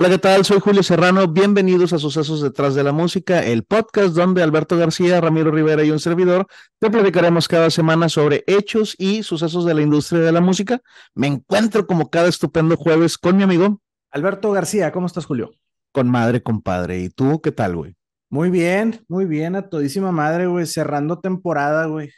[0.00, 0.46] Hola, ¿qué tal?
[0.46, 1.28] Soy Julio Serrano.
[1.28, 5.90] Bienvenidos a Sucesos Detrás de la Música, el podcast donde Alberto García, Ramiro Rivera y
[5.90, 6.46] un servidor
[6.78, 10.80] te platicaremos cada semana sobre hechos y sucesos de la industria de la música.
[11.14, 14.90] Me encuentro como cada estupendo jueves con mi amigo Alberto García.
[14.90, 15.50] ¿Cómo estás, Julio?
[15.92, 17.00] Con madre, compadre.
[17.00, 17.94] ¿Y tú qué tal, güey?
[18.30, 22.10] Muy bien, muy bien, a todísima madre, güey, cerrando temporada, güey.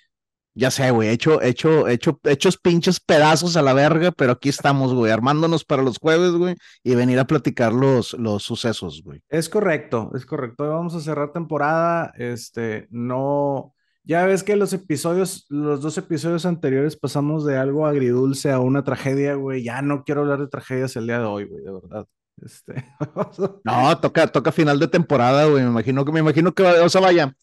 [0.54, 4.92] Ya sé, güey, hecho, hecho, hecho, hechos pinches pedazos a la verga, pero aquí estamos,
[4.92, 9.22] güey, armándonos para los jueves, güey, y venir a platicar los, los sucesos, güey.
[9.30, 10.68] Es correcto, es correcto.
[10.68, 12.12] Vamos a cerrar temporada.
[12.16, 13.74] Este, no.
[14.04, 18.84] Ya ves que los episodios, los dos episodios anteriores pasamos de algo agridulce a una
[18.84, 19.62] tragedia, güey.
[19.62, 22.06] Ya no quiero hablar de tragedias el día de hoy, güey, de verdad.
[22.42, 22.84] Este.
[23.64, 25.62] no, toca, toca final de temporada, güey.
[25.62, 27.34] Me imagino que, me imagino que, o sea, vaya.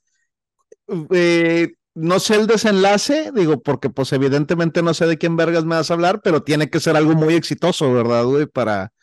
[1.12, 5.76] Eh, no sé el desenlace, digo, porque pues evidentemente no sé de quién vergas me
[5.76, 8.46] vas a hablar, pero tiene que ser algo muy exitoso, ¿verdad, güey?
[8.46, 8.94] Para,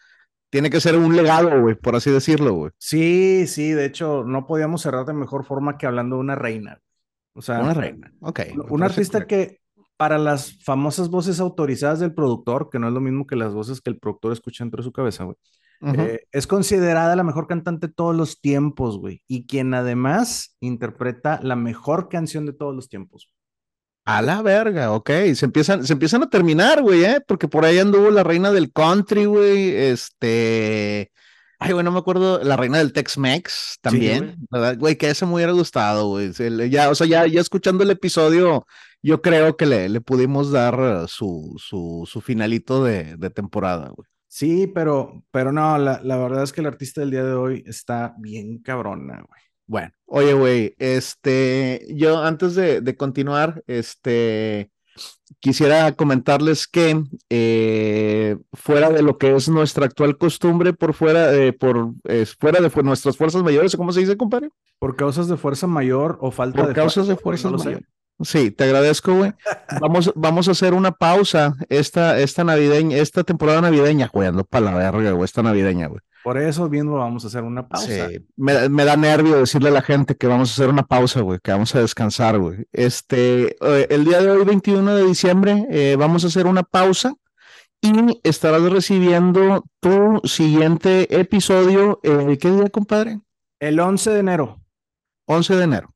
[0.50, 2.72] tiene que ser un legado, güey, por así decirlo, güey.
[2.78, 6.80] Sí, sí, de hecho, no podíamos cerrar de mejor forma que hablando de una reina.
[7.34, 8.40] O sea, una reina, ok.
[8.70, 9.60] Un artista que
[9.98, 13.80] para las famosas voces autorizadas del productor, que no es lo mismo que las voces
[13.80, 15.36] que el productor escucha dentro de su cabeza, güey.
[15.82, 19.22] Eh, es considerada la mejor cantante de todos los tiempos, güey.
[19.26, 23.30] Y quien además interpreta la mejor canción de todos los tiempos.
[24.04, 25.10] A la verga, ok.
[25.34, 27.20] Se empiezan, se empiezan a terminar, güey, ¿eh?
[27.26, 29.70] Porque por ahí anduvo la reina del country, güey.
[29.70, 31.10] Este.
[31.58, 32.42] Ay, güey, no me acuerdo.
[32.42, 34.78] La reina del Tex-Mex también, ¿verdad?
[34.78, 36.32] Güey, que ese me hubiera gustado, güey.
[36.70, 38.66] Ya, o sea, ya, ya escuchando el episodio,
[39.02, 44.08] yo creo que le, le pudimos dar su, su, su finalito de, de temporada, güey.
[44.28, 47.64] Sí, pero, pero no, la, la, verdad es que el artista del día de hoy
[47.66, 49.40] está bien cabrona, güey.
[49.68, 54.70] Bueno, oye, güey, este, yo antes de, de, continuar, este,
[55.40, 61.52] quisiera comentarles que eh, fuera de lo que es nuestra actual costumbre, por fuera, eh,
[61.52, 64.50] por eh, fuera de nuestras fuerzas mayores, ¿cómo se dice, compadre?
[64.78, 67.82] Por causas de fuerza mayor o falta por de causas de fuerza mayor.
[68.20, 69.32] Sí, te agradezco, güey.
[69.80, 74.66] Vamos, vamos a hacer una pausa esta, esta navideña, esta temporada navideña, güey, ando para
[74.66, 76.00] la verga, güey, esta navideña, güey.
[76.24, 78.08] Por eso mismo vamos a hacer una pausa.
[78.08, 81.20] Sí, me, me, da nervio decirle a la gente que vamos a hacer una pausa,
[81.20, 82.66] güey, que vamos a descansar, güey.
[82.72, 87.14] Este, eh, el día de hoy, 21 de diciembre, eh, vamos a hacer una pausa
[87.80, 92.00] y estarás recibiendo tu siguiente episodio.
[92.02, 93.20] Eh, ¿Qué día, compadre?
[93.60, 94.60] El 11 de enero.
[95.26, 95.94] 11 de enero.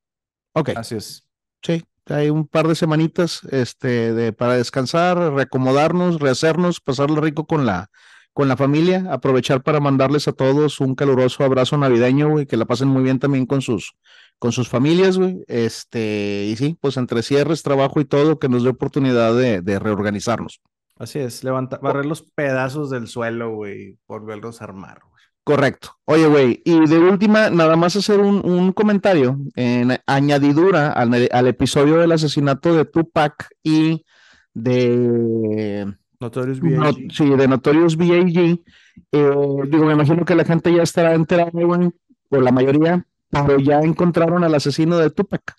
[0.52, 0.70] Ok.
[0.76, 1.26] Así es.
[1.62, 7.90] Sí, hay un par de semanitas este, para descansar, reacomodarnos, rehacernos, pasarlo rico con la,
[8.32, 12.64] con la familia, aprovechar para mandarles a todos un caluroso abrazo navideño, güey, que la
[12.64, 13.94] pasen muy bien también con sus,
[14.38, 15.44] con sus familias, güey.
[15.46, 19.78] Este, y sí, pues entre cierres, trabajo y todo, que nos dé oportunidad de, de
[19.78, 20.60] reorganizarnos.
[20.96, 25.00] Así es, levantar, barrer los pedazos del suelo, güey, por verlos armar.
[25.50, 25.96] Correcto.
[26.04, 31.46] Oye, güey, y de última, nada más hacer un, un comentario en añadidura al, al,
[31.48, 34.04] episodio del asesinato de Tupac y
[34.54, 36.76] de Notorious B.I.G.
[36.76, 38.62] No, sí, de Notorious B.I.G.
[39.10, 39.34] Eh,
[39.68, 41.90] digo, me imagino que la gente ya estará enterada, güey,
[42.28, 45.56] o la mayoría, pero ya encontraron al asesino de Tupac.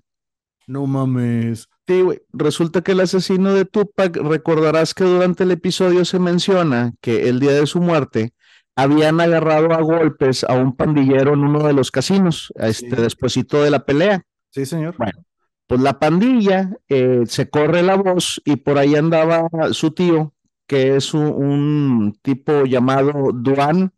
[0.67, 1.67] No mames.
[1.85, 2.21] Sí, güey.
[2.31, 7.41] Resulta que el asesino de Tupac, recordarás que durante el episodio se menciona que el
[7.41, 8.33] día de su muerte
[8.81, 13.01] habían agarrado a golpes a un pandillero en uno de los casinos, este, sí.
[13.01, 14.23] despuesito de la pelea.
[14.49, 14.95] Sí, señor.
[14.97, 15.23] Bueno,
[15.67, 20.33] pues la pandilla eh, se corre la voz y por ahí andaba su tío,
[20.67, 23.93] que es un, un tipo llamado Duan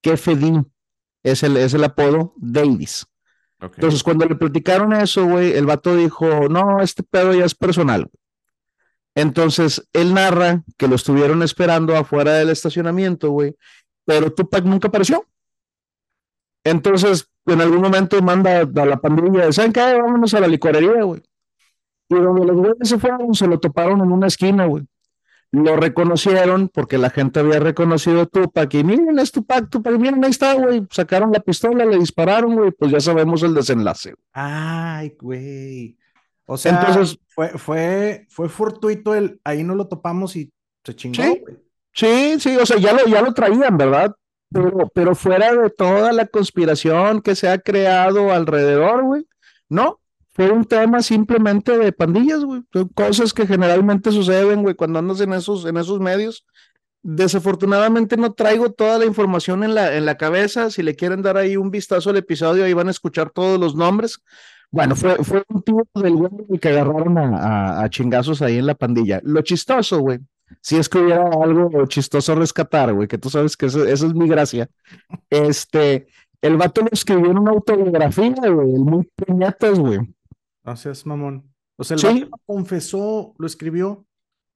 [0.00, 0.70] Kefedin,
[1.22, 3.06] es el, es el apodo Davis.
[3.60, 3.74] Okay.
[3.76, 8.08] Entonces, cuando le platicaron eso, güey, el vato dijo, no, este pedo ya es personal.
[9.16, 13.56] Entonces, él narra que lo estuvieron esperando afuera del estacionamiento, güey,
[14.08, 15.22] pero Tupac nunca apareció.
[16.64, 19.80] Entonces, en algún momento manda a la pandilla, ¿saben qué?
[19.80, 21.22] Vámonos a la licorería, güey.
[22.08, 24.86] Y donde los güeyes se fueron, se lo toparon en una esquina, güey.
[25.50, 30.24] Lo reconocieron porque la gente había reconocido a Tupac y miren, es Tupac, Tupac, miren,
[30.24, 30.86] ahí está, güey.
[30.90, 34.14] Sacaron la pistola, le dispararon, güey, pues ya sabemos el desenlace.
[34.32, 35.98] Ay, güey.
[36.46, 40.50] O sea, entonces fue, fue, fue fortuito el, ahí no lo topamos y
[40.82, 41.56] se chingó, güey.
[41.56, 41.67] Sí.
[41.98, 44.14] Sí, sí, o sea, ya lo, ya lo traían, ¿verdad?
[44.52, 49.26] Pero, pero fuera de toda la conspiración que se ha creado alrededor, güey,
[49.68, 52.62] no, fue un tema simplemente de pandillas, güey,
[52.94, 56.46] cosas que generalmente suceden, güey, cuando andas en esos, en esos medios.
[57.02, 61.36] Desafortunadamente no traigo toda la información en la, en la cabeza, si le quieren dar
[61.36, 64.20] ahí un vistazo al episodio, ahí van a escuchar todos los nombres.
[64.70, 69.20] Bueno, fue, fue un tipo del que agarraron a, a chingazos ahí en la pandilla.
[69.24, 70.20] Lo chistoso, güey,
[70.60, 74.14] si es que hubiera algo chistoso a rescatar, güey, que tú sabes que eso, es
[74.14, 74.68] mi gracia.
[75.30, 76.06] Este,
[76.40, 80.00] el vato lo escribió en una autobiografía, güey, el muy puñetas, güey.
[80.64, 81.52] Gracias, mamón.
[81.76, 84.04] O sea, el vato confesó, lo escribió.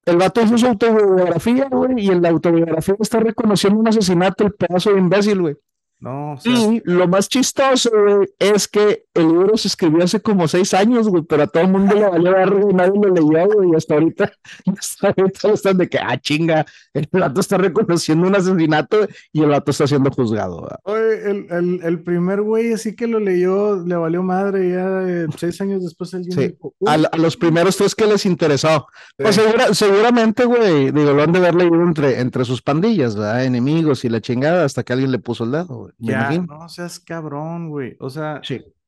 [0.05, 4.53] El vato hizo su autobiografía, güey, y en la autobiografía está reconociendo un asesinato, el
[4.53, 5.56] pedazo de imbécil, güey.
[6.02, 10.75] No, Y lo más chistoso, güey, es que el libro se escribió hace como seis
[10.75, 13.70] años, güey, pero a todo el mundo le valió verga y nadie lo leyó, güey,
[13.70, 14.32] y hasta ahorita,
[14.76, 19.50] hasta ahorita están de que, ah, chinga, el plato está reconociendo un asesinato y el
[19.50, 20.69] vato está siendo juzgado.
[20.82, 25.26] Oye, el, el, el, primer güey así que lo leyó, le valió madre, ya eh,
[25.38, 26.58] seis años después alguien sí.
[26.84, 28.88] a, a, los primeros tres que les interesó.
[29.16, 33.44] Pues segura, seguramente, güey, digo, lo han de haber leído entre, entre sus pandillas, ¿verdad?
[33.44, 35.92] Enemigos y la chingada, hasta que alguien le puso el dedo, güey.
[35.99, 37.97] Ya, no seas cabrón, güey.
[38.00, 38.41] O sea,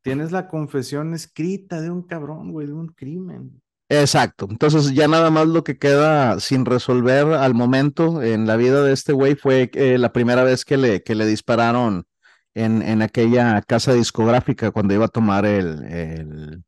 [0.03, 3.61] tienes la confesión escrita de un cabrón, güey, de un crimen.
[3.89, 4.47] Exacto.
[4.51, 8.93] Entonces ya nada más lo que queda sin resolver al momento en la vida de
[8.93, 12.07] este güey fue eh, la primera vez que le, que le dispararon
[12.55, 16.65] en, en, aquella casa discográfica cuando iba a tomar el, el,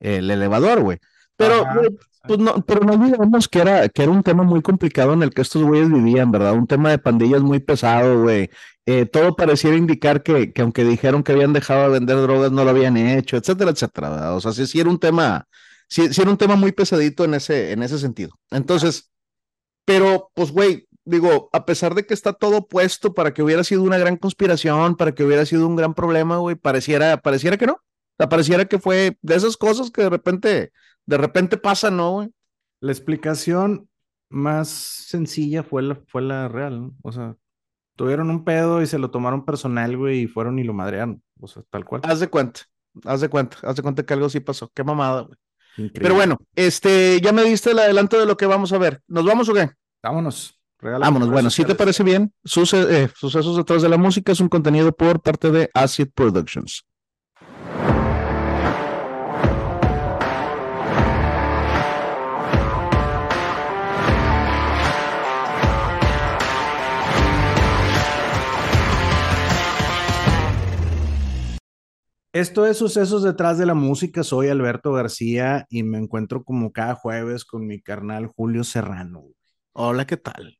[0.00, 0.98] el elevador, güey.
[1.36, 1.64] Pero,
[2.26, 5.32] pues no, pero no olvidemos que era, que era un tema muy complicado en el
[5.32, 6.54] que estos güeyes vivían, ¿verdad?
[6.54, 8.50] Un tema de pandillas muy pesado, güey.
[8.86, 12.64] Eh, todo pareciera indicar que, que, aunque dijeron que habían dejado de vender drogas, no
[12.64, 14.34] lo habían hecho, etcétera, etcétera.
[14.34, 15.46] O sea, sí, sí era un tema,
[15.88, 18.38] sí, sí, era un tema muy pesadito en ese, en ese sentido.
[18.50, 19.10] Entonces,
[19.84, 23.82] pero, pues, güey, digo, a pesar de que está todo puesto para que hubiera sido
[23.82, 27.80] una gran conspiración, para que hubiera sido un gran problema, güey, pareciera, pareciera que no.
[28.18, 30.72] O pareciera que fue de esas cosas que de repente
[31.06, 32.30] de repente pasa, ¿no, güey?
[32.80, 33.88] La explicación
[34.28, 36.94] más sencilla fue la, fue la real, ¿no?
[37.02, 37.36] O sea,
[37.96, 41.22] tuvieron un pedo y se lo tomaron personal, güey, y fueron y lo madrearon.
[41.40, 42.02] O sea, tal cual.
[42.04, 42.62] Haz de cuenta,
[43.04, 44.70] haz de cuenta, haz de cuenta que algo sí pasó.
[44.74, 45.38] Qué mamada, güey.
[45.92, 49.02] Pero bueno, este, ya me diste el adelanto de lo que vamos a ver.
[49.08, 49.70] ¿Nos vamos o qué?
[50.02, 50.58] Vámonos.
[50.80, 51.30] Vámonos.
[51.30, 55.20] Bueno, si te parece bien, eh, Sucesos detrás de la música es un contenido por
[55.20, 56.86] parte de Acid Productions.
[72.36, 74.22] Esto es Sucesos detrás de la música.
[74.22, 79.24] Soy Alberto García y me encuentro como cada jueves con mi carnal Julio Serrano.
[79.72, 80.58] Hola, ¿qué tal?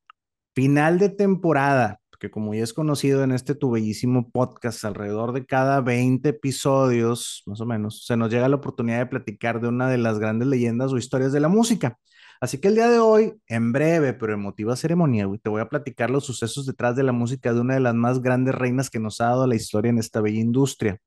[0.54, 5.44] Final de temporada, que como ya es conocido en este tu bellísimo podcast, alrededor de
[5.44, 9.90] cada 20 episodios, más o menos, se nos llega la oportunidad de platicar de una
[9.90, 11.98] de las grandes leyendas o historias de la música.
[12.40, 16.08] Así que el día de hoy, en breve pero emotiva ceremonia, te voy a platicar
[16.08, 19.20] los sucesos detrás de la música de una de las más grandes reinas que nos
[19.20, 20.98] ha dado la historia en esta bella industria.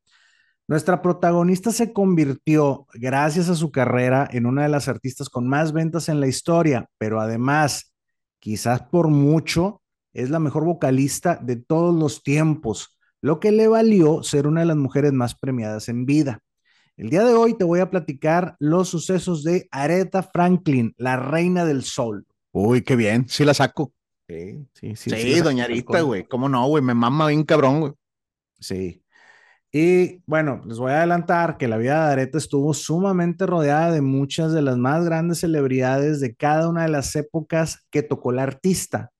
[0.69, 5.73] Nuestra protagonista se convirtió, gracias a su carrera, en una de las artistas con más
[5.73, 7.91] ventas en la historia, pero además,
[8.37, 9.81] quizás por mucho,
[10.13, 14.67] es la mejor vocalista de todos los tiempos, lo que le valió ser una de
[14.67, 16.37] las mujeres más premiadas en vida.
[16.97, 21.65] El día de hoy te voy a platicar los sucesos de Aretha Franklin, la reina
[21.65, 22.27] del sol.
[22.51, 23.91] Uy, qué bien, sí la saco.
[24.27, 25.09] Sí, sí, sí.
[25.09, 27.93] Sí, doña Arita, güey, cómo no, güey, me mama bien cabrón, güey.
[28.59, 29.01] Sí.
[29.71, 34.01] Y bueno, les voy a adelantar que la vida de Areta estuvo sumamente rodeada de
[34.01, 38.43] muchas de las más grandes celebridades de cada una de las épocas que tocó la
[38.43, 39.11] artista,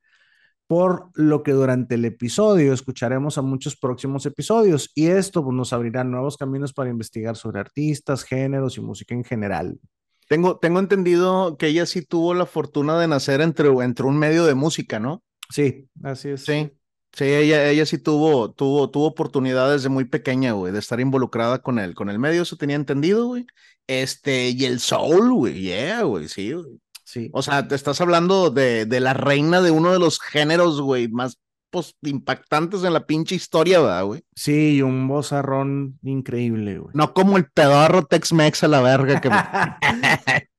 [0.65, 5.71] por lo que durante el episodio escucharemos a muchos próximos episodios y esto pues, nos
[5.71, 9.79] abrirá nuevos caminos para investigar sobre artistas, géneros y música en general.
[10.27, 14.45] Tengo, tengo entendido que ella sí tuvo la fortuna de nacer entre, entre un medio
[14.45, 15.23] de música, ¿no?
[15.49, 16.45] Sí, así es.
[16.45, 16.71] Sí.
[17.13, 21.59] Sí, ella, ella sí tuvo, tuvo, tuvo oportunidades de muy pequeña, güey, de estar involucrada
[21.61, 23.45] con él, con el medio, eso tenía entendido, güey.
[23.87, 26.79] Este, y el soul, güey, yeah, güey, sí, güey.
[27.03, 27.29] Sí.
[27.33, 31.07] O sea, te estás hablando de, de la reina de uno de los géneros, güey,
[31.07, 31.39] más
[31.69, 34.23] pues, impactantes en la pinche historia, ¿verdad, güey?
[34.35, 36.91] Sí, un vozarrón increíble, güey.
[36.93, 39.29] No como el pedorro Tex-Mex a la verga que...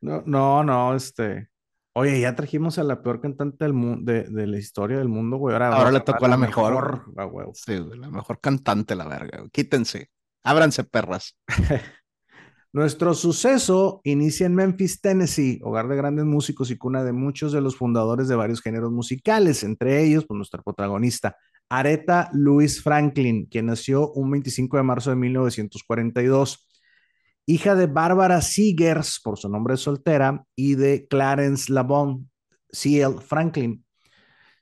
[0.00, 1.48] no, no, no, este...
[1.92, 5.56] Oye, ya trajimos a la peor cantante del mundo, de, la historia del mundo, güey.
[5.56, 7.04] Ahora, le tocó a la, mejor.
[7.54, 9.42] Sí, la mejor cantante, la verga.
[9.50, 10.08] Quítense.
[10.44, 11.36] Ábranse, perras.
[12.72, 17.60] Nuestro suceso inicia en Memphis, Tennessee, hogar de grandes músicos y cuna de muchos de
[17.60, 21.36] los fundadores de varios géneros musicales, entre ellos, pues, nuestra protagonista,
[21.68, 26.68] Aretha Louise Franklin, quien nació un 25 de marzo de 1942
[27.46, 32.30] hija de Bárbara Seegers, por su nombre soltera, y de Clarence Labon
[32.72, 33.16] C.L.
[33.20, 33.84] Franklin,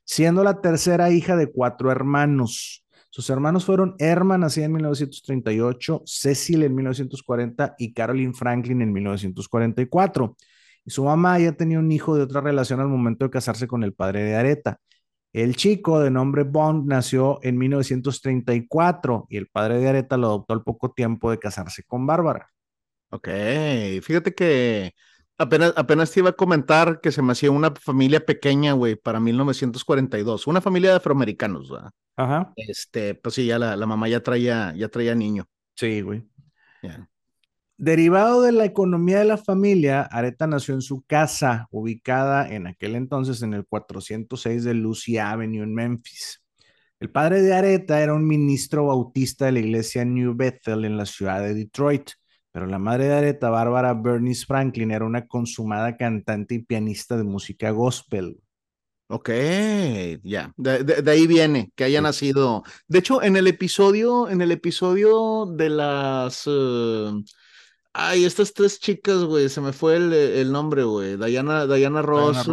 [0.05, 2.85] siendo la tercera hija de cuatro hermanos.
[3.11, 10.37] Sus hermanos fueron Herman, nacida en 1938, Cecil en 1940 y Caroline Franklin en 1944.
[10.85, 13.83] Y su mamá ya tenía un hijo de otra relación al momento de casarse con
[13.83, 14.79] el padre de Areta.
[15.33, 20.55] El chico de nombre Bond nació en 1934 y el padre de Areta lo adoptó
[20.55, 22.51] al poco tiempo de casarse con Bárbara.
[23.11, 23.29] Ok,
[24.03, 24.95] fíjate que
[25.39, 29.21] apenas, apenas te iba a comentar que se me hacía una familia pequeña, güey, para
[29.21, 31.91] 1942, una familia de afroamericanos, ¿verdad?
[32.17, 32.53] Ajá.
[32.57, 35.47] Este, pues sí, ya la, la mamá ya traía, ya traía niño.
[35.75, 36.25] Sí, güey.
[37.81, 42.97] Derivado de la economía de la familia, Areta nació en su casa, ubicada en aquel
[42.97, 46.43] entonces en el 406 de Lucy Avenue en Memphis.
[46.99, 51.07] El padre de Areta era un ministro bautista de la iglesia New Bethel en la
[51.07, 52.11] ciudad de Detroit,
[52.59, 57.23] pero la madre de Areta, Bárbara Bernice Franklin, era una consumada cantante y pianista de
[57.23, 58.41] música gospel.
[59.07, 59.31] Ok,
[60.25, 62.65] ya, de, ahí viene que haya nacido.
[62.89, 67.13] De hecho, en el episodio, en el episodio de las, eh,
[67.93, 72.45] ay, estas tres chicas, güey, se me fue el, nombre, güey, Diana, Diana Ross,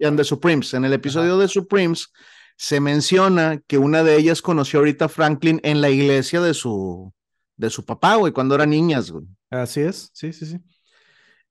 [0.00, 0.74] y and the Supremes.
[0.74, 2.12] En el episodio de Supremes
[2.56, 7.14] se menciona que una de ellas conoció ahorita a Franklin en la iglesia de su,
[7.58, 9.26] de su papá, güey, cuando eran niñas, güey.
[9.50, 10.58] Así es, sí, sí, sí.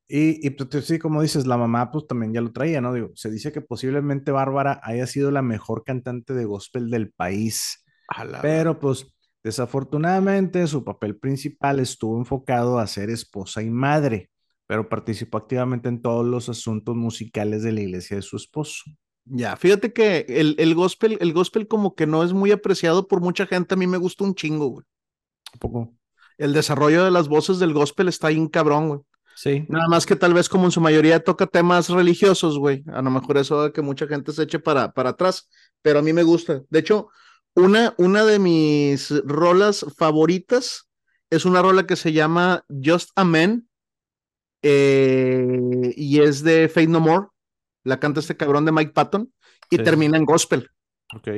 [0.07, 2.93] Y, y pues, sí, como dices, la mamá pues también ya lo traía, ¿no?
[2.93, 7.83] Digo, se dice que posiblemente Bárbara haya sido la mejor cantante de gospel del país,
[8.41, 9.07] pero pues
[9.43, 14.29] desafortunadamente su papel principal estuvo enfocado a ser esposa y madre,
[14.65, 18.83] pero participó activamente en todos los asuntos musicales de la iglesia de su esposo.
[19.25, 23.19] Ya, fíjate que el, el gospel, el gospel como que no es muy apreciado por
[23.19, 24.85] mucha gente, a mí me gusta un chingo, güey.
[25.53, 25.96] ¿A poco?
[26.37, 28.99] El desarrollo de las voces del gospel está bien cabrón, güey.
[29.35, 29.65] Sí.
[29.69, 32.83] Nada más que tal vez como en su mayoría toca temas religiosos, güey.
[32.91, 35.47] A lo mejor eso que mucha gente se eche para, para atrás,
[35.81, 36.63] pero a mí me gusta.
[36.69, 37.09] De hecho,
[37.55, 40.89] una, una de mis rolas favoritas
[41.29, 43.67] es una rola que se llama Just Amen
[44.61, 47.27] eh, y es de Faith No More.
[47.83, 49.31] La canta este cabrón de Mike Patton
[49.69, 50.69] y termina en gospel.
[51.15, 51.29] Ok.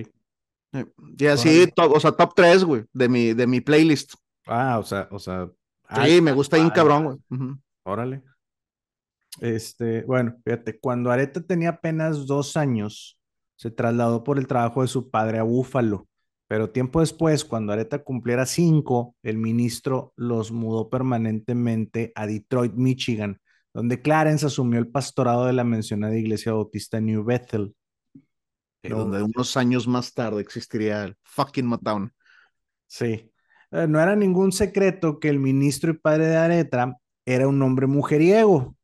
[1.18, 4.14] Y así, o sea, top 3, güey, de mi, de mi playlist.
[4.50, 5.50] Ah, o sea, o sea.
[6.04, 7.56] Sí, me gusta bien cabrón, güey.
[7.84, 8.24] Órale.
[9.40, 13.20] Este, bueno, fíjate, cuando Areta tenía apenas dos años,
[13.56, 16.08] se trasladó por el trabajo de su padre a Búfalo,
[16.48, 23.40] pero tiempo después, cuando Areta cumpliera cinco, el ministro los mudó permanentemente a Detroit, Michigan,
[23.74, 27.76] donde Clarence asumió el pastorado de la mencionada iglesia bautista New Bethel.
[28.82, 32.12] donde unos años más tarde existiría el fucking Motown.
[32.88, 33.29] Sí.
[33.72, 37.88] Eh, no era ningún secreto que el ministro y padre de Areta era un hombre
[37.88, 38.76] mujeriego,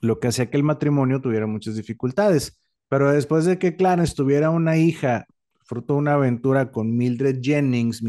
[0.00, 2.58] lo que hacía que el matrimonio tuviera muchas dificultades.
[2.88, 5.26] Pero después de que Clarence tuviera una hija,
[5.64, 8.02] fruto de una aventura con Mildred Jennings,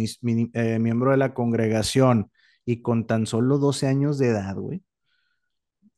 [0.53, 2.31] eh, miembro de la congregación,
[2.65, 4.83] y con tan solo 12 años de edad, güey,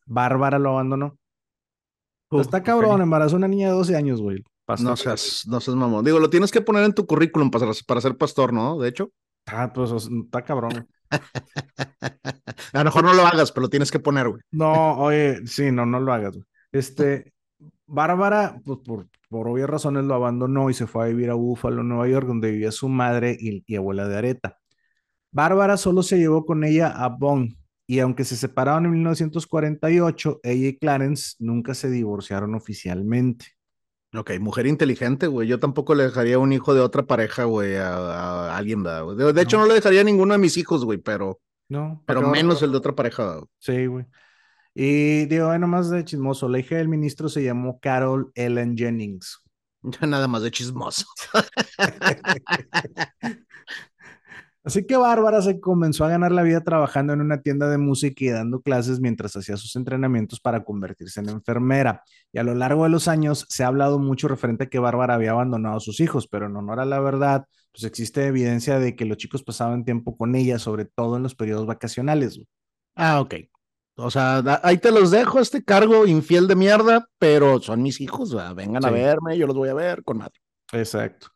[0.06, 1.18] Bárbara lo abandonó.
[2.32, 4.44] está cabrón, embarazó a una niña de 12 años, güey.
[4.80, 6.06] No seas, no seas mamón.
[6.06, 8.78] Digo, lo tienes que poner en tu currículum para, para ser pastor, ¿no?
[8.80, 9.12] De hecho.
[9.48, 10.88] Ah, pues está cabrón.
[12.74, 14.42] A lo mejor no lo hagas, pero lo tienes que poner, güey.
[14.52, 16.46] No, oye, sí, no, no lo hagas, güey.
[16.72, 17.34] Este,
[17.86, 21.84] Bárbara, pues por, por obvias razones lo abandonó y se fue a vivir a Búfalo,
[21.84, 24.58] Nueva York, donde vivía su madre y, abuela de Areta.
[25.32, 27.56] Bárbara solo se llevó con ella a Bond
[27.88, 33.48] y aunque se separaron en 1948, ella y Clarence nunca se divorciaron oficialmente.
[34.14, 35.48] Ok, mujer inteligente, güey.
[35.48, 39.58] Yo tampoco le dejaría un hijo de otra pareja, güey, a, alguien, De, de hecho,
[39.58, 41.40] no le dejaría a ninguno de mis hijos, güey, pero.
[41.70, 42.04] No.
[42.06, 43.42] Pero menos el de otra pareja.
[43.60, 44.06] Sí, güey.
[44.74, 46.50] Y digo, nada más de chismoso.
[46.50, 49.42] La hija del ministro se llamó Carol Ellen Jennings.
[50.02, 51.06] Nada más de chismoso.
[54.64, 58.24] Así que Bárbara se comenzó a ganar la vida trabajando en una tienda de música
[58.24, 62.04] y dando clases mientras hacía sus entrenamientos para convertirse en enfermera.
[62.32, 65.16] Y a lo largo de los años se ha hablado mucho referente a que Bárbara
[65.16, 68.96] había abandonado a sus hijos, pero en honor a la verdad, pues existe evidencia de
[68.96, 72.40] que los chicos pasaban tiempo con ella, sobre todo en los periodos vacacionales.
[72.96, 73.36] Ah, ok.
[73.96, 78.36] O sea, ahí te los dejo, este cargo infiel de mierda, pero son mis hijos,
[78.56, 80.40] vengan a verme, yo los voy a ver con madre.
[80.72, 81.28] Exacto.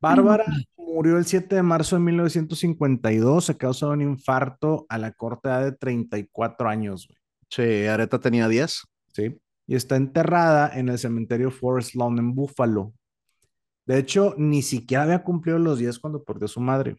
[0.00, 0.44] Bárbara
[0.76, 5.48] murió el 7 de marzo de 1952 a causa de un infarto a la corta
[5.50, 7.08] edad de 34 años.
[7.50, 8.82] Sí, Areta tenía 10.
[9.12, 12.92] Sí, y está enterrada en el cementerio Forest Lawn en Buffalo.
[13.86, 16.96] De hecho, ni siquiera había cumplido los 10 cuando perdió a su madre.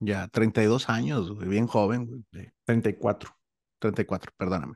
[0.00, 2.24] Ya, 32 años, bien joven.
[2.32, 2.50] Güey.
[2.64, 3.30] 34.
[3.78, 4.74] 34, perdóname.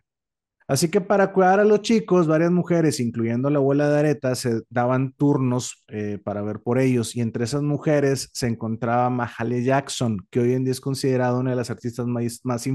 [0.71, 4.63] Así que para cuidar a los chicos, varias mujeres, incluyendo la abuela de Areta, se
[4.71, 7.17] daban turnos eh, para ver por ellos.
[7.17, 11.51] Y entre esas mujeres se encontraba Mahalia Jackson, que hoy en día es considerada una
[11.51, 12.69] de las artistas más, más,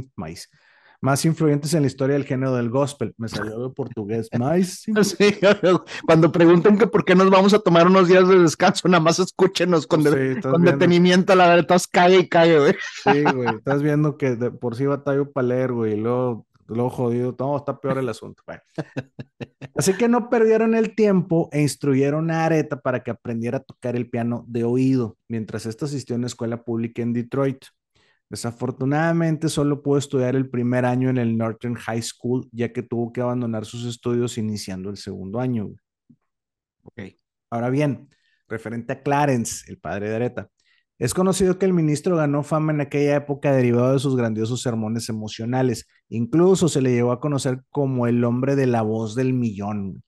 [0.99, 3.13] más influyentes en la historia del género del gospel.
[3.17, 4.27] Me salió de portugués.
[4.39, 5.25] Más sí,
[6.05, 9.19] cuando pregunten que por qué nos vamos a tomar unos días de descanso, nada más
[9.19, 10.03] escúchenos con,
[10.41, 12.75] con detenimiento, la verdad, estás cague y cague, güey.
[13.03, 17.35] Sí, güey, estás viendo que por sí batallo para leer, güey, y luego, luego jodido,
[17.37, 18.43] no, está peor el asunto.
[19.75, 23.95] Así que no perdieron el tiempo e instruyeron a Areta para que aprendiera a tocar
[23.95, 27.65] el piano de oído, mientras esta asistió a una escuela pública en Detroit.
[28.29, 33.13] Desafortunadamente solo pudo estudiar el primer año en el Northern High School, ya que tuvo
[33.13, 35.69] que abandonar sus estudios iniciando el segundo año.
[36.83, 37.01] Ok.
[37.51, 38.09] Ahora bien,
[38.47, 40.49] referente a Clarence, el padre de Areta,
[40.97, 45.09] es conocido que el ministro ganó fama en aquella época derivado de sus grandiosos sermones
[45.09, 45.87] emocionales.
[46.09, 50.03] Incluso se le llevó a conocer como el hombre de la voz del millón.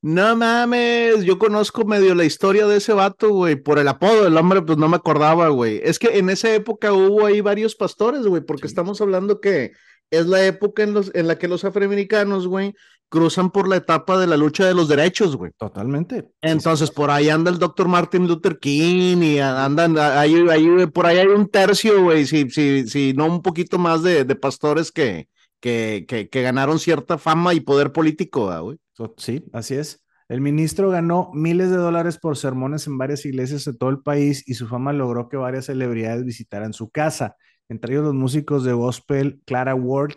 [0.00, 4.36] No mames, yo conozco medio la historia de ese vato, güey, por el apodo del
[4.36, 5.80] hombre, pues no me acordaba, güey.
[5.82, 9.72] Es que en esa época hubo ahí varios pastores, güey, porque estamos hablando que
[10.10, 12.74] es la época en, los, en la que los afroamericanos, güey,
[13.08, 15.52] cruzan por la etapa de la lucha de los derechos, güey.
[15.56, 16.28] Totalmente.
[16.42, 21.18] Entonces, por ahí anda el doctor Martin Luther King y andan, ahí, ahí, por ahí
[21.18, 25.28] hay un tercio, güey, si, si, si no un poquito más de, de pastores que,
[25.60, 28.78] que, que, que, ganaron cierta fama y poder político, güey.
[29.16, 30.04] Sí, así es.
[30.28, 34.46] El ministro ganó miles de dólares por sermones en varias iglesias de todo el país
[34.46, 37.36] y su fama logró que varias celebridades visitaran su casa,
[37.68, 40.14] entre ellos los músicos de gospel Clara Ward,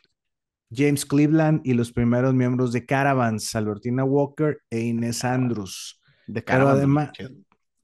[0.73, 5.99] James Cleveland y los primeros miembros de Caravans, Albertina Walker e Inés Andrews.
[6.27, 7.11] De pero, además,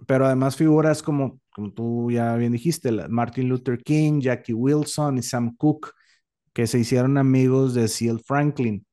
[0.05, 5.24] pero además figuras como, como tú ya bien dijiste, Martin Luther King, Jackie Wilson y
[5.24, 5.91] Sam Cooke,
[6.53, 8.86] que se hicieron amigos de Seal Franklin.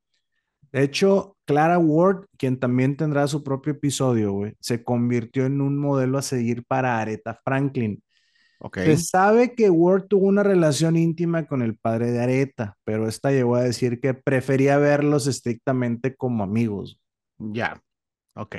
[0.71, 6.17] De hecho, Clara Ward, quien también tendrá su propio episodio, se convirtió en un modelo
[6.17, 8.03] a seguir para Aretha Franklin.
[8.73, 13.31] Se sabe que Ward tuvo una relación íntima con el padre de Aretha, pero esta
[13.31, 16.99] llegó a decir que prefería verlos estrictamente como amigos.
[17.37, 17.81] Ya,
[18.35, 18.55] ok,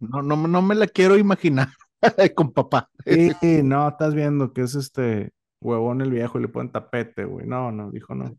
[0.00, 1.68] No, no, me la quiero imaginar
[2.34, 2.88] con papá.
[3.04, 7.46] Sí, no, estás viendo que es este huevón el viejo y le ponen tapete, güey.
[7.46, 8.36] No, no, dijo no.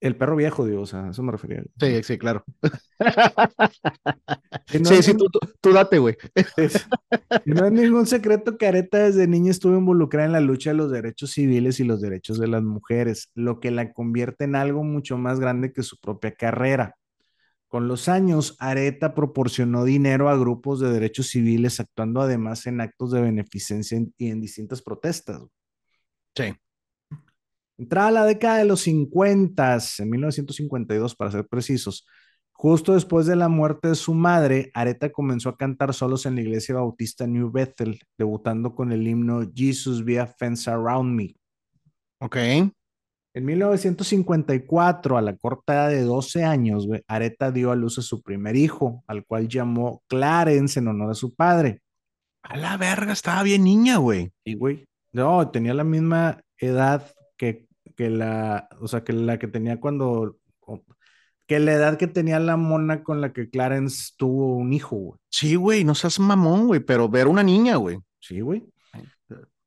[0.00, 1.62] El perro viejo, digo, o sea, eso me refería.
[1.80, 2.44] Sí, sí, claro.
[4.66, 5.14] sí, sí,
[5.60, 6.16] tú, date, güey.
[7.44, 10.92] no es ningún secreto que Areta desde niña estuvo involucrada en la lucha de los
[10.92, 15.18] derechos civiles y los derechos de las mujeres, lo que la convierte en algo mucho
[15.18, 16.94] más grande que su propia carrera.
[17.66, 23.10] Con los años, Areta proporcionó dinero a grupos de derechos civiles, actuando además en actos
[23.10, 25.42] de beneficencia y en distintas protestas.
[26.34, 26.54] Sí.
[27.78, 32.04] Entrada la década de los 50, en 1952 para ser precisos,
[32.50, 36.40] justo después de la muerte de su madre, Areta comenzó a cantar solos en la
[36.40, 41.36] iglesia bautista New Bethel, debutando con el himno Jesus be a fence around me.
[42.20, 42.36] Ok.
[43.34, 48.20] En 1954, a la corta edad de 12 años, Areta dio a luz a su
[48.22, 51.80] primer hijo, al cual llamó Clarence en honor a su padre.
[52.42, 54.32] A la verga, estaba bien niña, güey.
[54.42, 57.67] Y, güey, no, tenía la misma edad que
[57.98, 60.36] que la, o sea, que la que tenía cuando,
[61.48, 65.20] que la edad que tenía la mona con la que Clarence tuvo un hijo, güey.
[65.28, 67.98] Sí, güey, no seas mamón, güey, pero ver una niña, güey.
[68.20, 68.64] Sí, güey.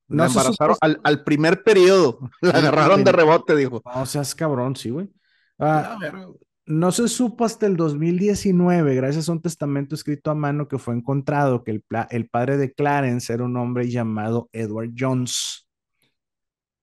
[0.08, 3.82] La embarazaron al, primer periodo, la agarraron de rebote, dijo.
[3.84, 5.10] No seas cabrón, sí, güey.
[5.60, 5.98] Ah,
[6.66, 10.96] no se supo hasta el 2019, gracias a un testamento escrito a mano que fue
[10.96, 15.68] encontrado, que el, el padre de Clarence era un hombre llamado Edward Jones.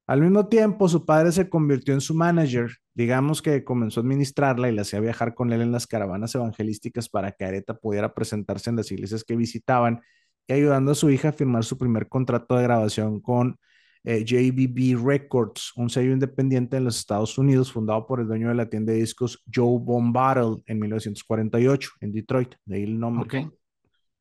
[0.09, 4.71] Al mismo tiempo, su padre se convirtió en su manager, digamos que comenzó a administrarla
[4.71, 8.71] y la hacía viajar con él en las caravanas evangelísticas para que Areta pudiera presentarse
[8.71, 10.01] en las iglesias que visitaban
[10.47, 13.59] y ayudando a su hija a firmar su primer contrato de grabación con
[14.03, 18.55] eh, JBB Records, un sello independiente en los Estados Unidos fundado por el dueño de
[18.55, 23.51] la tienda de discos Joe Bombartle en 1948 en Detroit, de ahí el nombre.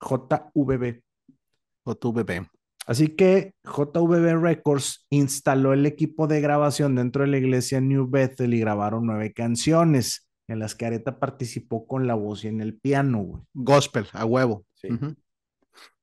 [0.01, 1.01] JVB.
[1.85, 2.56] JVB.
[2.87, 8.53] Así que JVB Records instaló el equipo de grabación dentro de la iglesia New Bethel
[8.53, 12.77] y grabaron nueve canciones en las que Areta participó con la voz y en el
[12.77, 13.45] piano.
[13.53, 14.65] Gospel, a huevo.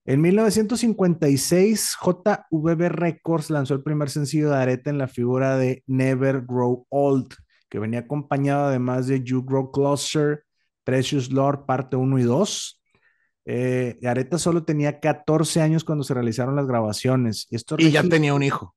[0.04, 6.42] En 1956, JVB Records lanzó el primer sencillo de Areta en la figura de Never
[6.42, 7.34] Grow Old,
[7.70, 10.44] que venía acompañado además de You Grow Closer,
[10.84, 12.82] Precious Lord, parte 1 y 2,
[13.46, 17.46] eh, Areta solo tenía 14 años cuando se realizaron las grabaciones.
[17.50, 18.74] Y, y ya tenía un hijo.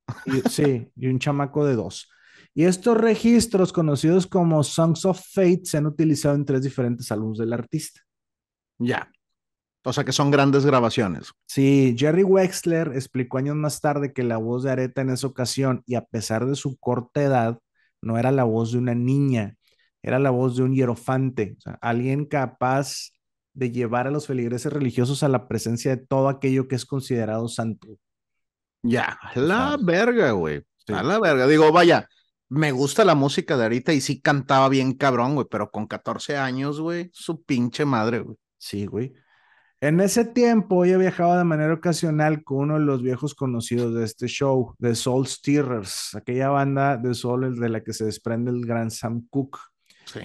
[0.50, 2.10] sí, y un chamaco de dos.
[2.54, 7.38] Y estos registros, conocidos como Songs of Fate, se han utilizado en tres diferentes álbumes
[7.38, 8.02] del artista.
[8.80, 9.12] Ya.
[9.84, 11.32] O sea que son grandes grabaciones.
[11.46, 15.84] Sí, Jerry Wexler explicó años más tarde que la voz de Areta en esa ocasión,
[15.86, 17.60] y a pesar de su corta edad,
[18.02, 19.56] no era la voz de una niña,
[20.02, 23.12] era la voz de un hierofante, o sea, alguien capaz
[23.58, 27.48] de llevar a los feligreses religiosos a la presencia de todo aquello que es considerado
[27.48, 27.88] santo.
[28.84, 30.62] Ya, la verga, güey.
[30.88, 31.48] A la verga.
[31.48, 32.08] Digo, vaya,
[32.50, 36.38] me gusta la música de ahorita y sí cantaba bien cabrón, güey, pero con 14
[36.38, 38.38] años, güey, su pinche madre, güey.
[38.60, 39.14] Sí, güey.
[39.82, 44.06] En ese tiempo ella viajaba de manera ocasional con uno de los viejos conocidos de
[44.06, 48.66] este show, The Soul Steerers, aquella banda de soul de la que se desprende el
[48.66, 49.60] gran Sam Cooke.
[50.12, 50.20] Sí,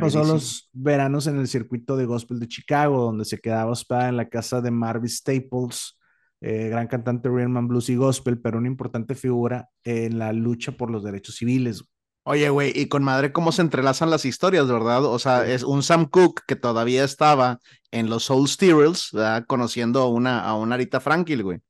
[0.00, 4.16] pasó los veranos en el circuito de gospel de Chicago, donde se quedaba hospedada en
[4.16, 5.98] la casa de Marvin Staples,
[6.40, 10.90] eh, gran cantante rhythm blues y gospel, pero una importante figura en la lucha por
[10.90, 11.84] los derechos civiles.
[12.22, 15.04] Oye, güey, y con madre cómo se entrelazan las historias, ¿verdad?
[15.04, 17.58] O sea, es un Sam Cooke que todavía estaba
[17.90, 19.44] en los Soul Steerers, ¿verdad?
[19.46, 21.60] Conociendo a una, a una Arita Franklin, güey.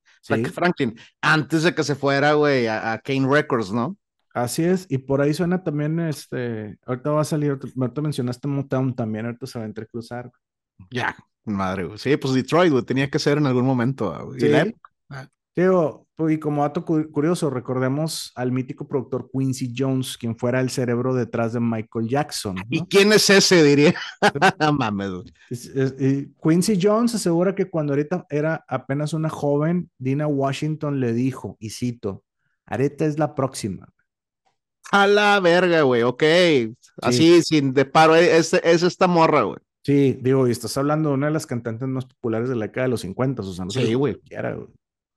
[0.52, 3.96] Franklin, antes de que se fuera, güey, a, Kane Records, ¿no?
[4.32, 8.94] Así es, y por ahí suena también, este, ahorita va a salir, ahorita mencionaste Motown
[8.94, 10.30] también, ahorita se va a entrecruzar.
[10.90, 11.98] Ya, madre, güey.
[11.98, 14.32] Sí, pues Detroit, güey, tenía que ser en algún momento.
[14.38, 14.48] Sí.
[15.56, 21.14] Digo, y como dato curioso, recordemos al mítico productor Quincy Jones, quien fuera el cerebro
[21.14, 22.56] detrás de Michael Jackson.
[22.68, 23.94] ¿Y quién es ese, diría?
[24.72, 25.10] Mames.
[26.42, 31.70] Quincy Jones asegura que cuando ahorita era apenas una joven, Dina Washington le dijo, y
[31.70, 32.24] cito,
[32.64, 33.88] Areta es la próxima.
[34.92, 36.22] A la verga, güey, ok.
[37.02, 39.58] Así, sin de paro, es, es esta morra, güey.
[39.82, 42.86] Sí, digo, y estás hablando de una de las cantantes más populares de la década
[42.86, 44.20] de los 50, o sea, no sí, güey.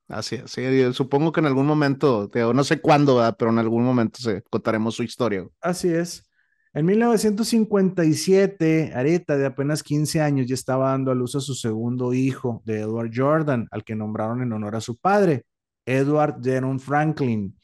[0.07, 4.19] Así es, sí, supongo que en algún momento, no sé cuándo, pero en algún momento
[4.19, 5.45] se contaremos su historia.
[5.59, 6.29] Así es.
[6.75, 12.13] En 1957, Areta, de apenas 15 años, ya estaba dando a luz a su segundo
[12.13, 15.45] hijo, de Edward Jordan, al que nombraron en honor a su padre,
[15.86, 17.55] Edward Jaron Franklin.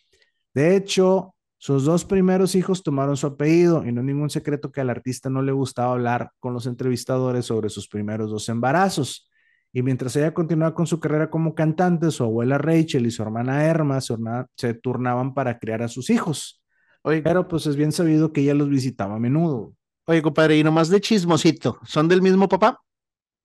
[0.53, 4.79] De hecho, sus dos primeros hijos tomaron su apellido y no es ningún secreto que
[4.79, 9.29] al artista no le gustaba hablar con los entrevistadores sobre sus primeros dos embarazos.
[9.73, 13.65] Y mientras ella continuaba con su carrera como cantante, su abuela Rachel y su hermana
[13.65, 16.63] Erma se, turnaban para criar a sus hijos.
[17.03, 19.73] Pero pues es bien sabido que ella los visitaba a menudo.
[20.05, 22.81] Oye, compadre, y nomás de chismosito, ¿son del mismo papá?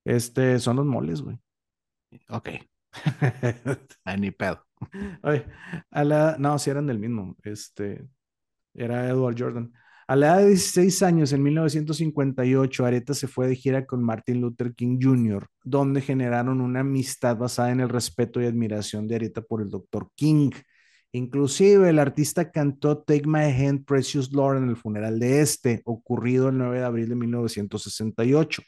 [0.05, 1.37] Este, son los moles, güey.
[2.29, 2.49] Ok.
[4.05, 4.64] Ay, ni pedo.
[6.39, 7.37] No, si eran del mismo.
[7.43, 8.07] Este,
[8.75, 9.73] era Edward Jordan.
[10.07, 14.41] A la edad de 16 años, en 1958, Areta se fue de gira con Martin
[14.41, 19.41] Luther King Jr., donde generaron una amistad basada en el respeto y admiración de Areta
[19.41, 20.11] por el Dr.
[20.15, 20.51] King.
[21.13, 26.51] Inclusive el artista cantó Take My Hand, Precious Lord en el funeral de este, ocurrido
[26.51, 28.63] el 9 de abril de 1968,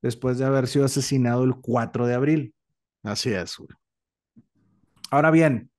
[0.00, 2.54] después de haber sido asesinado el 4 de abril.
[3.02, 3.56] Así es.
[5.10, 5.70] Ahora bien,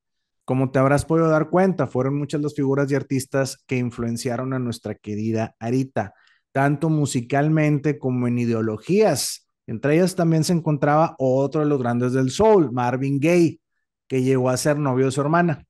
[0.46, 4.60] como te habrás podido dar cuenta, fueron muchas las figuras y artistas que influenciaron a
[4.60, 6.14] nuestra querida Arita,
[6.52, 9.48] tanto musicalmente como en ideologías.
[9.68, 13.62] Entre ellas también se encontraba otro de los grandes del soul, Marvin Gaye,
[14.08, 15.64] que llegó a ser novio de su hermana.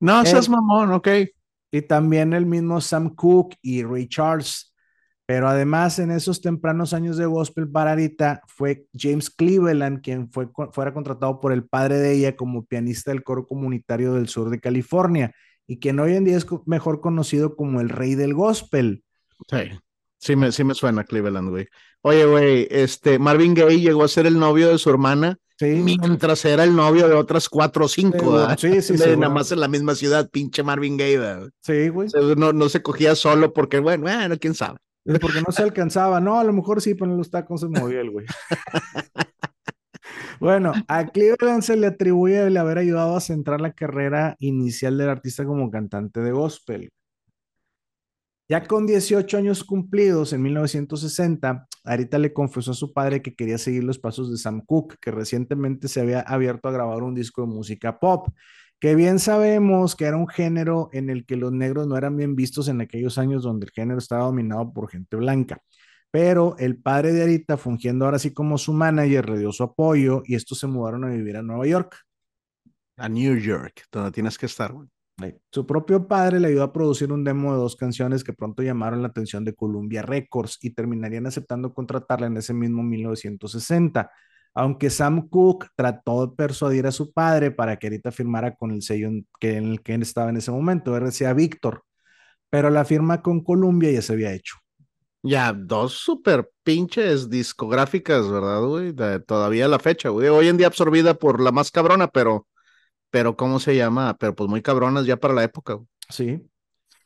[0.00, 1.08] No, seas mamón, ok.
[1.70, 4.73] Y también el mismo Sam Cooke y Ray Charles.
[5.26, 10.48] Pero además, en esos tempranos años de gospel para Arita, fue James Cleveland quien fue,
[10.72, 14.60] fuera contratado por el padre de ella como pianista del coro comunitario del sur de
[14.60, 15.34] California
[15.66, 19.02] y quien hoy en día es mejor conocido como el rey del gospel.
[19.48, 19.70] Sí,
[20.18, 21.68] sí me, sí me suena Cleveland, güey.
[22.02, 25.66] Oye, güey, este, Marvin Gaye llegó a ser el novio de su hermana Sí.
[25.66, 29.60] Mientras era el novio de otras cuatro o cinco, sí, sí, sí, Nada más en
[29.60, 32.08] la misma ciudad, pinche Marvin Gaye, Sí, güey.
[32.36, 34.78] No, no se cogía solo porque, bueno, bueno, quién sabe.
[35.04, 36.20] Porque no se alcanzaba.
[36.20, 38.26] No, a lo mejor sí, pero los tacos se movió güey.
[40.40, 45.10] bueno, a Cleveland se le atribuye el haber ayudado a centrar la carrera inicial del
[45.10, 46.90] artista como cantante de gospel.
[48.46, 53.56] Ya con 18 años cumplidos, en 1960, Arita le confesó a su padre que quería
[53.56, 57.40] seguir los pasos de Sam Cooke, que recientemente se había abierto a grabar un disco
[57.40, 58.28] de música pop
[58.84, 62.36] que bien sabemos que era un género en el que los negros no eran bien
[62.36, 65.62] vistos en aquellos años donde el género estaba dominado por gente blanca.
[66.10, 70.22] Pero el padre de Arita, fungiendo ahora sí como su manager, le dio su apoyo
[70.26, 71.96] y estos se mudaron a vivir a Nueva York.
[72.98, 74.74] A New York, donde tienes que estar.
[75.50, 79.00] Su propio padre le ayudó a producir un demo de dos canciones que pronto llamaron
[79.00, 84.10] la atención de Columbia Records y terminarían aceptando contratarla en ese mismo 1960
[84.54, 88.82] aunque Sam Cooke trató de persuadir a su padre para que ahorita firmara con el
[88.82, 91.84] sello en, que, en el que él estaba en ese momento, él decía Víctor,
[92.50, 94.56] pero la firma con Columbia ya se había hecho.
[95.22, 98.92] Ya, dos super pinches discográficas, ¿verdad, güey?
[99.26, 100.28] todavía la fecha, güey.
[100.28, 102.46] Hoy en día absorbida por la más cabrona, pero,
[103.10, 104.16] pero ¿cómo se llama?
[104.18, 105.78] Pero pues muy cabronas ya para la época.
[106.10, 106.42] Sí.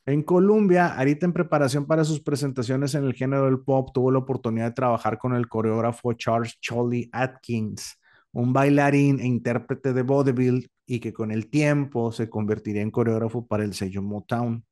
[0.09, 4.21] En Colombia, Arita en preparación para sus presentaciones en el género del pop tuvo la
[4.21, 8.01] oportunidad de trabajar con el coreógrafo Charles Charlie Atkins,
[8.33, 13.47] un bailarín e intérprete de vaudeville y que con el tiempo se convertiría en coreógrafo
[13.47, 14.64] para el sello Motown.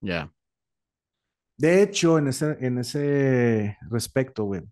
[0.00, 0.32] Ya.
[1.56, 4.62] De hecho, en ese, en ese respecto, güey,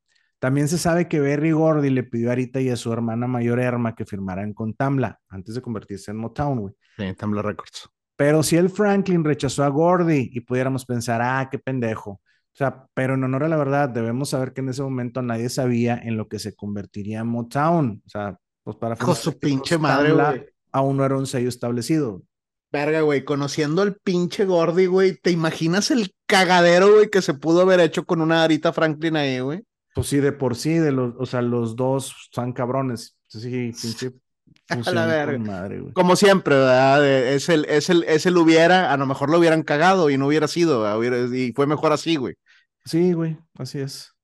[0.41, 3.61] también se sabe que Berry Gordy le pidió a Arita y a su hermana mayor
[3.61, 6.75] Erma que firmaran con Tamla antes de convertirse en Motown, güey.
[6.97, 7.94] Sí, Tamla Records.
[8.17, 12.11] Pero si el Franklin rechazó a Gordy y pudiéramos pensar, ah, qué pendejo.
[12.11, 15.49] O sea, pero en honor a la verdad, debemos saber que en ese momento nadie
[15.49, 18.03] sabía en lo que se convertiría Motown.
[18.07, 18.95] O sea, pues para...
[18.95, 20.47] Con su pinche madre, güey.
[20.71, 22.23] Aún no era un sello establecido.
[22.71, 27.63] Verga, güey, conociendo al pinche Gordy, güey, ¿te imaginas el cagadero, güey, que se pudo
[27.63, 29.63] haber hecho con una Arita Franklin ahí, güey?
[29.95, 33.17] Pues sí, de por sí, de los, o sea, los dos son cabrones.
[33.29, 34.13] Sí, pinche.
[34.87, 35.39] A la verga.
[35.39, 35.83] Madre.
[35.93, 37.07] Como siempre, ¿verdad?
[37.07, 40.27] Es el, es, el, es el hubiera, a lo mejor lo hubieran cagado y no
[40.27, 42.35] hubiera sido, y fue mejor así, güey.
[42.85, 44.15] Sí, güey, así es.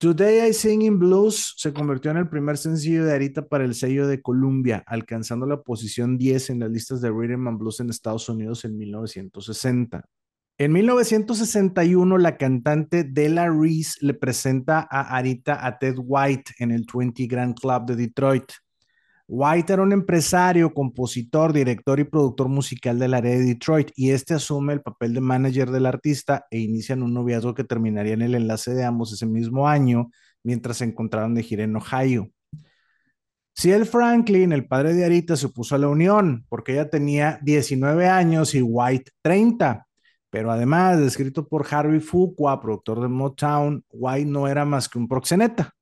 [0.00, 3.74] Today I Sing in Blues se convirtió en el primer sencillo de Arita para el
[3.74, 7.90] sello de Columbia, alcanzando la posición 10 en las listas de Rhythm and Blues en
[7.90, 10.04] Estados Unidos en 1960.
[10.56, 16.86] En 1961, la cantante Della Reese le presenta a Arita a Ted White en el
[16.92, 18.52] 20 Grand Club de Detroit.
[19.30, 24.32] White era un empresario, compositor, director y productor musical del área de Detroit y este
[24.32, 28.34] asume el papel de manager del artista e inician un noviazgo que terminaría en el
[28.34, 30.10] enlace de ambos ese mismo año
[30.42, 32.30] mientras se encontraron de gira en Ohio.
[33.54, 38.08] Ciel Franklin, el padre de Arita, se opuso a la unión porque ella tenía 19
[38.08, 39.88] años y White 30
[40.30, 45.08] pero además, descrito por Harvey Fuqua, productor de Motown, White no era más que un
[45.08, 45.74] proxeneta.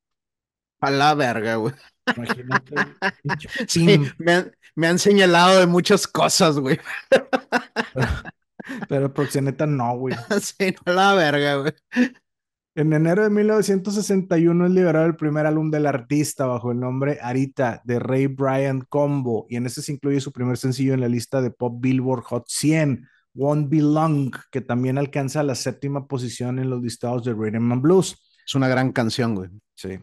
[0.81, 1.75] A la verga, güey.
[2.15, 2.75] Imagínate.
[3.67, 6.79] sí, me han, señalado de muchas cosas, güey.
[8.89, 10.15] Pero, proxeneta no, güey.
[10.41, 11.73] Sí, no la verga, güey.
[12.75, 17.81] En enero de 1961 es liberado el primer álbum del artista bajo el nombre Arita
[17.85, 21.41] de Ray Bryant Combo y en ese se incluye su primer sencillo en la lista
[21.41, 26.69] de Pop Billboard Hot 100 Won't Be Long, que también alcanza la séptima posición en
[26.69, 28.17] los listados de Rhythm and Blues.
[28.45, 29.49] Es una gran canción, güey.
[29.75, 29.99] Sí.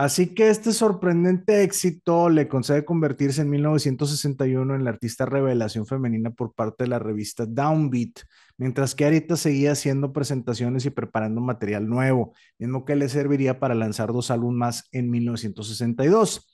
[0.00, 6.30] Así que este sorprendente éxito le concede convertirse en 1961 en la artista revelación femenina
[6.30, 8.20] por parte de la revista Downbeat,
[8.56, 13.74] mientras que Arita seguía haciendo presentaciones y preparando material nuevo, mismo que le serviría para
[13.74, 16.48] lanzar dos álbumes más en 1962.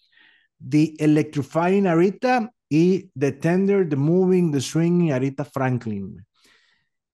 [0.68, 6.26] The Electrifying Arita y The Tender, The Moving, The Swing y Arita Franklin.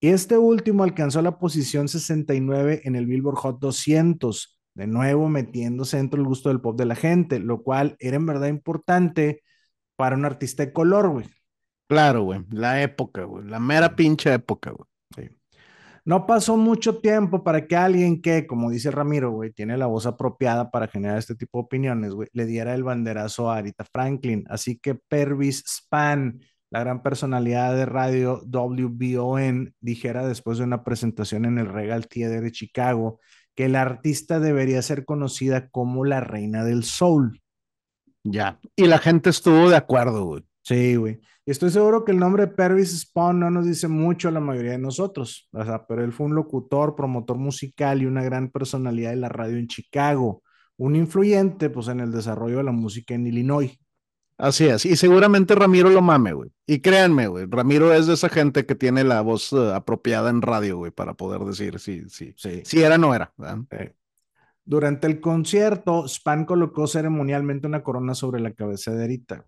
[0.01, 6.17] Este último alcanzó la posición 69 en el Billboard Hot 200, de nuevo metiéndose dentro
[6.17, 9.43] del gusto del pop de la gente, lo cual era en verdad importante
[9.95, 11.25] para un artista de color, güey.
[11.87, 14.87] Claro, güey, la época, güey, la mera pinche época, güey.
[16.05, 20.05] No pasó mucho tiempo para que alguien que, como dice Ramiro, güey, tiene la voz
[20.05, 24.43] apropiada para generar este tipo de opiniones, güey, le diera el banderazo a Arita Franklin.
[24.49, 31.45] Así que Pervis Span, la gran personalidad de radio WBON, dijera después de una presentación
[31.45, 33.19] en el Regal Theater de Chicago
[33.55, 37.41] que la artista debería ser conocida como la reina del soul.
[38.23, 40.43] Ya, y la gente estuvo de acuerdo, güey.
[40.63, 41.19] Sí, güey.
[41.45, 44.77] Estoy seguro que el nombre Pervis Spawn no nos dice mucho a la mayoría de
[44.77, 49.17] nosotros, o sea, pero él fue un locutor, promotor musical y una gran personalidad de
[49.17, 50.41] la radio en Chicago,
[50.77, 53.77] un influyente pues en el desarrollo de la música en Illinois.
[54.37, 56.51] Así es, y seguramente Ramiro lo mame, güey.
[56.65, 60.41] Y créanme, güey, Ramiro es de esa gente que tiene la voz eh, apropiada en
[60.41, 63.33] radio, güey, para poder decir si, sí, sí, si era o no era.
[64.65, 69.45] Durante el concierto, Span colocó ceremonialmente una corona sobre la cabeza de Erita.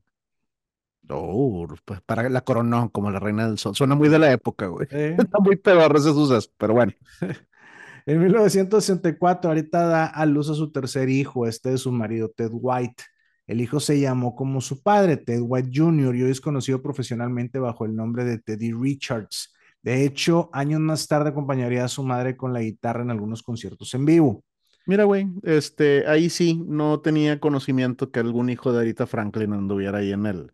[1.09, 3.75] Oh, pues para la coronó como la reina del sol.
[3.75, 4.87] Suena muy de la época, güey.
[4.91, 6.93] Está muy pedorro ese suceso, pero bueno.
[8.05, 12.51] en 1964, ahorita da a luz a su tercer hijo, este de su marido, Ted
[12.51, 13.03] White.
[13.47, 17.59] El hijo se llamó como su padre, Ted White Jr., y hoy es conocido profesionalmente
[17.59, 19.53] bajo el nombre de Teddy Richards.
[19.83, 23.93] De hecho, años más tarde acompañaría a su madre con la guitarra en algunos conciertos
[23.93, 24.43] en vivo.
[24.87, 29.99] Mira, güey, este, ahí sí no tenía conocimiento que algún hijo de Arita Franklin anduviera
[29.99, 30.51] ahí en el,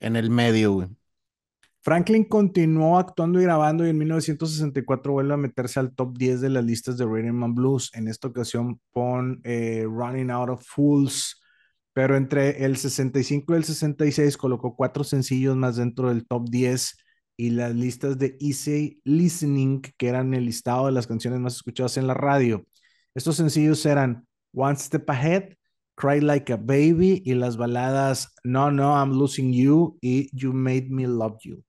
[0.00, 0.88] en el medio, güey.
[1.80, 6.48] Franklin continuó actuando y grabando y en 1964 vuelve a meterse al top 10 de
[6.50, 7.90] las listas de Rhythm and Blues.
[7.94, 11.41] En esta ocasión pon eh, Running Out of Fools,
[11.92, 16.96] pero entre el 65 y el 66 colocó cuatro sencillos más dentro del top 10
[17.36, 21.96] y las listas de Easy Listening, que eran el listado de las canciones más escuchadas
[21.96, 22.64] en la radio.
[23.14, 25.54] Estos sencillos eran One Step Ahead,
[25.94, 30.88] Cry Like a Baby y las baladas No, No, I'm Losing You y You Made
[30.90, 31.62] Me Love You.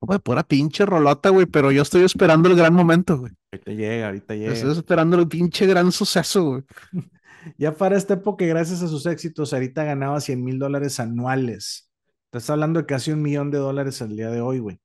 [0.00, 3.32] Güey, pura pinche rolota, güey, pero yo estoy esperando el gran momento, güey.
[3.52, 4.52] Ahorita llega, ahorita llega.
[4.52, 6.62] Estoy esperando el pinche gran suceso, güey.
[7.56, 11.90] Ya para esta época, gracias a sus éxitos, Arita ganaba 100 mil dólares anuales.
[12.26, 14.78] Estás hablando de casi un millón de dólares al día de hoy, güey.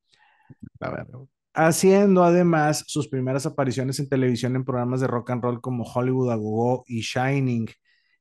[0.80, 1.08] A ver,
[1.56, 6.32] Haciendo además sus primeras apariciones en televisión en programas de rock and roll como Hollywood
[6.32, 7.68] a Go y Shining.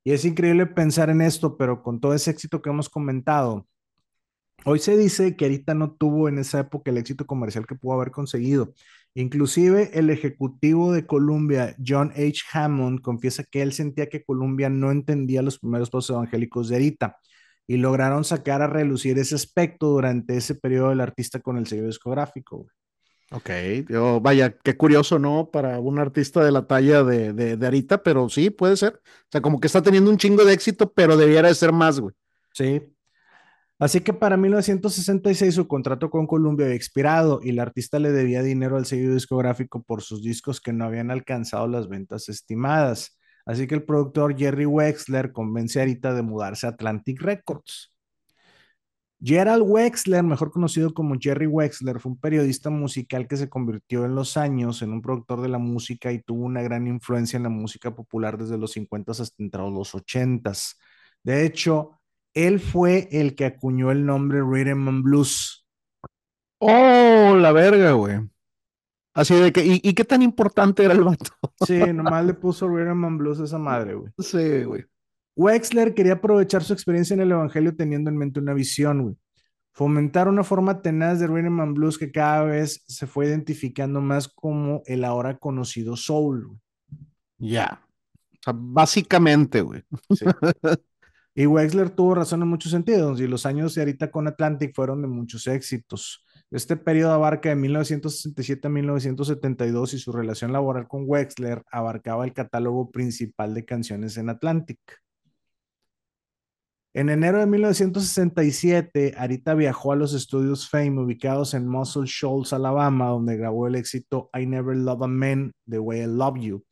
[0.04, 3.66] Y es increíble pensar en esto, pero con todo ese éxito que hemos comentado,
[4.64, 7.94] hoy se dice que Arita no tuvo en esa época el éxito comercial que pudo
[7.94, 8.74] haber conseguido.
[9.14, 12.42] Inclusive el ejecutivo de Columbia, John H.
[12.52, 17.18] Hammond, confiesa que él sentía que Columbia no entendía los primeros pasos evangélicos de Arita
[17.66, 21.86] y lograron sacar a relucir ese aspecto durante ese periodo del artista con el sello
[21.86, 22.66] discográfico.
[23.30, 23.50] Ok,
[23.88, 25.48] yo, vaya, qué curioso, ¿no?
[25.50, 29.00] Para un artista de la talla de, de, Arita, pero sí, puede ser.
[29.04, 31.98] O sea, como que está teniendo un chingo de éxito, pero debiera de ser más,
[31.98, 32.14] güey.
[32.52, 32.82] Sí.
[33.82, 38.40] Así que para 1966 su contrato con Columbia había expirado y el artista le debía
[38.40, 43.18] dinero al sello discográfico por sus discos que no habían alcanzado las ventas estimadas.
[43.44, 47.90] Así que el productor Jerry Wexler convence a Arita de mudarse a Atlantic Records.
[49.20, 54.14] Gerald Wexler, mejor conocido como Jerry Wexler, fue un periodista musical que se convirtió en
[54.14, 57.48] los años en un productor de la música y tuvo una gran influencia en la
[57.48, 59.26] música popular desde los 50 hasta
[59.58, 60.52] los 80.
[61.24, 61.98] De hecho,
[62.34, 65.66] él fue el que acuñó el nombre Rhythm and Blues.
[66.58, 68.20] Oh, la verga, güey.
[69.14, 71.32] Así de que, ¿y, qué tan importante era el vato?
[71.66, 74.12] Sí, nomás le puso Rhythm and Blues a esa madre, güey.
[74.18, 74.84] Sí, güey.
[75.36, 79.16] Wexler quería aprovechar su experiencia en el Evangelio teniendo en mente una visión, güey.
[79.74, 84.28] Fomentar una forma tenaz de rhythm and blues que cada vez se fue identificando más
[84.28, 86.58] como el ahora conocido soul.
[87.38, 87.82] Ya.
[88.32, 89.82] O sea, básicamente, güey.
[91.34, 95.00] Y Wexler tuvo razón en muchos sentidos, y los años de ahorita con Atlantic fueron
[95.00, 96.26] de muchos éxitos.
[96.50, 102.34] Este periodo abarca de 1967 a 1972 y su relación laboral con Wexler abarcaba el
[102.34, 104.78] catálogo principal de canciones en Atlantic.
[106.92, 113.06] En enero de 1967, Arita viajó a los estudios Fame ubicados en Muscle Shoals, Alabama,
[113.06, 116.62] donde grabó el éxito I Never Love a Man the Way I Love You.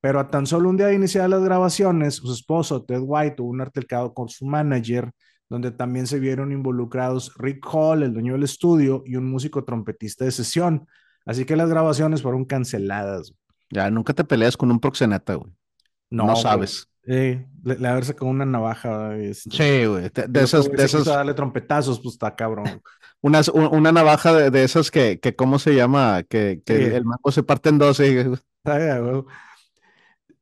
[0.00, 3.50] Pero a tan solo un día de iniciar las grabaciones, su esposo Ted White tuvo
[3.50, 5.10] un altercado con su manager,
[5.48, 10.24] donde también se vieron involucrados Rick Hall, el dueño del estudio, y un músico trompetista
[10.24, 10.86] de sesión.
[11.26, 13.34] Así que las grabaciones fueron canceladas.
[13.70, 15.52] Ya, nunca te peleas con un proxeneta, güey.
[16.08, 16.88] No, no sabes.
[17.04, 19.16] Sí, le, le haberse con una navaja.
[19.16, 20.10] Este, sí, güey.
[20.28, 20.70] De, esas.
[20.70, 21.04] De esas...
[21.04, 22.64] darle trompetazos, pues está cabrón.
[23.20, 26.22] una, una navaja de, esas que, que, ¿cómo se llama?
[26.24, 28.00] Que, que el mango se parte en dos.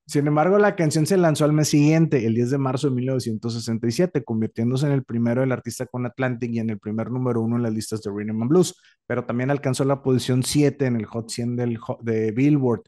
[0.08, 4.24] Sin embargo, la canción se lanzó al mes siguiente, el 10 de marzo de 1967,
[4.24, 7.62] convirtiéndose en el primero del artista con Atlantic y en el primer número uno en
[7.62, 8.74] las listas de Rhythm and Blues,
[9.06, 12.84] pero también alcanzó la posición 7 en el Hot 100 del, de Billboard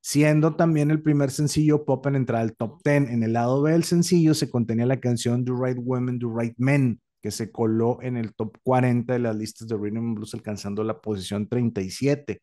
[0.00, 3.10] siendo también el primer sencillo pop en entrar al top 10.
[3.10, 6.54] En el lado B del sencillo se contenía la canción Do Right Women, Do Right
[6.56, 10.34] Men, que se coló en el top 40 de las listas de Rhythm and Blues,
[10.34, 12.42] alcanzando la posición 37.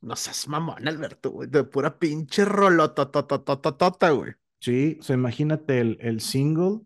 [0.00, 3.10] No seas mamón, Alberto, güey, de pura pinche rolota,
[4.10, 4.32] güey.
[4.60, 6.80] Sí, o sea, imagínate el, el single,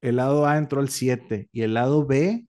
[0.00, 2.46] el lado A entró al 7 y el lado B,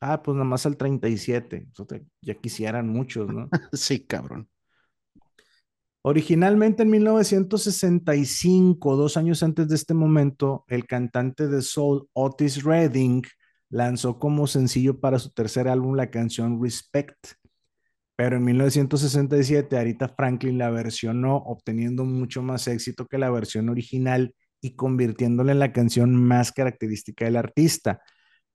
[0.00, 1.68] ah, pues nada más al 37.
[1.78, 3.48] O sea, ya quisieran muchos, ¿no?
[3.72, 4.48] sí, cabrón.
[6.04, 13.22] Originalmente en 1965, dos años antes de este momento, el cantante de soul Otis Redding
[13.70, 17.34] lanzó como sencillo para su tercer álbum la canción Respect.
[18.16, 24.34] Pero en 1967 Arita Franklin la versionó, obteniendo mucho más éxito que la versión original
[24.60, 28.00] y convirtiéndola en la canción más característica del artista.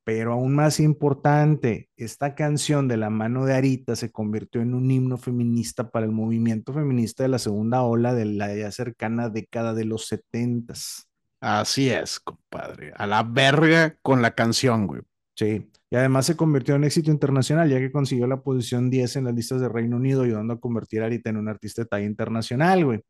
[0.04, 4.90] Pero aún más importante, esta canción de la mano de Arita se convirtió en un
[4.90, 9.74] himno feminista para el movimiento feminista de la segunda ola de la ya cercana década
[9.74, 11.10] de los setentas.
[11.42, 12.94] Así es, compadre.
[12.96, 15.02] A la verga con la canción, güey.
[15.36, 15.70] Sí.
[15.90, 19.34] Y además se convirtió en éxito internacional, ya que consiguió la posición 10 en las
[19.34, 22.84] listas de Reino Unido, ayudando a convertir a Arita en un artista de talla internacional,
[22.84, 23.02] güey.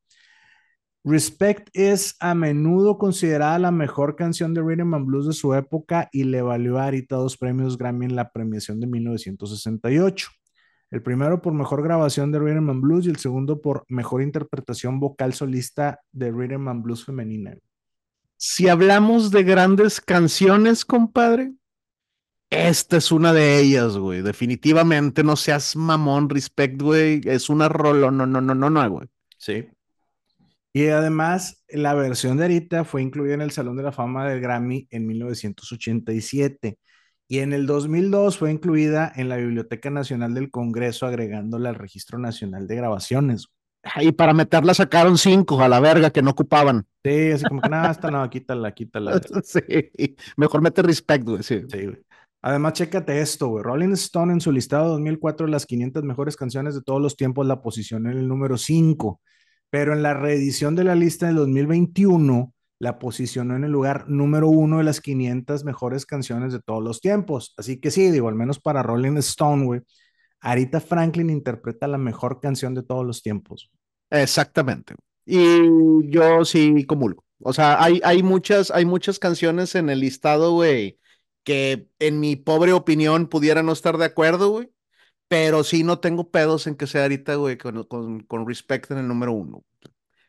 [1.03, 6.09] Respect es a menudo considerada la mejor canción de rhythm and blues de su época
[6.11, 10.29] y le valió a Arita dos premios Grammy en la premiación de 1968.
[10.91, 14.99] El primero por mejor grabación de rhythm and blues y el segundo por mejor interpretación
[14.99, 17.57] vocal solista de rhythm and blues femenina.
[18.35, 21.53] Si hablamos de grandes canciones, compadre,
[22.49, 24.21] esta es una de ellas, güey.
[24.21, 27.21] Definitivamente no seas mamón, respect, güey.
[27.25, 29.07] Es una rolo, no, no, no, no, no, güey.
[29.37, 29.67] Sí.
[30.73, 34.39] Y además, la versión de Arita fue incluida en el Salón de la Fama del
[34.39, 36.77] Grammy en 1987.
[37.27, 42.17] Y en el 2002 fue incluida en la Biblioteca Nacional del Congreso, agregándola al Registro
[42.17, 43.47] Nacional de Grabaciones.
[44.01, 46.85] Y para meterla sacaron cinco a la verga que no ocupaban.
[47.03, 49.21] Sí, así como que nada, hasta no, quítala, quítala.
[49.43, 49.61] sí,
[50.35, 51.43] mejor mete respect, güey.
[51.43, 51.61] Sí.
[51.69, 51.97] sí, güey.
[52.47, 53.61] Además, chécate esto, güey.
[53.61, 57.45] Rolling Stone en su listado 2004 de las 500 mejores canciones de todos los tiempos
[57.45, 59.19] la posicionó en el número 5,
[59.69, 64.47] pero en la reedición de la lista del 2021 la posicionó en el lugar número
[64.47, 67.53] 1 de las 500 mejores canciones de todos los tiempos.
[67.57, 69.81] Así que sí, digo, al menos para Rolling Stone, güey,
[70.39, 73.69] Arita Franklin interpreta la mejor canción de todos los tiempos.
[74.09, 74.95] Exactamente.
[75.25, 77.25] Y yo sí comulgo.
[77.41, 80.97] O sea, hay, hay, muchas, hay muchas canciones en el listado, güey,
[81.47, 84.69] que en mi pobre opinión pudiera no estar de acuerdo, güey.
[85.29, 88.97] Pero sí no tengo pedos en que sea ahorita, güey, con, con, con respect en
[88.97, 89.63] el número uno.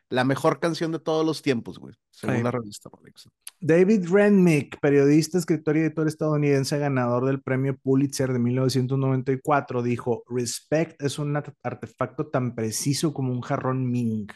[0.07, 3.27] La mejor canción de todos los tiempos, güey, según la revista Rolex.
[3.59, 11.01] David Renmick, periodista, escritor y editor estadounidense, ganador del premio Pulitzer de 1994, dijo: Respect
[11.01, 14.27] es un artefacto tan preciso como un jarrón Ming.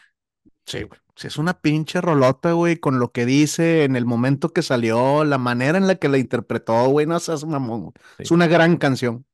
[0.66, 1.00] Sí, güey.
[1.22, 5.38] Es una pinche rolota, güey, con lo que dice en el momento que salió, la
[5.38, 7.92] manera en la que la interpretó, güey, no seas mamón.
[8.18, 9.24] Es una gran canción.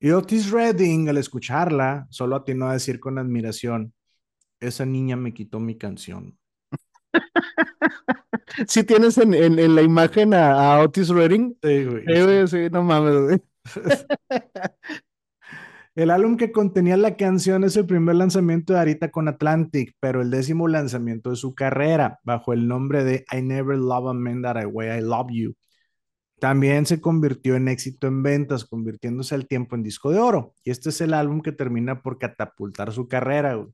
[0.00, 3.92] Y Otis Redding, al escucharla, solo atinó a decir con admiración:
[4.60, 6.38] Esa niña me quitó mi canción.
[8.66, 11.56] Si tienes en, en, la imagen a, Otis Redding.
[11.62, 12.48] Sí, güey.
[12.48, 13.42] Sí, no mames, güey.
[15.94, 20.22] El álbum que contenía la canción es el primer lanzamiento de Arita con Atlantic, pero
[20.22, 24.42] el décimo lanzamiento de su carrera, bajo el nombre de I Never Love a Man
[24.42, 25.54] That I Way I Love You.
[26.38, 30.54] También se convirtió en éxito en ventas, convirtiéndose al tiempo en disco de oro.
[30.62, 33.66] Y este es el álbum que termina por catapultar su carrera.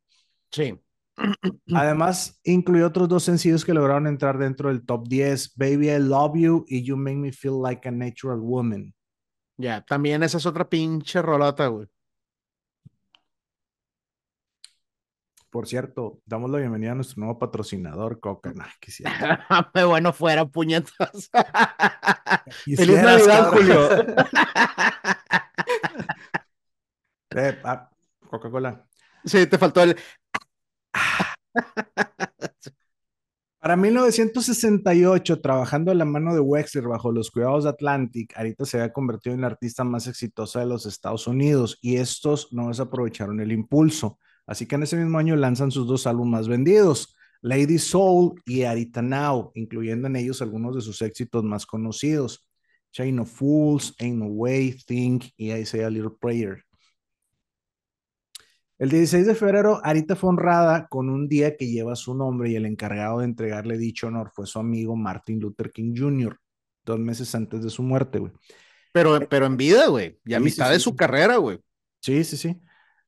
[0.51, 0.81] Sí.
[1.75, 6.37] Además, incluyó otros dos sencillos que lograron entrar dentro del top 10, Baby I Love
[6.37, 8.95] You y You Make Me Feel Like a Natural Woman.
[9.57, 11.87] Ya, también esa es otra pinche rolota, güey.
[15.55, 18.53] Por cierto, damos la bienvenida a nuestro nuevo patrocinador, Coca.
[18.53, 18.67] Nah,
[19.87, 21.31] bueno, fuera, puñetas.
[22.77, 23.89] Feliz Navidad, Julio.
[27.37, 27.89] eh, ah,
[28.29, 28.85] Coca-Cola.
[29.25, 29.97] Sí, te faltó el.
[33.61, 38.79] Para 1968, trabajando a la mano de Wexler bajo los cuidados de Atlantic, Arita se
[38.79, 43.39] había convertido en la artista más exitosa de los Estados Unidos y estos no desaprovecharon
[43.39, 44.19] el impulso.
[44.47, 48.63] Así que en ese mismo año lanzan sus dos álbumes más vendidos, Lady Soul y
[48.63, 52.49] Arita Now, incluyendo en ellos algunos de sus éxitos más conocidos,
[52.93, 56.65] Chain of Fools, Ain't No Way, Think y I Say a Little Prayer.
[58.79, 62.57] El 16 de febrero, Arita fue honrada con un día que lleva su nombre y
[62.57, 66.39] el encargado de entregarle dicho honor fue su amigo Martin Luther King Jr.,
[66.85, 68.33] dos meses antes de su muerte, güey.
[68.93, 71.61] Pero, pero en vida, güey, y a mitad de su carrera, güey.
[72.01, 72.61] Sí, sí, sí.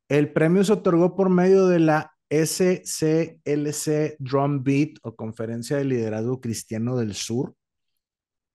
[0.09, 6.41] El premio se otorgó por medio de la SCLC Drum Beat o Conferencia de Liderazgo
[6.41, 7.55] Cristiano del Sur,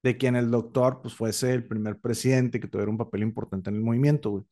[0.02, 3.76] de quien el doctor pues fuese el primer presidente que tuviera un papel importante en
[3.76, 4.46] el movimiento.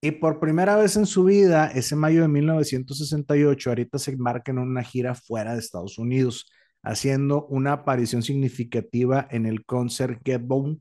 [0.00, 4.58] Y por primera vez en su vida, ese mayo de 1968, ahorita se embarca en
[4.58, 6.50] una gira fuera de Estados Unidos,
[6.82, 10.78] haciendo una aparición significativa en el concert Get Bone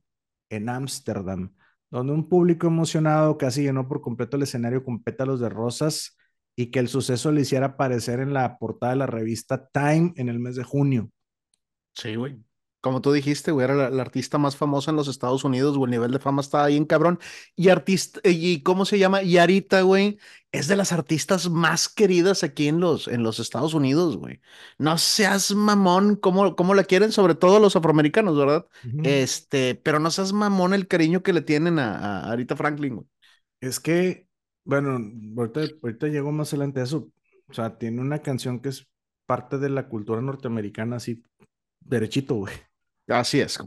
[0.50, 1.55] en Ámsterdam,
[1.92, 6.18] donde un público emocionado casi llenó por completo el escenario con pétalos de rosas
[6.56, 10.30] y que el suceso le hiciera aparecer en la portada de la revista Time en
[10.30, 11.10] el mes de junio.
[11.94, 12.44] Sí, güey
[12.86, 15.92] como tú dijiste, güey, era la, artista más famosa en los Estados Unidos, güey, el
[15.98, 17.18] nivel de fama estaba bien cabrón.
[17.56, 19.24] Y artista, y ¿cómo se llama?
[19.24, 20.20] Y Arita, güey,
[20.52, 24.40] es de las artistas más queridas aquí en los, en los Estados Unidos, güey.
[24.78, 28.68] No seas mamón, como, como la quieren, sobre todo los afroamericanos, ¿verdad?
[29.04, 33.08] Este, pero no seas mamón el cariño que le tienen a, a Arita Franklin, güey.
[33.62, 34.28] Es que,
[34.64, 35.00] bueno,
[35.38, 37.10] ahorita, ahorita llego más adelante a eso.
[37.48, 38.88] O sea, tiene una canción que es
[39.26, 41.24] parte de la cultura norteamericana, así,
[41.80, 42.54] derechito, güey.
[43.08, 43.60] Así es.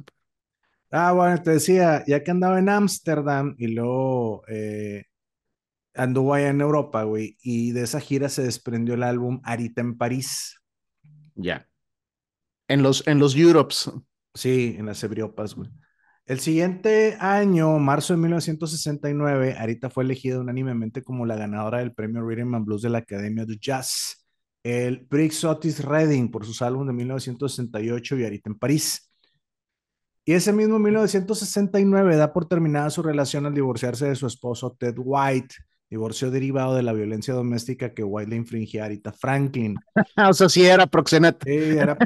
[0.91, 5.05] Ah, bueno, te decía, ya que andaba en Ámsterdam y luego eh,
[5.95, 9.99] anduvo allá en Europa, güey, y de esa gira se desprendió el álbum Arita en
[9.99, 10.61] París.
[11.35, 11.69] Ya.
[12.69, 13.91] En los, en los Europes.
[14.35, 15.71] Sí, en las Euriopas, güey.
[16.29, 22.23] El siguiente año, marzo de 1969, Arita fue elegida unánimemente como la ganadora del premio
[22.23, 24.27] Rhythm and Blues de la Academia de Jazz,
[24.63, 29.08] el Prix Otis Redding por sus álbumes de 1968 y Arita en París.
[30.29, 34.97] Y ese mismo 1969 da por terminada su relación al divorciarse de su esposo Ted
[34.99, 35.55] White,
[35.89, 39.77] divorcio derivado de la violencia doméstica que White le infringía a Arita Franklin.
[40.29, 41.47] o sea, sí era proxeneta.
[41.47, 41.97] Sí, era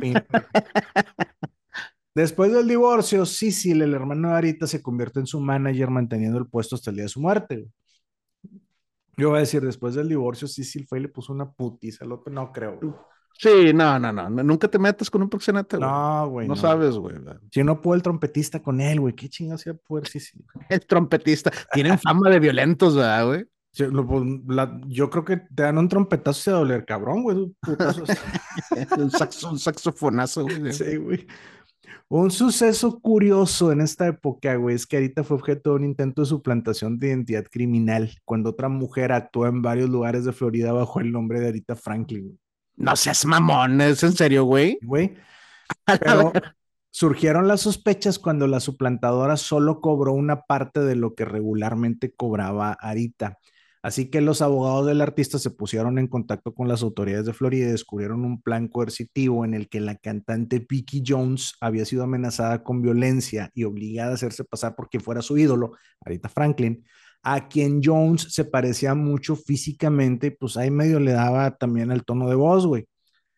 [2.14, 6.46] Después del divorcio, Cecil, el hermano de Arita, se convierte en su manager manteniendo el
[6.46, 7.66] puesto hasta el día de su muerte.
[9.16, 12.12] Yo voy a decir, después del divorcio, Cecil fue y le puso una putiza al
[12.12, 12.32] otro.
[12.32, 12.78] No creo.
[13.42, 14.30] Sí, no, no, no.
[14.30, 15.90] Nunca te metas con un proxeneta, güey.
[15.90, 16.48] No, güey.
[16.48, 17.16] No, sabes, güey.
[17.50, 19.14] Si no pudo el trompetista con él, güey.
[19.14, 20.44] ¿Qué chingados iba a poder Cecil?
[20.68, 21.50] El trompetista.
[21.72, 23.44] Tienen fama de violentos, ¿verdad, güey?
[23.76, 27.36] Pues, yo creo que te dan un trompetazo y se doler cabrón, güey.
[28.96, 29.10] un,
[29.50, 30.72] un saxofonazo, güey.
[30.72, 31.26] Sí, güey.
[32.08, 36.22] Un suceso curioso en esta época, güey, es que Arita fue objeto de un intento
[36.22, 41.00] de suplantación de identidad criminal cuando otra mujer actuó en varios lugares de Florida bajo
[41.00, 42.38] el nombre de Arita Franklin.
[42.76, 44.78] No seas mamón, ¿es en serio, güey?
[44.82, 45.14] Güey.
[46.00, 46.32] Pero
[46.90, 52.72] surgieron las sospechas cuando la suplantadora solo cobró una parte de lo que regularmente cobraba
[52.72, 53.38] Arita.
[53.82, 57.66] Así que los abogados del artista se pusieron en contacto con las autoridades de Florida
[57.66, 62.62] y descubrieron un plan coercitivo en el que la cantante Vicky Jones había sido amenazada
[62.62, 66.84] con violencia y obligada a hacerse pasar por quien fuera su ídolo, Arita Franklin,
[67.22, 72.04] a quien Jones se parecía mucho físicamente y pues ahí medio le daba también el
[72.04, 72.86] tono de voz, güey.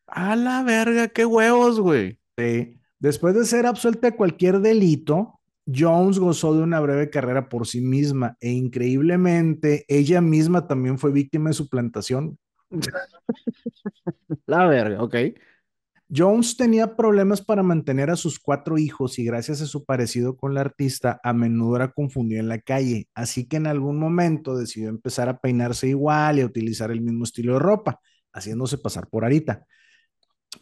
[0.06, 2.18] A la verga, qué huevos, güey.
[2.36, 2.78] Sí.
[2.98, 7.80] Después de ser absuelta de cualquier delito, Jones gozó de una breve carrera por sí
[7.80, 12.38] misma e increíblemente ella misma también fue víctima de suplantación.
[14.46, 15.14] La verga, ok.
[16.14, 20.54] Jones tenía problemas para mantener a sus cuatro hijos y gracias a su parecido con
[20.54, 24.90] la artista a menudo era confundido en la calle, así que en algún momento decidió
[24.90, 28.00] empezar a peinarse igual y a utilizar el mismo estilo de ropa,
[28.32, 29.66] haciéndose pasar por Arita.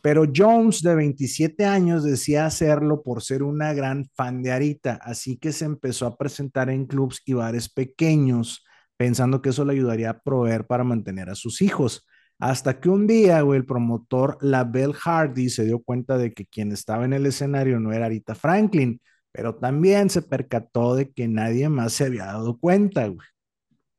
[0.00, 5.36] Pero Jones, de 27 años, decía hacerlo por ser una gran fan de Arita, así
[5.36, 8.64] que se empezó a presentar en clubs y bares pequeños,
[8.96, 12.07] pensando que eso le ayudaría a proveer para mantener a sus hijos.
[12.43, 16.72] Hasta que un día, güey, el promotor Label Hardy se dio cuenta de que quien
[16.72, 21.68] estaba en el escenario no era Arita Franklin, pero también se percató de que nadie
[21.68, 23.28] más se había dado cuenta, güey.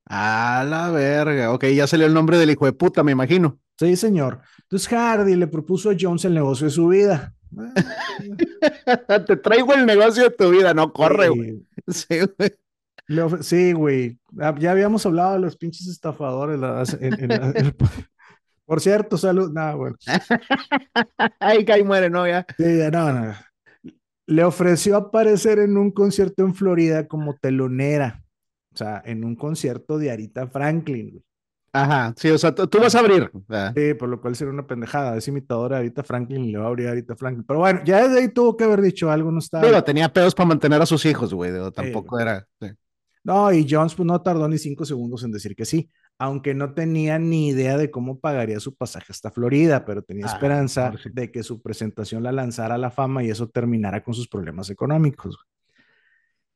[0.07, 1.53] A la verga.
[1.53, 3.61] Ok, ya salió el nombre del hijo de puta, me imagino.
[3.79, 4.41] Sí, señor.
[4.63, 7.33] Entonces Hardy le propuso a Jones el negocio de su vida.
[9.25, 11.65] Te traigo el negocio de tu vida, no corre, güey.
[11.87, 12.51] Sí, güey.
[13.41, 14.17] Sí, güey.
[14.39, 16.59] Ah, ya habíamos hablado de los pinches estafadores.
[18.65, 19.51] Por cierto, salud.
[19.51, 19.95] No, bueno.
[21.39, 22.27] Ay, que ahí muere, ¿no?
[22.27, 22.45] Ya.
[22.57, 23.33] Sí, no, no.
[24.25, 28.23] Le ofreció aparecer en un concierto en Florida como telonera.
[28.73, 31.23] O sea, en un concierto de Arita Franklin.
[31.75, 33.31] Ajá, sí, o sea, tú vas a abrir.
[33.75, 35.17] Sí, por lo cual sería una pendejada.
[35.17, 37.43] Es imitadora de Arita Franklin y le va a abrir a Arita Franklin.
[37.45, 39.65] Pero bueno, ya desde ahí tuvo que haber dicho algo, no estaba.
[39.65, 41.51] Digo, tenía pedos para mantener a sus hijos, güey.
[41.71, 42.47] Tampoco era.
[43.23, 45.89] No, y Jones pues, no tardó ni cinco segundos en decir que sí,
[46.23, 50.33] aunque no tenía ni idea de cómo pagaría su pasaje hasta Florida, pero tenía ah,
[50.33, 54.29] esperanza de que su presentación la lanzara a la fama y eso terminara con sus
[54.29, 55.37] problemas económicos.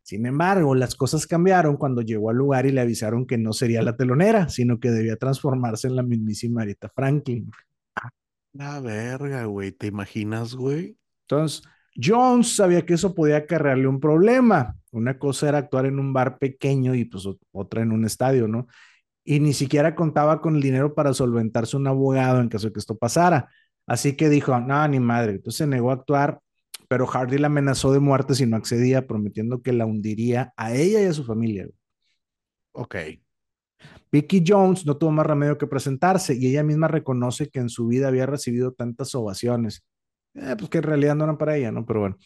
[0.04, 3.82] Sin embargo, las cosas cambiaron cuando llegó al lugar y le avisaron que no sería
[3.82, 7.52] la telonera, sino que debía transformarse en la mismísima Aretha Franklin.
[8.54, 10.98] La verga, güey, ¿te imaginas, güey?
[11.24, 11.64] Entonces,
[12.02, 14.78] Jones sabía que eso podía acarrearle un problema.
[14.92, 18.68] Una cosa era actuar en un bar pequeño y pues otra en un estadio, ¿no?
[19.28, 22.80] Y ni siquiera contaba con el dinero para solventarse un abogado en caso de que
[22.80, 23.50] esto pasara.
[23.86, 25.34] Así que dijo, no, ni madre.
[25.34, 26.40] Entonces se negó a actuar
[26.88, 31.02] pero Hardy la amenazó de muerte si no accedía, prometiendo que la hundiría a ella
[31.02, 31.68] y a su familia.
[32.72, 32.96] Ok.
[34.12, 37.88] Vicky Jones no tuvo más remedio que presentarse y ella misma reconoce que en su
[37.88, 39.84] vida había recibido tantas ovaciones,
[40.34, 41.86] eh, pues que en realidad no eran para ella, ¿no?
[41.86, 42.18] Pero bueno.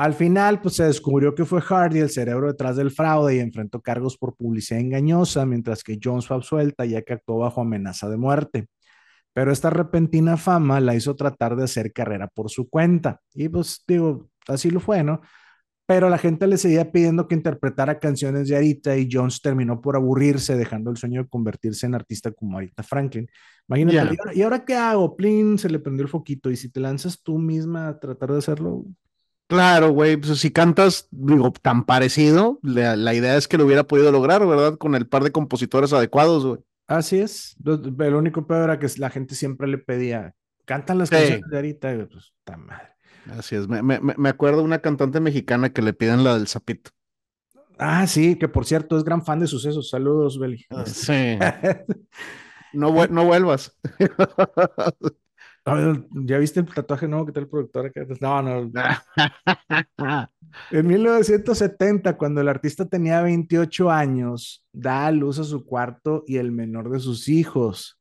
[0.00, 3.82] Al final, pues se descubrió que fue Hardy el cerebro detrás del fraude y enfrentó
[3.82, 8.16] cargos por publicidad engañosa, mientras que Jones fue absuelta ya que actuó bajo amenaza de
[8.16, 8.66] muerte.
[9.34, 13.20] Pero esta repentina fama la hizo tratar de hacer carrera por su cuenta.
[13.34, 15.20] Y pues digo, así lo fue, ¿no?
[15.84, 19.96] Pero la gente le seguía pidiendo que interpretara canciones de Arita y Jones terminó por
[19.96, 23.28] aburrirse, dejando el sueño de convertirse en artista como Arita Franklin.
[23.68, 25.14] Imagínate, ¿y, ahora, qué hago?
[25.14, 26.50] Plin, se le prendió el foquito.
[26.50, 28.86] ¿Y si te lanzas tú misma a tratar de hacerlo?
[29.50, 33.82] Claro, güey, pues si cantas, digo, tan parecido, la, la, idea es que lo hubiera
[33.82, 34.78] podido lograr, ¿verdad?
[34.78, 36.60] Con el par de compositores adecuados, güey.
[36.86, 37.56] Así es.
[37.64, 40.36] El único peor era que la gente siempre le pedía,
[40.66, 42.08] cantan las canciones de ahorita.
[42.08, 42.90] Pues, madre.
[43.36, 43.66] Así es.
[43.66, 46.92] Me, me, me, acuerdo de una cantante mexicana que le piden la del zapito.
[47.76, 49.90] Ah, sí, que por cierto es gran fan de sucesos.
[49.90, 50.64] Saludos, Beli.
[50.86, 51.38] Sí.
[52.72, 53.76] no, no vuelvas.
[55.64, 58.06] ¿Ya viste el tatuaje nuevo que está el productor acá?
[58.20, 58.70] No, no.
[60.70, 66.38] en 1970, cuando el artista tenía 28 años, da a luz a su cuarto y
[66.38, 67.98] el menor de sus hijos.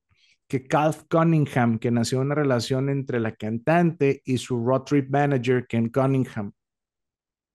[0.48, 5.10] que Calf Cunningham, que nació en una relación entre la cantante y su road trip
[5.12, 6.52] manager, Ken Cunningham.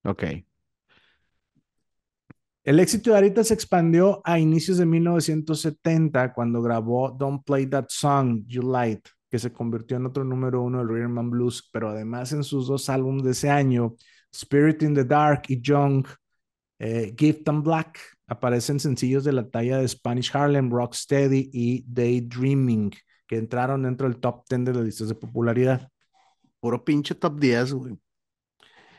[0.05, 0.25] Ok.
[2.63, 7.87] El éxito de Arita se expandió a inicios de 1970 cuando grabó Don't Play That
[7.89, 11.89] Song, You Light, que se convirtió en otro número uno del Rhythm and Blues, pero
[11.89, 13.97] además en sus dos álbumes de ese año,
[14.33, 16.07] Spirit in the Dark y Young,
[16.79, 22.93] eh, Gift and Black, aparecen sencillos de la talla de Spanish Harlem, Rocksteady y Daydreaming,
[23.27, 25.89] que entraron dentro del top 10 de las listas de popularidad.
[26.61, 27.99] Puro pinche top 10, güey.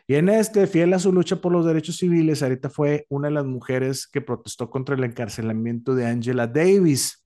[0.05, 3.35] Y en este, fiel a su lucha por los derechos civiles, Arita fue una de
[3.35, 7.24] las mujeres que protestó contra el encarcelamiento de Angela Davis.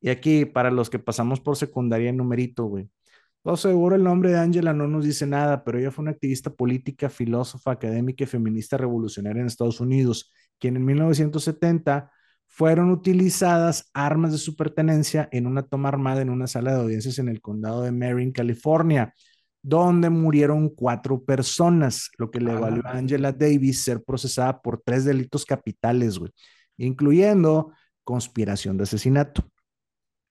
[0.00, 2.88] Y aquí, para los que pasamos por secundaria en numerito, güey.
[3.42, 6.50] Todo seguro el nombre de Angela no nos dice nada, pero ella fue una activista
[6.50, 12.10] política, filósofa, académica y feminista revolucionaria en Estados Unidos, quien en 1970
[12.46, 17.18] fueron utilizadas armas de su pertenencia en una toma armada en una sala de audiencias
[17.18, 19.14] en el condado de Marin, California
[19.62, 25.04] donde murieron cuatro personas, lo que le valió a Angela Davis ser procesada por tres
[25.04, 26.32] delitos capitales, güey,
[26.78, 27.72] incluyendo
[28.02, 29.49] conspiración de asesinato.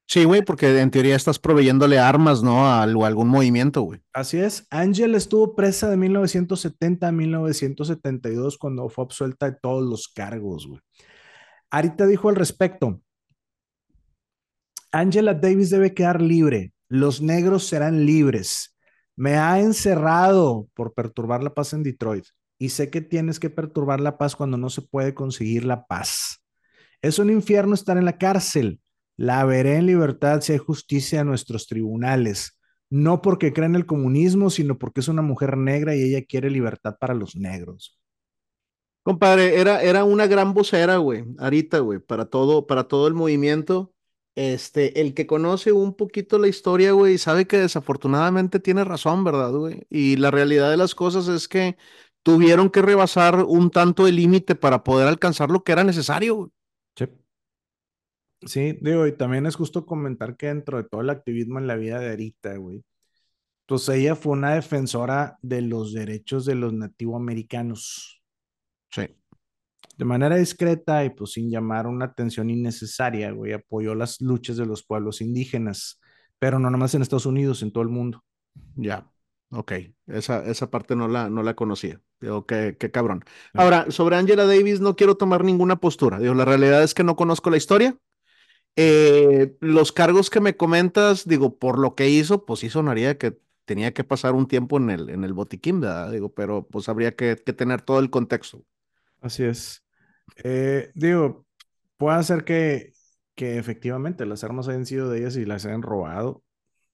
[0.10, 2.66] Sí, güey, porque en teoría estás proveyéndole armas, ¿no?
[2.66, 4.02] A, algún movimiento, güey.
[4.12, 4.66] Así es.
[4.72, 10.82] Angela estuvo presa de 1970 a 1972 cuando fue absuelta de todos los cargos, güey.
[11.70, 13.00] Arita dijo al respecto,
[14.92, 18.76] Angela Davis debe quedar libre, los negros serán libres.
[19.16, 22.26] Me ha encerrado por perturbar la paz en Detroit
[22.58, 26.44] y sé que tienes que perturbar la paz cuando no se puede conseguir la paz.
[27.00, 28.82] Es un infierno estar en la cárcel.
[29.20, 32.58] La veré en libertad si hay justicia en nuestros tribunales.
[32.90, 36.50] No porque cree en el comunismo, sino porque es una mujer negra y ella quiere
[36.50, 38.00] libertad para los negros.
[39.04, 43.94] Compadre, era, era una gran vocera, güey, ahorita, güey, para todo, para todo el movimiento.
[44.36, 49.52] Este, el que conoce un poquito la historia, güey, sabe que desafortunadamente tiene razón, ¿verdad,
[49.52, 49.86] güey?
[49.90, 51.76] Y la realidad de las cosas es que
[52.24, 56.50] tuvieron que rebasar un tanto el límite para poder alcanzar lo que era necesario, güey.
[56.96, 57.06] Sí.
[58.42, 61.76] Sí, digo, y también es justo comentar que dentro de todo el activismo en la
[61.76, 62.84] vida de Arita, güey,
[63.66, 68.22] pues ella fue una defensora de los derechos de los nativoamericanos.
[68.90, 69.20] Sí
[70.00, 74.66] de manera discreta y pues sin llamar una atención innecesaria, güey, apoyó las luchas de
[74.66, 76.00] los pueblos indígenas,
[76.40, 78.24] pero no nomás en Estados Unidos, en todo el mundo.
[78.76, 79.12] Ya,
[79.52, 79.74] ok,
[80.08, 82.00] esa, esa parte no la, no la conocía.
[82.22, 83.26] Digo, qué, qué cabrón.
[83.54, 86.18] Ahora, sobre Angela Davis no quiero tomar ninguna postura.
[86.18, 87.98] Digo, la realidad es que no conozco la historia.
[88.82, 93.38] Eh, los cargos que me comentas, digo, por lo que hizo, pues sí sonaría que
[93.66, 96.14] tenía que pasar un tiempo en el, en el botiquín, ¿verdad?
[96.14, 98.64] Digo, pero pues habría que, que tener todo el contexto.
[99.20, 99.84] Así es.
[100.46, 101.46] Eh, digo,
[101.98, 102.94] puede ser que,
[103.36, 106.42] que efectivamente las armas hayan sido de ellas y las hayan robado.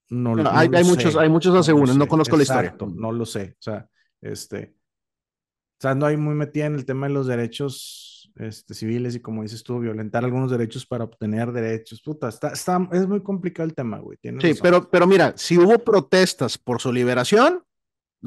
[0.10, 2.76] No, no, hay, hay muchos, hay muchos aseguran, no, conozco la historia.
[2.96, 3.58] No lo sé.
[3.60, 3.88] O sea,
[4.22, 4.74] este,
[5.78, 9.20] o sea, no hay muy metida en el tema de los derechos este, civiles y
[9.20, 12.02] como dices tú, violentar algunos derechos para obtener derechos.
[12.02, 14.18] Puta, está, está, es muy complicado el tema, güey.
[14.42, 17.64] Sí, pero, pero mira, si hubo protestas por su liberación,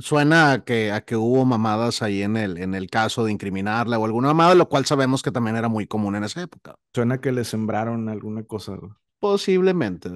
[0.01, 3.99] Suena a que, a que hubo mamadas ahí en el, en el caso de incriminarla
[3.99, 6.77] o alguna mamada, lo cual sabemos que también era muy común en esa época.
[6.95, 8.79] Suena que le sembraron alguna cosa.
[9.19, 10.09] Posiblemente,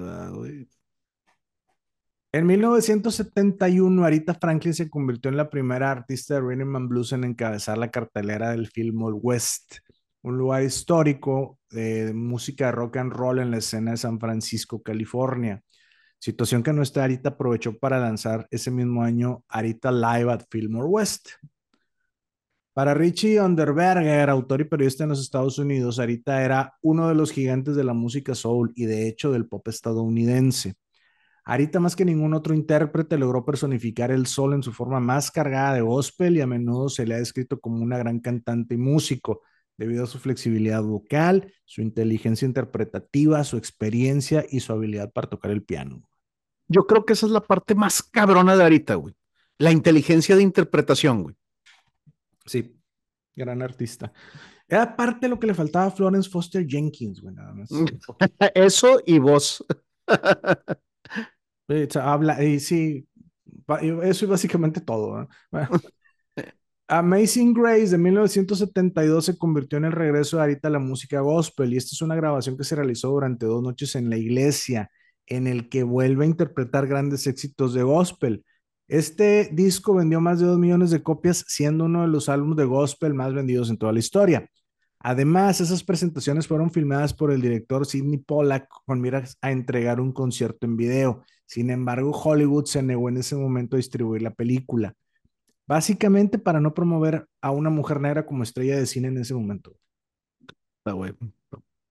[2.33, 7.23] En 1971, Arita Franklin se convirtió en la primera artista de rhythm and blues en
[7.23, 9.77] encabezar la cartelera del Fillmore West,
[10.23, 15.63] un lugar histórico de música rock and roll en la escena de San Francisco, California
[16.23, 21.31] situación que nuestra Arita aprovechó para lanzar ese mismo año Arita Live at Fillmore West.
[22.71, 27.33] Para Richie Underberger, autor y periodista en los Estados Unidos, Arita era uno de los
[27.33, 30.75] gigantes de la música soul y de hecho del pop estadounidense.
[31.45, 35.73] Arita, más que ningún otro intérprete, logró personificar el soul en su forma más cargada
[35.73, 39.41] de gospel y a menudo se le ha descrito como una gran cantante y músico,
[39.77, 45.51] debido a su flexibilidad vocal, su inteligencia interpretativa, su experiencia y su habilidad para tocar
[45.51, 46.01] el piano.
[46.67, 49.13] Yo creo que esa es la parte más cabrona de ahorita, güey.
[49.57, 51.35] La inteligencia de interpretación, güey.
[52.45, 52.79] Sí,
[53.35, 54.13] gran artista.
[54.67, 57.69] Era parte de lo que le faltaba a Florence Foster Jenkins, güey, nada más.
[58.55, 59.19] Eso y
[61.95, 63.07] habla, y sí,
[64.03, 65.27] eso y básicamente todo.
[66.87, 71.73] Amazing Grace de 1972 se convirtió en el regreso de Arita a la música gospel
[71.73, 74.91] y esta es una grabación que se realizó durante dos noches en la iglesia
[75.25, 78.45] en el que vuelve a interpretar grandes éxitos de gospel.
[78.87, 82.65] Este disco vendió más de dos millones de copias, siendo uno de los álbumes de
[82.65, 84.47] gospel más vendidos en toda la historia.
[85.05, 90.13] Además, esas presentaciones fueron filmadas por el director Sidney Pollack con miras a entregar un
[90.13, 91.23] concierto en video.
[91.45, 94.95] Sin embargo, Hollywood se negó en ese momento a distribuir la película,
[95.67, 99.75] básicamente para no promover a una mujer negra como estrella de cine en ese momento.
[100.77, 101.13] Está güey.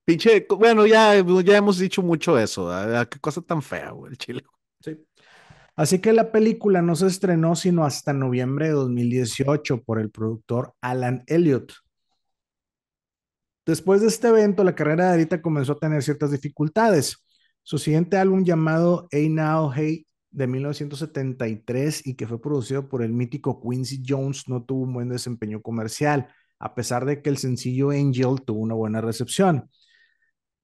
[0.06, 2.70] Pinche, bueno, ya, ya hemos dicho mucho eso.
[3.10, 4.42] Qué cosa tan fea, güey, el chile.
[4.80, 4.98] Sí.
[5.76, 10.74] Así que la película no se estrenó sino hasta noviembre de 2018 por el productor
[10.80, 11.72] Alan Elliott.
[13.64, 17.24] Después de este evento, la carrera de Arita comenzó a tener ciertas dificultades.
[17.62, 23.12] Su siguiente álbum llamado Hey Now Hey de 1973 y que fue producido por el
[23.12, 27.90] mítico Quincy Jones no tuvo un buen desempeño comercial, a pesar de que el sencillo
[27.90, 29.70] Angel tuvo una buena recepción.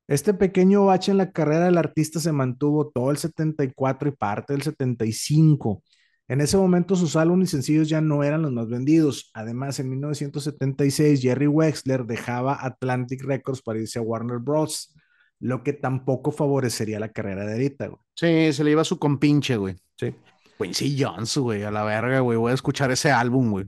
[0.09, 4.55] Este pequeño bache en la carrera del artista se mantuvo todo el 74 y parte
[4.55, 5.83] del 75.
[6.29, 9.31] En ese momento sus álbumes y sencillos ya no eran los más vendidos.
[9.35, 14.95] Además, en 1976 Jerry Wexler dejaba Atlantic Records para irse a Warner Bros.,
[15.41, 18.01] lo que tampoco favorecería la carrera de Arita, güey.
[18.15, 19.77] Sí, se le iba su compinche, güey.
[19.97, 20.15] Sí.
[20.59, 22.37] Quincy Jones, güey, a la verga, güey.
[22.37, 23.67] Voy a escuchar ese álbum, güey.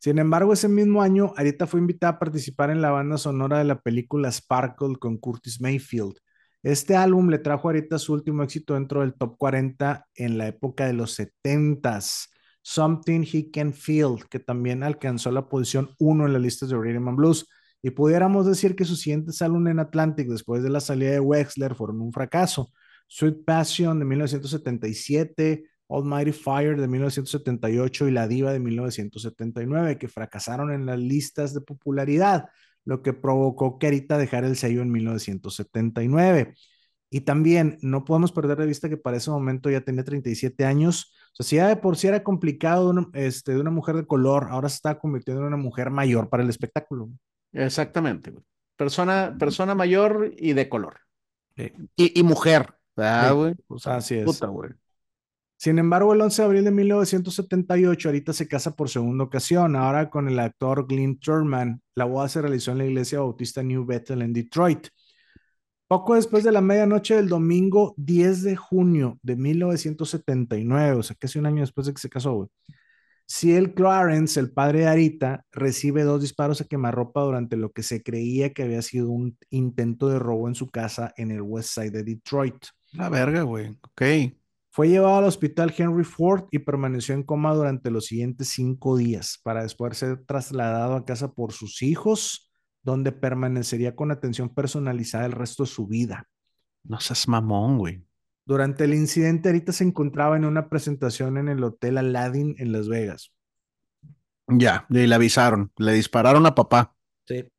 [0.00, 3.64] Sin embargo, ese mismo año, Arita fue invitada a participar en la banda sonora de
[3.64, 6.14] la película Sparkle con Curtis Mayfield.
[6.62, 10.48] Este álbum le trajo a Arita su último éxito dentro del top 40 en la
[10.48, 12.26] época de los 70s,
[12.62, 17.08] Something He Can Feel, que también alcanzó la posición 1 en las listas de Rhythm
[17.08, 17.46] and Blues.
[17.80, 21.76] Y pudiéramos decir que sus siguientes álbumes en Atlantic, después de la salida de Wexler,
[21.76, 22.72] fueron un fracaso.
[23.06, 30.72] Sweet Passion de 1977, Almighty Fire de 1978 y La Diva de 1979, que fracasaron
[30.72, 32.50] en las listas de popularidad,
[32.88, 36.54] lo que provocó que Arita dejara el sello en 1979.
[37.10, 41.12] Y también no podemos perder de vista que para ese momento ya tenía 37 años.
[41.32, 43.94] O sea, si ya de por sí era complicado de una, este, de una mujer
[43.96, 47.10] de color, ahora se está convirtiendo en una mujer mayor para el espectáculo.
[47.52, 48.32] Exactamente.
[48.74, 51.00] Persona, persona mayor y de color.
[51.94, 52.74] Y, mujer.
[52.96, 53.54] güey?
[53.84, 54.24] así es.
[54.24, 54.70] Puta, güey.
[55.60, 60.08] Sin embargo, el 11 de abril de 1978, ahorita se casa por segunda ocasión, ahora
[60.08, 61.82] con el actor Glenn Turman.
[61.96, 64.86] La boda se realizó en la iglesia bautista New Bethel en Detroit.
[65.88, 71.40] Poco después de la medianoche del domingo 10 de junio de 1979, o sea, casi
[71.40, 72.48] un año después de que se casó, güey.
[73.26, 78.02] Ciel Clarence, el padre de Arita, recibe dos disparos a quemarropa durante lo que se
[78.02, 81.90] creía que había sido un intento de robo en su casa en el West Side
[81.90, 82.66] de Detroit.
[82.92, 83.76] La verga, güey.
[83.82, 84.02] Ok.
[84.78, 89.40] Fue llevado al hospital Henry Ford y permaneció en coma durante los siguientes cinco días
[89.42, 92.52] para después ser trasladado a casa por sus hijos,
[92.84, 96.28] donde permanecería con atención personalizada el resto de su vida.
[96.84, 98.04] No seas mamón, güey.
[98.46, 102.88] Durante el incidente, ahorita se encontraba en una presentación en el Hotel Aladdin en Las
[102.88, 103.32] Vegas.
[104.46, 106.94] Ya, y le avisaron, le dispararon a papá.
[107.26, 107.50] Sí.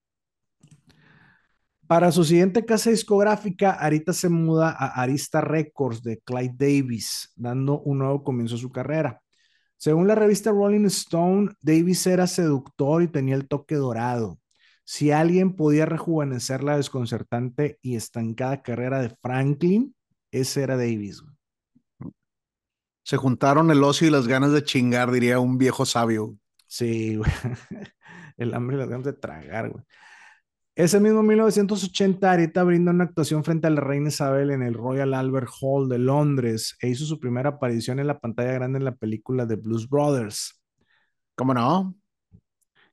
[1.89, 7.79] Para su siguiente casa discográfica, Arita se muda a Arista Records de Clyde Davis, dando
[7.79, 9.23] un nuevo comienzo a su carrera.
[9.75, 14.39] Según la revista Rolling Stone, Davis era seductor y tenía el toque dorado.
[14.83, 19.95] Si alguien podía rejuvenecer la desconcertante y estancada carrera de Franklin,
[20.29, 21.23] ese era Davis.
[23.01, 26.37] Se juntaron el ocio y las ganas de chingar, diría un viejo sabio.
[26.67, 27.31] Sí, güey.
[28.37, 29.83] El hambre y las ganas de tragar, güey.
[30.79, 35.13] Ese mismo 1980, Arita brinda una actuación frente a la reina Isabel en el Royal
[35.13, 38.95] Albert Hall de Londres e hizo su primera aparición en la pantalla grande en la
[38.95, 40.63] película The Blues Brothers.
[41.35, 41.93] ¿Cómo no?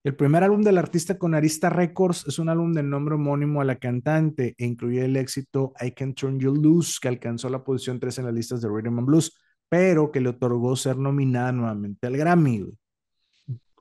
[0.03, 3.65] El primer álbum del artista con Arista Records es un álbum de nombre homónimo a
[3.65, 8.01] la cantante e incluye el éxito I Can Turn You Loose, que alcanzó la posición
[8.01, 9.33] 3 en las listas de Rhythm and Blues,
[9.69, 12.67] pero que le otorgó ser nominada nuevamente al Grammy.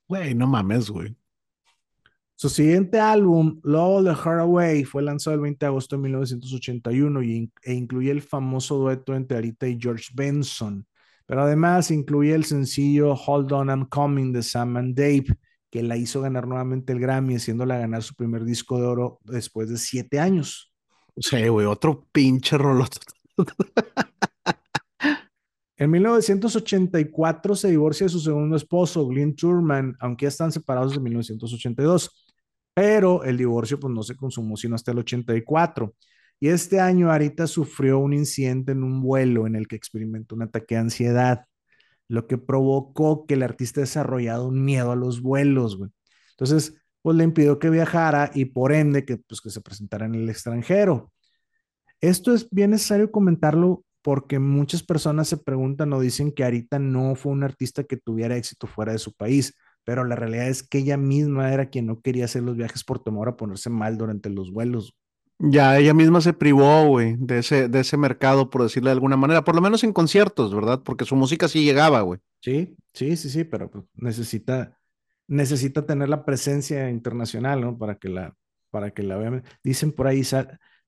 [0.08, 1.18] Güey, no mames, güey.
[2.38, 7.24] Su siguiente álbum, Love the Heart Away, fue lanzado el 20 de agosto de 1981
[7.24, 10.86] y, e incluye el famoso dueto entre Arita y George Benson.
[11.26, 15.28] Pero además incluye el sencillo Hold On I'm Coming de Sam and Dave,
[15.72, 19.70] que la hizo ganar nuevamente el Grammy, haciéndola ganar su primer disco de oro después
[19.70, 20.74] de siete años.
[21.16, 22.86] Sí, güey, otro pinche rollo.
[25.78, 31.04] En 1984 se divorcia de su segundo esposo, Glenn Turman, aunque ya están separados desde
[31.04, 32.25] 1982
[32.76, 35.96] pero el divorcio pues no se consumó sino hasta el 84.
[36.40, 40.44] Y este año Arita sufrió un incidente en un vuelo en el que experimentó un
[40.44, 41.46] ataque de ansiedad,
[42.10, 45.92] lo que provocó que el artista desarrollado un miedo a los vuelos, güey.
[46.32, 50.16] Entonces, pues le impidió que viajara y por ende que, pues, que se presentara en
[50.16, 51.12] el extranjero.
[52.02, 57.16] Esto es bien necesario comentarlo porque muchas personas se preguntan o dicen que Arita no
[57.16, 59.56] fue un artista que tuviera éxito fuera de su país
[59.86, 63.00] pero la realidad es que ella misma era quien no quería hacer los viajes por
[63.04, 64.96] temor a ponerse mal durante los vuelos.
[65.38, 69.18] Ya, ella misma se privó, güey, de ese, de ese mercado, por decirlo de alguna
[69.18, 70.82] manera, por lo menos en conciertos, ¿verdad?
[70.84, 72.20] Porque su música sí llegaba, güey.
[72.42, 74.78] Sí, sí, sí, sí, pero pues, necesita,
[75.28, 77.78] necesita tener la presencia internacional, ¿no?
[77.78, 78.36] Para que la,
[78.72, 79.44] para que la vean.
[79.62, 80.24] Dicen por ahí,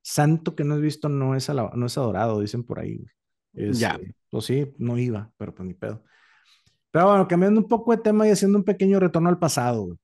[0.02, 3.74] santo que no has visto no es, no es adorado, dicen por ahí, güey.
[3.74, 4.00] ya.
[4.30, 6.04] Pues sí, no iba, pero pues ni pedo.
[6.98, 9.98] Pero bueno, cambiando un poco de tema y haciendo un pequeño retorno al pasado, güey.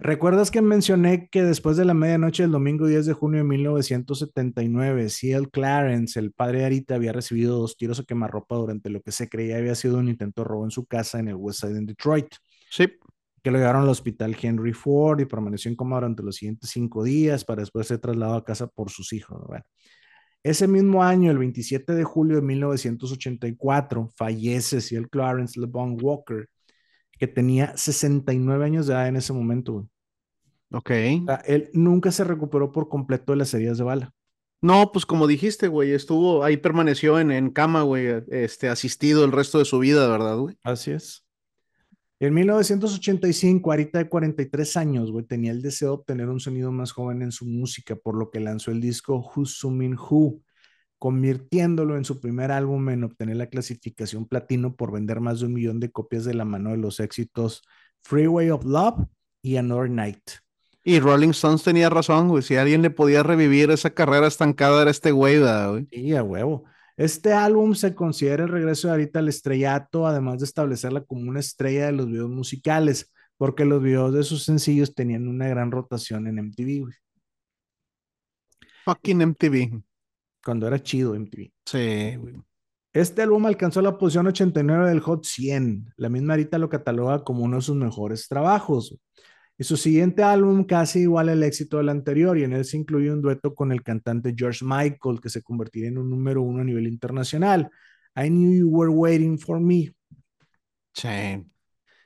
[0.00, 5.10] ¿Recuerdas que mencioné que después de la medianoche del domingo 10 de junio de 1979,
[5.10, 5.46] C.L.
[5.52, 9.28] Clarence, el padre de Arita, había recibido dos tiros a quemarropa durante lo que se
[9.28, 11.86] creía había sido un intento de robo en su casa en el West Side en
[11.86, 12.34] Detroit?
[12.68, 12.88] Sí.
[13.40, 17.04] Que lo llevaron al hospital Henry Ford y permaneció en coma durante los siguientes cinco
[17.04, 19.40] días para después ser trasladado a casa por sus hijos.
[20.44, 25.08] Ese mismo año, el 27 de julio de 1984, fallece C.L.
[25.10, 26.48] Clarence LeBon Walker
[27.18, 29.86] que tenía 69 años de edad en ese momento, güey.
[30.72, 30.90] Ok.
[31.22, 34.12] O sea, él nunca se recuperó por completo de las heridas de bala.
[34.60, 39.32] No, pues como dijiste, güey, estuvo ahí, permaneció en, en cama, güey, este, asistido el
[39.32, 40.56] resto de su vida, ¿verdad, güey?
[40.64, 41.23] Así es.
[42.24, 46.90] En 1985, Arita de 43 años, güey, tenía el deseo de obtener un sonido más
[46.90, 50.40] joven en su música, por lo que lanzó el disco Who's Sumin Who,
[50.98, 55.52] convirtiéndolo en su primer álbum en obtener la clasificación platino por vender más de un
[55.52, 57.60] millón de copias de la mano de los éxitos
[58.00, 59.04] Freeway of Love
[59.42, 60.30] y Another Night.
[60.82, 62.42] Y Rolling Stones tenía razón, güey.
[62.42, 65.86] Si alguien le podía revivir esa carrera estancada era este güey, güey.
[65.90, 66.64] Sí, a huevo.
[66.96, 71.40] Este álbum se considera el regreso de ahorita al estrellato, además de establecerla como una
[71.40, 76.26] estrella de los videos musicales, porque los videos de sus sencillos tenían una gran rotación
[76.26, 76.94] en MTV, güey.
[78.84, 79.82] Fucking MTV
[80.44, 81.50] cuando era chido MTV.
[81.64, 82.18] Sí,
[82.92, 85.94] Este álbum alcanzó la posición 89 del Hot 100.
[85.96, 88.96] La misma Arita lo cataloga como uno de sus mejores trabajos.
[89.56, 93.12] Y su siguiente álbum casi igual al éxito del anterior, y en él se incluye
[93.12, 96.64] un dueto con el cantante George Michael, que se convertiría en un número uno a
[96.64, 97.70] nivel internacional.
[98.16, 99.94] I Knew You Were Waiting for Me.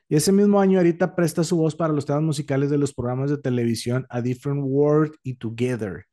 [0.07, 3.29] Y ese mismo año, Arita presta su voz para los temas musicales de los programas
[3.29, 6.05] de televisión A Different World y Together.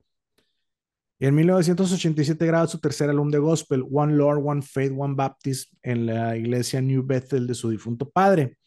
[1.18, 5.72] Y en 1987 graba su tercer álbum de gospel, One Lord, One Faith, One Baptist,
[5.82, 8.58] en la iglesia New Bethel de su difunto padre.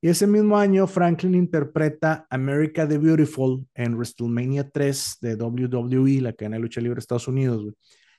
[0.00, 6.32] Y ese mismo año, Franklin interpreta America the Beautiful en WrestleMania 3 de WWE, la
[6.32, 7.64] cadena de lucha libre de Estados Unidos.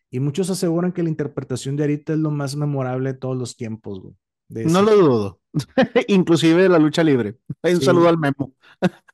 [0.09, 3.55] Y muchos aseguran que la interpretación de Arita es lo más memorable de todos los
[3.55, 3.99] tiempos.
[3.99, 4.15] Güey,
[4.49, 5.41] no lo dudo.
[6.07, 7.35] Inclusive de la lucha libre.
[7.61, 8.53] Un saludo al Memo.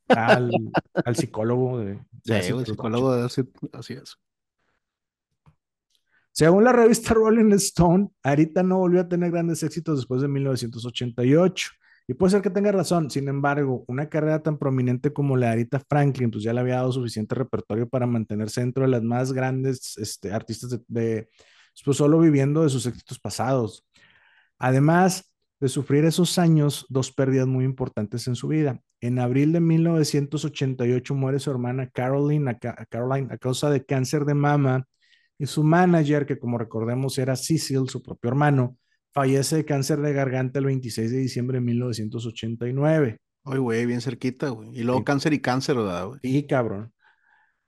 [0.07, 0.51] Al,
[1.15, 3.23] psicólogo de, sí, el psicólogo de
[3.73, 4.17] así es.
[6.31, 11.69] Según la revista Rolling Stone, Arita no volvió a tener grandes éxitos después de 1988.
[12.07, 15.51] Y puede ser que tenga razón, sin embargo, una carrera tan prominente como la de
[15.53, 19.31] Arita Franklin, pues ya le había dado suficiente repertorio para mantenerse dentro de las más
[19.31, 21.29] grandes este, artistas de,
[21.85, 23.85] pues solo viviendo de sus éxitos pasados.
[24.57, 28.81] Además de sufrir esos años, dos pérdidas muy importantes en su vida.
[28.99, 32.57] En abril de 1988 muere su hermana Caroline
[32.89, 34.85] Caroline, a causa de cáncer de mama
[35.37, 38.77] y su manager, que como recordemos era Cecil, su propio hermano,
[39.13, 43.17] fallece de cáncer de garganta el 26 de diciembre de 1989.
[43.45, 44.69] Ay, güey, bien cerquita, güey.
[44.73, 46.19] Y luego cáncer y cáncer, ¿verdad, güey?
[46.21, 46.91] Sí, cabrón.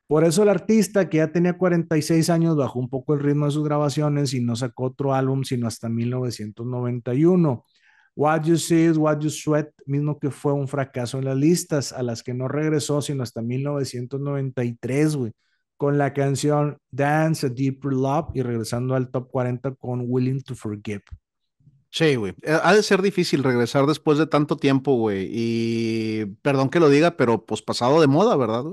[0.07, 3.51] Por eso el artista, que ya tenía 46 años, bajó un poco el ritmo de
[3.51, 7.65] sus grabaciones y no sacó otro álbum sino hasta 1991.
[8.15, 11.91] What You See is What You Sweat, mismo que fue un fracaso en las listas,
[11.91, 15.31] a las que no regresó sino hasta 1993, güey
[15.77, 20.55] con la canción Dance a Deeper Love y regresando al top 40 con Willing to
[20.55, 21.03] Forgive.
[21.95, 22.33] Sí, güey.
[22.41, 25.29] Eh, ha de ser difícil regresar después de tanto tiempo, güey.
[25.31, 28.65] Y perdón que lo diga, pero pues pasado de moda, ¿verdad?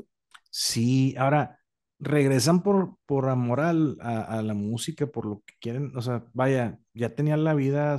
[0.51, 1.61] Sí, ahora
[2.01, 5.97] regresan por, por amor a, a, la música, por lo que quieren.
[5.97, 7.97] O sea, vaya, ya tenían la vida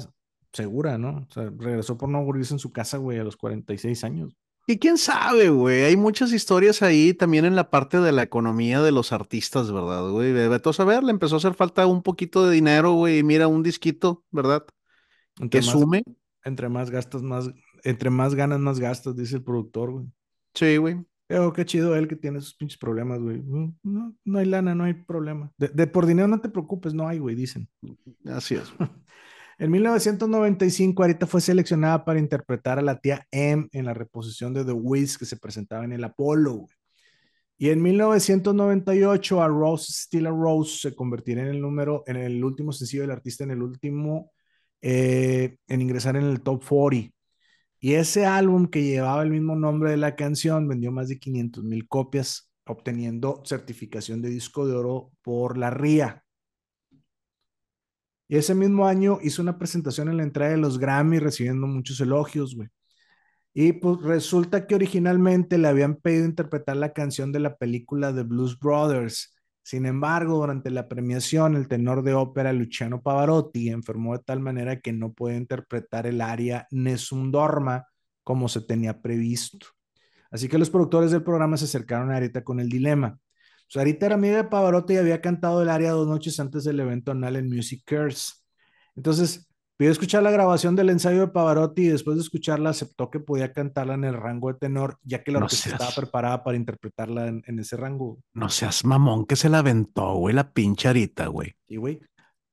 [0.52, 1.26] segura, ¿no?
[1.30, 4.36] O sea, regresó por no aburrirse en su casa, güey, a los 46 años.
[4.68, 8.82] Y quién sabe, güey, hay muchas historias ahí también en la parte de la economía
[8.82, 10.34] de los artistas, ¿verdad, güey?
[10.34, 13.64] Beto a saber, le empezó a hacer falta un poquito de dinero, güey, mira, un
[13.64, 14.66] disquito, ¿verdad?
[15.40, 16.04] Entre que sume.
[16.46, 17.50] Entre más gastas, más,
[17.84, 20.06] entre más ganas, más gastas, dice el productor, güey.
[20.54, 21.06] Sí, güey.
[21.28, 23.42] Pero qué chido él que tiene esos pinches problemas, güey.
[23.42, 25.52] No, no hay lana, no hay problema.
[25.58, 27.70] De, de por dinero no te preocupes, no hay, güey, dicen.
[28.26, 28.74] Así es.
[29.60, 34.66] En 1995, Arita fue seleccionada para interpretar a la tía M en la reposición de
[34.66, 36.66] The Wiz que se presentaba en el Apollo.
[37.58, 42.44] Y en 1998, a Rose Still a Rose se convertiría en el número, en el
[42.44, 44.32] último sencillo del artista, en el último,
[44.84, 47.14] eh, en ingresar en el top 40.
[47.80, 51.64] Y ese álbum que llevaba el mismo nombre de la canción vendió más de 500
[51.64, 56.24] mil copias, obteniendo certificación de disco de oro por la RIA.
[58.28, 62.00] Y ese mismo año hizo una presentación en la entrada de los Grammy recibiendo muchos
[62.02, 62.70] elogios, güey.
[63.54, 68.24] Y pues resulta que originalmente le habían pedido interpretar la canción de la película The
[68.24, 69.33] Blues Brothers.
[69.64, 74.82] Sin embargo, durante la premiación, el tenor de ópera Luciano Pavarotti enfermó de tal manera
[74.82, 77.88] que no puede interpretar el aria Nessun Dorma
[78.24, 79.68] como se tenía previsto.
[80.30, 83.18] Así que los productores del programa se acercaron a Arita con el dilema.
[83.70, 87.11] Sarita era amiga de Pavarotti y había cantado el aria dos noches antes del evento
[87.11, 88.45] anal en Music Cares.
[88.95, 89.47] Entonces,
[89.78, 93.52] pidió escuchar la grabación del ensayo de Pavarotti y después de escucharla aceptó que podía
[93.54, 96.58] cantarla en el rango de tenor, ya que la No orquesta seas- estaba preparada para
[96.58, 98.20] interpretarla en, en ese rango.
[98.34, 101.54] No seas mamón que se la aventó, güey, la pinche Arita, güey.
[101.68, 102.00] Y güey,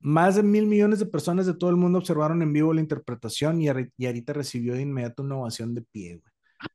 [0.01, 3.61] más de mil millones de personas de todo el mundo observaron en vivo la interpretación
[3.61, 3.67] y,
[3.99, 6.33] y Arita recibió de inmediato una ovación de pie, güey.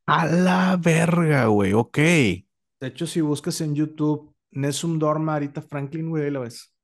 [0.07, 1.97] A la verga, güey, ok.
[1.97, 6.74] De hecho, si buscas en YouTube Nessun Dorma Arita Franklin, güey, la ves.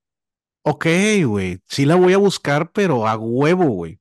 [0.64, 0.86] Ok,
[1.26, 1.59] güey.
[1.68, 3.99] Sí la voy a buscar, pero a huevo, güey.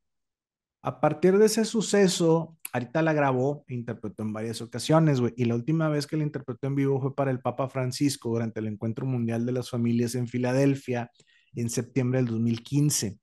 [0.83, 5.33] A partir de ese suceso, Arita la grabó interpretó en varias ocasiones, güey.
[5.37, 8.61] Y la última vez que la interpretó en vivo fue para el Papa Francisco durante
[8.61, 11.11] el Encuentro Mundial de las Familias en Filadelfia
[11.55, 13.19] en septiembre del 2015.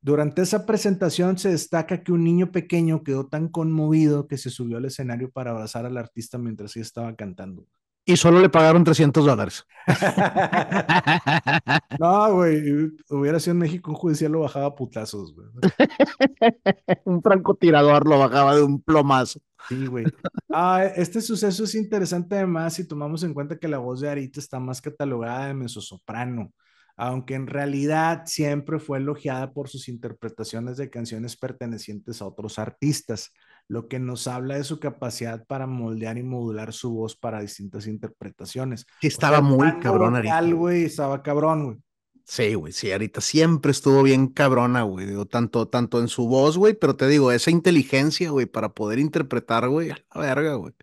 [0.00, 4.78] Durante esa presentación se destaca que un niño pequeño quedó tan conmovido que se subió
[4.78, 7.66] al escenario para abrazar al artista mientras ella estaba cantando.
[8.08, 9.66] Y solo le pagaron 300 dólares.
[11.98, 12.62] No, güey,
[13.10, 15.48] hubiera sido en México un judicial lo bajaba a putazos, güey.
[17.04, 19.40] Un francotirador lo bajaba de un plomazo.
[19.68, 20.06] Sí, güey.
[20.50, 24.40] Ah, este suceso es interesante además si tomamos en cuenta que la voz de Arita
[24.40, 26.52] está más catalogada de mezzosoprano,
[26.96, 33.32] aunque en realidad siempre fue elogiada por sus interpretaciones de canciones pertenecientes a otros artistas,
[33.68, 37.86] lo que nos habla de su capacidad para moldear y modular su voz para distintas
[37.86, 38.86] interpretaciones.
[39.00, 40.52] Sí, estaba O sea, muy cabrón güey.
[40.52, 41.78] güey, estaba cabrón, güey.
[42.24, 45.06] Sí, güey, sí, Arita siempre estuvo bien cabrona, güey.
[45.06, 48.98] Digo, tanto, tanto en su voz, güey, pero te digo, esa inteligencia, güey, para poder
[48.98, 50.74] interpretar, güey, a la verga, güey.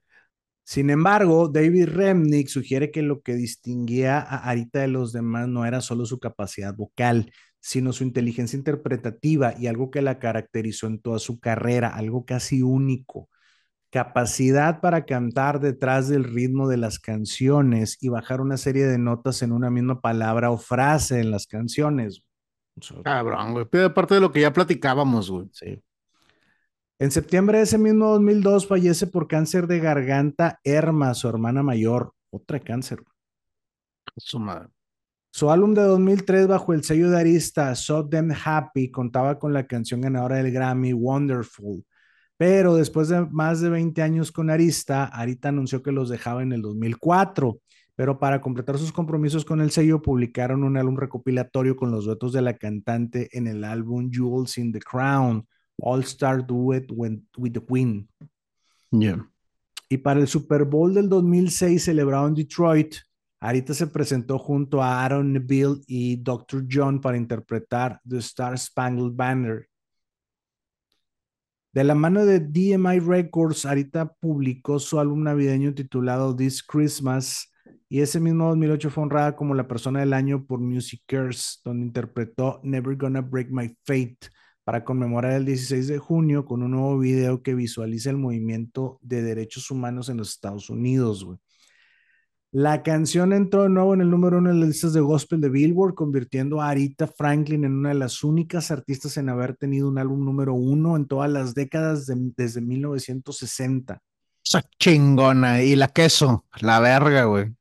[0.64, 5.66] Sin embargo, David Remnick sugiere que lo que distinguía a Arita de los demás no
[5.66, 7.32] era solo su capacidad vocal,
[7.66, 12.62] sino su inteligencia interpretativa y algo que la caracterizó en toda su carrera, algo casi
[12.62, 13.28] único.
[13.90, 19.42] Capacidad para cantar detrás del ritmo de las canciones y bajar una serie de notas
[19.42, 22.22] en una misma palabra o frase en las canciones.
[23.04, 23.66] Cabrón, güey.
[23.66, 25.50] Pero aparte de lo que ya platicábamos, güey.
[25.52, 25.82] Sí.
[27.00, 32.14] En septiembre de ese mismo 2002 fallece por cáncer de garganta Erma, su hermana mayor,
[32.30, 33.00] otra cáncer.
[34.18, 34.75] Su madre.
[35.36, 39.68] Su álbum de 2003 bajo el sello de Arista, So Them Happy, contaba con la
[39.68, 41.84] canción ganadora del Grammy, Wonderful.
[42.38, 46.54] Pero después de más de 20 años con Arista, Arita anunció que los dejaba en
[46.54, 47.60] el 2004.
[47.98, 52.32] Pero para completar sus compromisos con el sello, publicaron un álbum recopilatorio con los duetos
[52.32, 55.46] de la cantante en el álbum Jewels in the Crown,
[55.80, 58.08] All Star Duet with, with the Queen.
[58.90, 59.30] Yeah.
[59.90, 62.96] Y para el Super Bowl del 2006 celebrado en Detroit,
[63.48, 66.66] Arita se presentó junto a Aaron Neville y Dr.
[66.72, 69.68] John para interpretar The Star Spangled Banner.
[71.72, 77.52] De la mano de DMI Records, Arita publicó su álbum navideño titulado This Christmas
[77.88, 81.86] y ese mismo 2008 fue honrada como la persona del año por Music Cares, donde
[81.86, 84.18] interpretó Never Gonna Break My Fate
[84.64, 89.22] para conmemorar el 16 de junio con un nuevo video que visualiza el movimiento de
[89.22, 91.24] derechos humanos en los Estados Unidos.
[91.24, 91.38] Güey.
[92.58, 95.50] La canción entró de nuevo en el número uno en las listas de gospel de
[95.50, 99.98] Billboard, convirtiendo a Arita Franklin en una de las únicas artistas en haber tenido un
[99.98, 104.02] álbum número uno en todas las décadas de, desde 1960.
[104.42, 105.64] Esa chingona.
[105.64, 107.54] Y la queso, la verga, güey.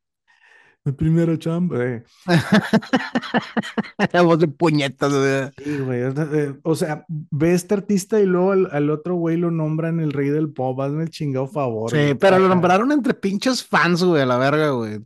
[0.86, 1.76] Mi primera chamba.
[1.76, 2.02] güey.
[4.12, 5.50] La voz de puñetas, güey.
[5.64, 6.00] Sí, güey.
[6.02, 10.00] eh, O sea, ve a este artista y luego al, al otro güey lo nombran
[10.00, 10.78] el rey del pop.
[10.80, 11.90] Hazme el chingado favor.
[11.90, 12.14] Sí, güey.
[12.14, 15.00] pero lo nombraron entre pinches fans, güey, a la verga, güey.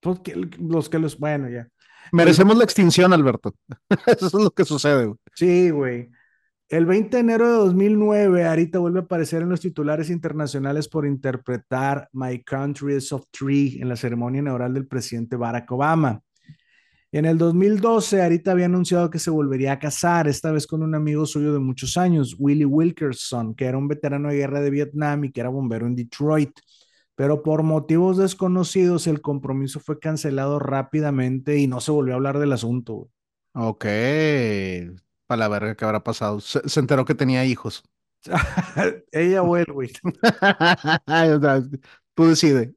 [0.00, 1.18] Pues que- los que los.
[1.18, 1.68] Bueno, ya.
[2.10, 3.54] Merecemos la extinción, Alberto.
[4.06, 5.18] Eso es lo que sucede, güey.
[5.34, 6.10] Sí, güey.
[6.70, 11.06] El 20 de enero de 2009, Arita vuelve a aparecer en los titulares internacionales por
[11.06, 16.20] interpretar My Country is of Tree en la ceremonia inaugural del presidente Barack Obama.
[17.10, 20.94] En el 2012, Arita había anunciado que se volvería a casar, esta vez con un
[20.94, 25.24] amigo suyo de muchos años, Willie Wilkerson, que era un veterano de guerra de Vietnam
[25.24, 26.52] y que era bombero en Detroit.
[27.14, 32.38] Pero por motivos desconocidos, el compromiso fue cancelado rápidamente y no se volvió a hablar
[32.38, 33.08] del asunto.
[33.54, 33.86] Ok.
[35.28, 36.40] Para la verga que habrá pasado.
[36.40, 37.84] Se, se enteró que tenía hijos.
[39.12, 39.90] Ella o él, güey.
[42.14, 42.70] Tú decides.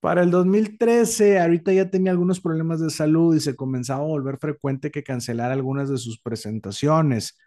[0.00, 4.38] Para el 2013, ahorita ya tenía algunos problemas de salud y se comenzaba a volver
[4.38, 7.38] frecuente que cancelara algunas de sus presentaciones.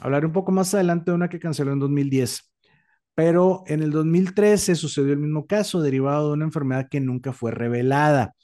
[0.00, 2.50] Hablaré un poco más adelante de una que canceló en 2010.
[3.14, 7.50] Pero en el 2013 sucedió el mismo caso, derivado de una enfermedad que nunca fue
[7.52, 8.34] revelada.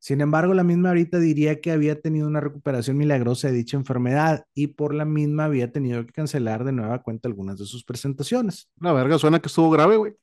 [0.00, 4.46] Sin embargo, la misma ahorita diría que había tenido una recuperación milagrosa de dicha enfermedad
[4.54, 8.70] y por la misma había tenido que cancelar de nueva cuenta algunas de sus presentaciones.
[8.80, 10.14] La verga, suena que estuvo grave, güey.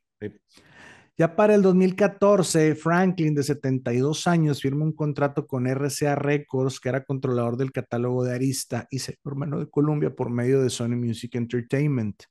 [1.15, 6.89] Ya para el 2014, Franklin, de 72 años, firma un contrato con RCA Records, que
[6.89, 10.95] era controlador del catálogo de Arista y se hermano de Columbia por medio de Sony
[10.95, 12.23] Music Entertainment.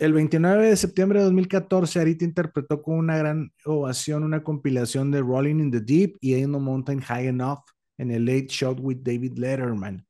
[0.00, 5.20] El 29 de septiembre de 2014, Arita interpretó con una gran ovación una compilación de
[5.20, 7.58] Rolling in the Deep y Ain't No Mountain High Enough
[7.98, 10.06] en el Late Shot with David Letterman.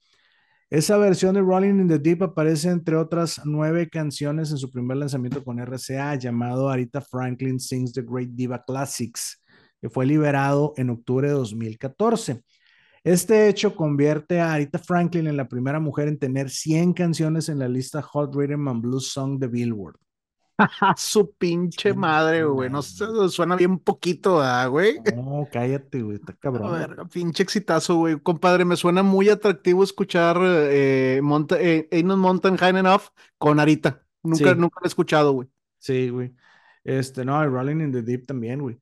[0.71, 4.97] Esa versión de Rolling in the Deep aparece entre otras nueve canciones en su primer
[4.97, 9.43] lanzamiento con RCA llamado Arita Franklin Sings the Great Diva Classics,
[9.81, 12.45] que fue liberado en octubre de 2014.
[13.03, 17.59] Este hecho convierte a Arita Franklin en la primera mujer en tener 100 canciones en
[17.59, 19.97] la lista Hot Rhythm and Blues Song de Billboard.
[20.97, 22.69] Su pinche madre, güey.
[22.69, 25.01] No suena bien poquito, güey?
[25.17, 26.17] No, cállate, güey.
[26.17, 26.75] Está cabrón.
[26.75, 28.21] A ver, pinche exitazo, güey.
[28.21, 33.05] Compadre, me suena muy atractivo escuchar eh, Monta eh, Mountain High Enough
[33.39, 34.03] con Arita.
[34.23, 35.49] Nunca, nunca lo he escuchado, güey.
[35.79, 36.35] Sí, güey.
[36.85, 38.79] Este, no, Rolling in the Deep también, güey.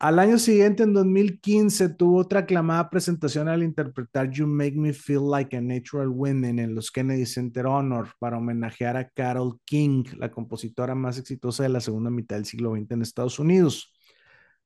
[0.00, 5.30] Al año siguiente, en 2015, tuvo otra aclamada presentación al interpretar You Make Me Feel
[5.30, 10.30] Like a Natural Woman en los Kennedy Center Honor para homenajear a Carol King, la
[10.30, 13.94] compositora más exitosa de la segunda mitad del siglo XX en Estados Unidos.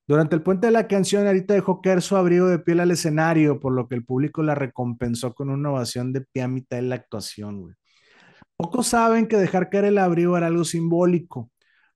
[0.08, 3.60] Durante el puente de la canción, Arita dejó caer su abrigo de piel al escenario,
[3.60, 6.82] por lo que el público la recompensó con una ovación de pie a mitad de
[6.82, 7.76] la actuación.
[8.56, 11.50] Pocos saben que dejar caer el abrigo era algo simbólico.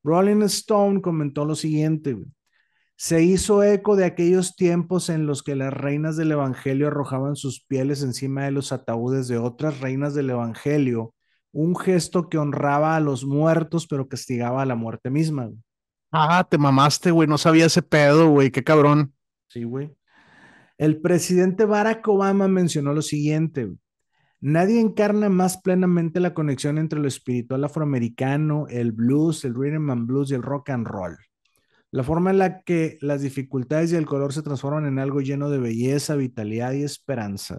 [0.04, 2.28] Rolling Stone comentó lo siguiente, güey
[3.02, 7.64] se hizo eco de aquellos tiempos en los que las reinas del Evangelio arrojaban sus
[7.64, 11.12] pieles encima de los ataúdes de otras reinas del Evangelio,
[11.50, 15.50] un gesto que honraba a los muertos pero castigaba a la muerte misma.
[16.12, 19.12] Ah, te mamaste, güey, no sabía ese pedo, güey, qué cabrón.
[19.48, 19.90] Sí, güey.
[20.78, 23.68] El presidente Barack Obama mencionó lo siguiente,
[24.40, 30.06] Nadie encarna más plenamente la conexión entre lo espiritual afroamericano, el blues, el rhythm and
[30.06, 31.16] blues y el rock and roll.
[31.92, 35.50] La forma en la que las dificultades y el color se transforman en algo lleno
[35.50, 37.58] de belleza, vitalidad y esperanza.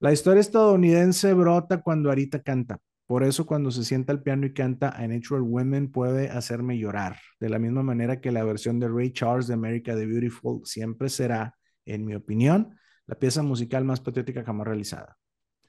[0.00, 2.78] La historia estadounidense brota cuando Arita canta.
[3.06, 7.16] Por eso cuando se sienta al piano y canta A Natural Women puede hacerme llorar.
[7.38, 11.08] De la misma manera que la versión de Ray Charles de America the Beautiful siempre
[11.08, 11.54] será,
[11.86, 15.16] en mi opinión, la pieza musical más patriótica jamás realizada.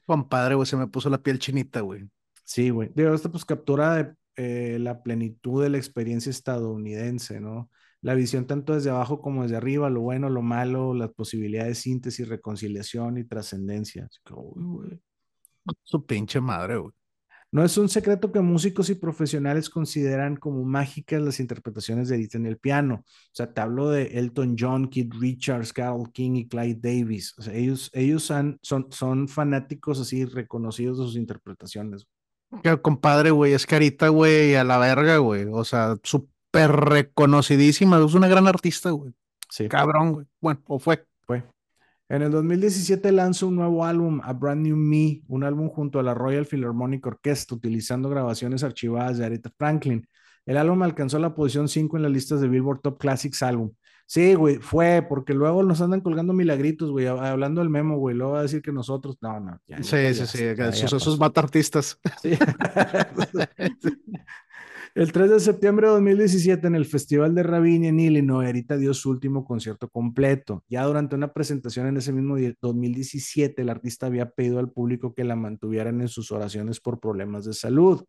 [0.08, 2.10] Compadre, güey, se me puso la piel chinita, güey.
[2.44, 2.92] Sí, güey.
[2.96, 7.70] Digo, esta pues captura de eh, la plenitud de la experiencia estadounidense, ¿no?
[8.02, 11.82] La visión tanto desde abajo como desde arriba, lo bueno, lo malo, las posibilidades de
[11.82, 14.08] síntesis, reconciliación y trascendencia.
[15.84, 16.94] Su pinche madre, güey.
[17.52, 22.36] No es un secreto que músicos y profesionales consideran como mágicas las interpretaciones de Edith
[22.36, 23.06] en el piano.
[23.06, 27.34] O sea, te hablo de Elton John, Keith Richards, Carol King y Clyde Davis.
[27.38, 32.06] O sea, ellos, ellos son, son fanáticos así reconocidos de sus interpretaciones.
[32.64, 35.46] Que compadre, güey, es carita, güey, a la verga, güey.
[35.52, 38.04] O sea, súper reconocidísima.
[38.04, 39.14] Es una gran artista, güey.
[39.50, 39.68] Sí.
[39.68, 40.26] Cabrón, güey.
[40.40, 41.06] Bueno, o fue.
[41.26, 41.44] Fue.
[42.08, 46.04] En el 2017 lanzó un nuevo álbum, A Brand New Me, un álbum junto a
[46.04, 50.08] la Royal Philharmonic Orchestra, utilizando grabaciones archivadas de Aretha Franklin.
[50.46, 53.72] El álbum alcanzó la posición 5 en las listas de Billboard Top Classics Album.
[54.08, 58.34] Sí, güey, fue, porque luego nos andan colgando milagritos, güey, hablando del memo, güey, luego
[58.34, 59.60] va a decir que nosotros, no, no.
[59.82, 62.00] sí, sí, sí, esos, mata artistas.
[62.22, 62.34] Sí.
[64.96, 68.94] el 3 de septiembre de 2017, en el Festival de Ravinia en Illinois, Erita dio
[68.94, 70.64] su último concierto completo.
[70.70, 75.24] Ya durante una presentación en ese mismo 2017, el artista había pedido al público que
[75.24, 78.06] la mantuvieran en sus oraciones por problemas de salud.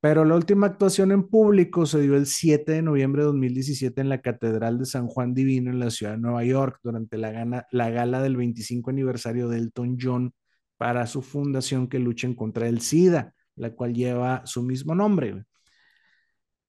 [0.00, 4.08] Pero la última actuación en público se dio el 7 de noviembre de 2017 en
[4.08, 7.90] la Catedral de San Juan Divino en la ciudad de Nueva York durante la, la
[7.90, 10.32] gala del 25 aniversario de Elton John
[10.78, 15.44] para su fundación que lucha en contra del SIDA, la cual lleva su mismo nombre.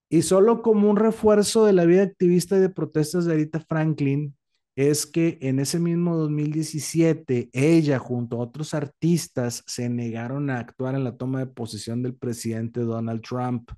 [0.10, 4.36] Y solo como un refuerzo de la vida activista y de protestas de Arita Franklin,
[4.76, 10.96] es que en ese mismo 2017 ella junto a otros artistas se negaron a actuar
[10.96, 13.72] en la toma de posesión del presidente Donald Trump,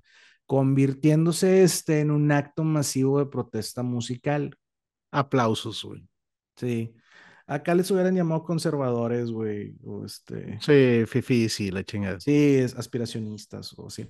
[0.46, 4.56] convirtiéndose este en un acto masivo de protesta musical.
[5.10, 6.06] Aplausos, güey.
[6.56, 6.94] Sí.
[7.46, 10.58] Acá les hubieran llamado conservadores, güey, o este...
[10.62, 12.18] Sí, fifi, sí, la chingada.
[12.18, 14.06] Sí, es aspiracionistas o sí.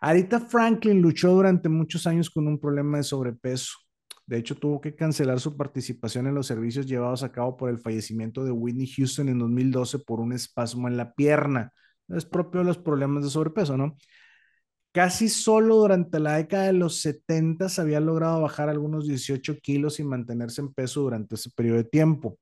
[0.00, 3.74] Aretha Franklin luchó durante muchos años con un problema de sobrepeso.
[4.30, 7.80] De hecho, tuvo que cancelar su participación en los servicios llevados a cabo por el
[7.80, 11.72] fallecimiento de Whitney Houston en 2012 por un espasmo en la pierna.
[12.06, 13.96] Es propio de los problemas de sobrepeso, ¿no?
[14.92, 20.04] Casi solo durante la década de los 70 había logrado bajar algunos 18 kilos y
[20.04, 22.38] mantenerse en peso durante ese periodo de tiempo.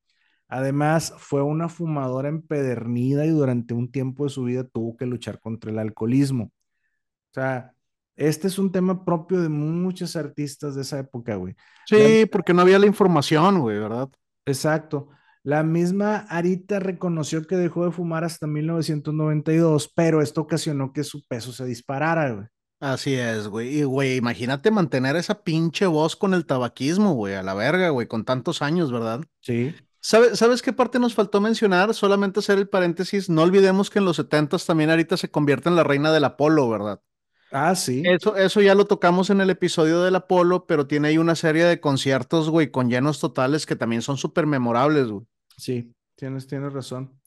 [0.47, 5.41] Además, fue una fumadora empedernida y durante un tiempo de su vida tuvo que luchar
[5.41, 6.45] contra el alcoholismo.
[6.45, 7.75] O sea,
[8.19, 11.55] este es un tema propio de muchos artistas de esa época, güey.
[11.87, 14.11] Sí, porque no había la información, güey, ¿verdad?
[14.45, 15.09] Exacto.
[15.45, 21.25] La misma Arita reconoció que dejó de fumar hasta 1992, pero esto ocasionó que su
[21.27, 22.47] peso se disparara, güey.
[22.81, 23.79] Así es, güey.
[23.79, 28.07] Y, güey, imagínate mantener esa pinche voz con el tabaquismo, güey, a la verga, güey,
[28.07, 29.21] con tantos años, ¿verdad?
[29.41, 29.75] Sí.
[30.01, 31.93] ¿Sabes qué parte nos faltó mencionar?
[31.93, 33.29] Solamente hacer el paréntesis.
[33.29, 36.69] No olvidemos que en los 70 también Arita se convierte en la reina del Apolo,
[36.69, 37.01] ¿verdad?
[37.51, 38.03] Ah, sí.
[38.05, 41.65] Eso, eso ya lo tocamos en el episodio del Apolo, pero tiene ahí una serie
[41.65, 45.27] de conciertos, güey, con llenos totales que también son súper memorables, güey.
[45.57, 47.19] Sí, tienes, tienes razón.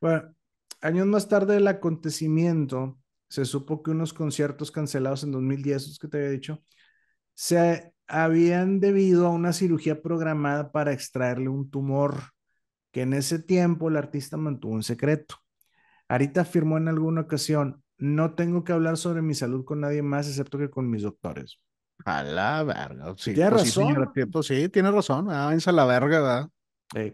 [0.00, 0.34] Bueno,
[0.80, 6.08] años más tarde del acontecimiento, se supo que unos conciertos cancelados en 2010, es que
[6.08, 6.62] te había dicho,
[7.34, 12.16] se habían debido a una cirugía programada para extraerle un tumor
[12.92, 15.36] que en ese tiempo el artista mantuvo en secreto.
[16.08, 20.28] Arita afirmó en alguna ocasión, no tengo que hablar sobre mi salud con nadie más
[20.28, 21.58] excepto que con mis doctores.
[22.04, 23.14] A la verga.
[23.16, 24.10] Sí, tiene pues razón.
[24.14, 25.28] Sí, pues sí, tiene razón.
[25.30, 27.12] Ah, a la verga, ¿verdad?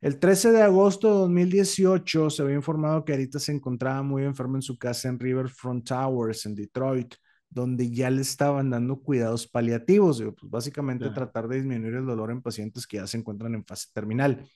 [0.00, 4.58] El 13 de agosto de 2018 se había informado que Arita se encontraba muy enferma
[4.58, 7.14] en su casa en Riverfront Towers, en Detroit,
[7.48, 12.42] donde ya le estaban dando cuidados paliativos, pues básicamente tratar de disminuir el dolor en
[12.42, 14.46] pacientes que ya se encuentran en fase terminal.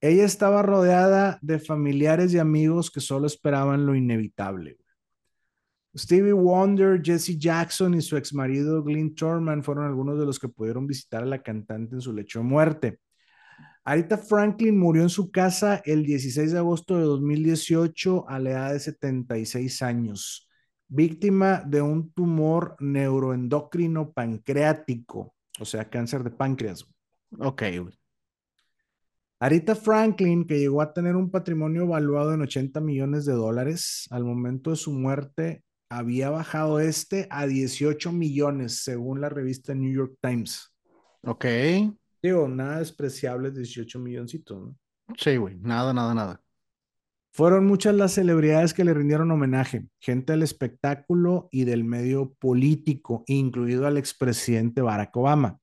[0.00, 4.78] Ella estaba rodeada de familiares y amigos que solo esperaban lo inevitable.
[5.96, 10.48] Stevie Wonder, Jesse Jackson y su ex marido Glenn Thorman fueron algunos de los que
[10.48, 13.00] pudieron visitar a la cantante en su lecho de muerte.
[13.84, 18.72] Arita Franklin murió en su casa el 16 de agosto de 2018 a la edad
[18.72, 20.48] de 76 años,
[20.86, 26.86] víctima de un tumor neuroendocrino pancreático, o sea, cáncer de páncreas.
[27.38, 27.62] Ok.
[29.42, 34.22] Arita Franklin, que llegó a tener un patrimonio evaluado en 80 millones de dólares, al
[34.22, 40.18] momento de su muerte había bajado este a 18 millones, según la revista New York
[40.20, 40.72] Times.
[41.22, 41.46] Ok.
[42.22, 44.76] Digo, nada despreciable, 18 milloncitos, ¿no?
[45.16, 46.42] Sí, güey, nada, nada, nada.
[47.32, 53.24] Fueron muchas las celebridades que le rindieron homenaje, gente del espectáculo y del medio político,
[53.26, 55.59] incluido al expresidente Barack Obama.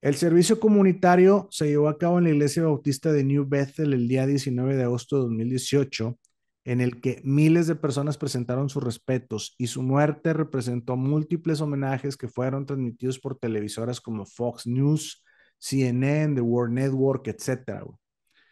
[0.00, 4.08] El servicio comunitario se llevó a cabo en la iglesia bautista de New Bethel el
[4.08, 6.18] día 19 de agosto de 2018
[6.66, 12.16] en el que miles de personas presentaron sus respetos y su muerte representó múltiples homenajes
[12.16, 15.24] que fueron transmitidos por televisoras como Fox News,
[15.58, 17.84] CNN, The World Network, etc.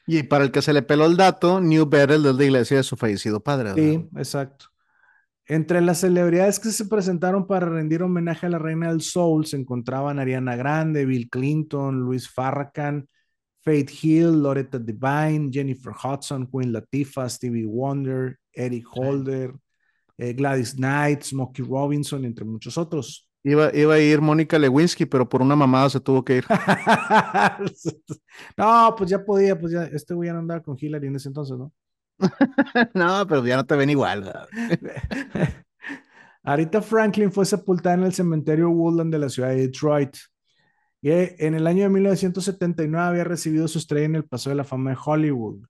[0.06, 2.82] Y para el que se le peló el dato, New Beryl es la iglesia de
[2.84, 3.74] su fallecido padre.
[3.74, 4.66] Sí, exacto.
[5.46, 9.58] Entre las celebridades que se presentaron para rendir homenaje a la reina del soul se
[9.58, 13.06] encontraban Ariana Grande, Bill Clinton, Luis Farrakhan,
[13.60, 19.54] Faith Hill, Loretta Devine, Jennifer Hudson, Queen Latifah, Stevie Wonder, Eric Holder,
[20.16, 23.28] eh, Gladys Knight, Smokey Robinson, entre muchos otros.
[23.42, 26.46] Iba, iba, a ir Mónica Lewinsky, pero por una mamada se tuvo que ir.
[28.56, 31.28] no, pues ya podía, pues ya, este güey ya no andaba con Hillary en ese
[31.28, 31.70] entonces, ¿no?
[32.94, 34.32] no, pero ya no te ven igual.
[36.42, 40.16] Arita Franklin fue sepultada en el cementerio Woodland de la ciudad de Detroit.
[41.00, 44.64] Y en el año de 1979 había recibido su estrella en el Paso de la
[44.64, 45.66] Fama de Hollywood.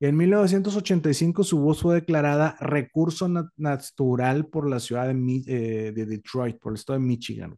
[0.00, 6.06] Y en 1985 su voz fue declarada recurso natural por la ciudad de, eh, de,
[6.06, 7.56] Detroit, por el estado de Michigan.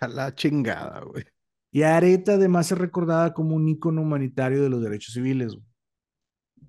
[0.00, 1.24] A la chingada, güey.
[1.70, 5.56] Y Areta además es recordada como un ícono humanitario de los derechos civiles.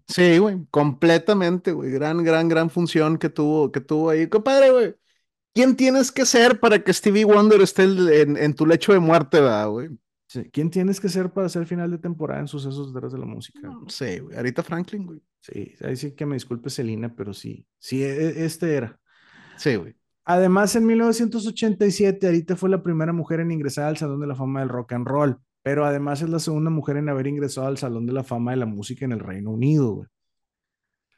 [0.08, 1.92] Sí, güey, completamente, güey.
[1.92, 4.28] Gran, gran, gran función que tuvo, que tuvo ahí.
[4.28, 4.96] Compadre, güey.
[5.54, 9.90] ¿Quién tienes que ser para que Stevie Wonder esté en, tu lecho de muerte, güey?
[10.28, 10.50] Sí.
[10.52, 13.72] ¿Quién tienes que ser para hacer final de temporada en sucesos detrás de la música?
[13.88, 14.38] sí, güey.
[14.38, 15.22] Arita Franklin, güey.
[15.42, 17.66] Sí, ahí sí que me disculpe Selina, pero sí.
[17.80, 19.00] Sí, e, este era.
[19.58, 19.96] Sí, güey.
[20.26, 24.60] Además, en 1987, Arita fue la primera mujer en ingresar al Salón de la Fama
[24.60, 28.06] del Rock and Roll, pero además es la segunda mujer en haber ingresado al Salón
[28.06, 30.08] de la Fama de la Música en el Reino Unido, güey.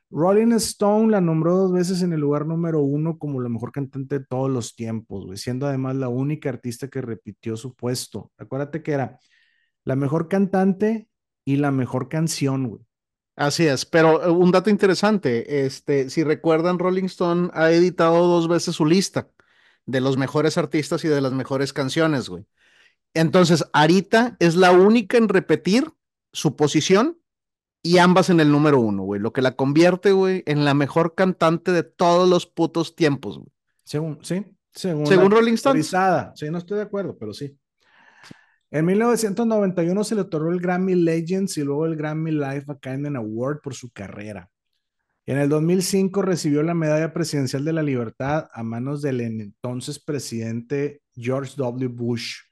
[0.10, 4.19] Rolling Stone la nombró dos veces en el lugar número uno como la mejor cantante
[4.19, 8.32] de todos los tiempos, siendo además la única artista que repitió su puesto.
[8.38, 9.19] Acuérdate que era
[9.84, 11.10] La mejor cantante
[11.44, 12.82] y la mejor canción, güey.
[13.36, 18.48] Así es, pero eh, un dato interesante, este, si recuerdan, Rolling Stone ha editado dos
[18.48, 19.30] veces su lista
[19.86, 22.45] de los mejores artistas y de las mejores canciones, güey.
[23.18, 25.91] Entonces, Arita es la única en repetir
[26.31, 27.18] su posición
[27.81, 31.15] y ambas en el número uno, güey, lo que la convierte, güey, en la mejor
[31.15, 33.52] cantante de todos los putos tiempos, güey.
[33.84, 35.81] Según, sí, según, Según Rolling Stone.
[35.81, 37.57] Sí, no estoy de acuerdo, pero sí.
[38.69, 43.61] En 1991 se le otorgó el Grammy Legends y luego el Grammy Life Achievement Award
[43.61, 44.49] por su carrera.
[45.26, 51.02] En el 2005 recibió la Medalla Presidencial de la Libertad a manos del entonces presidente
[51.15, 51.88] George W.
[51.88, 52.47] Bush.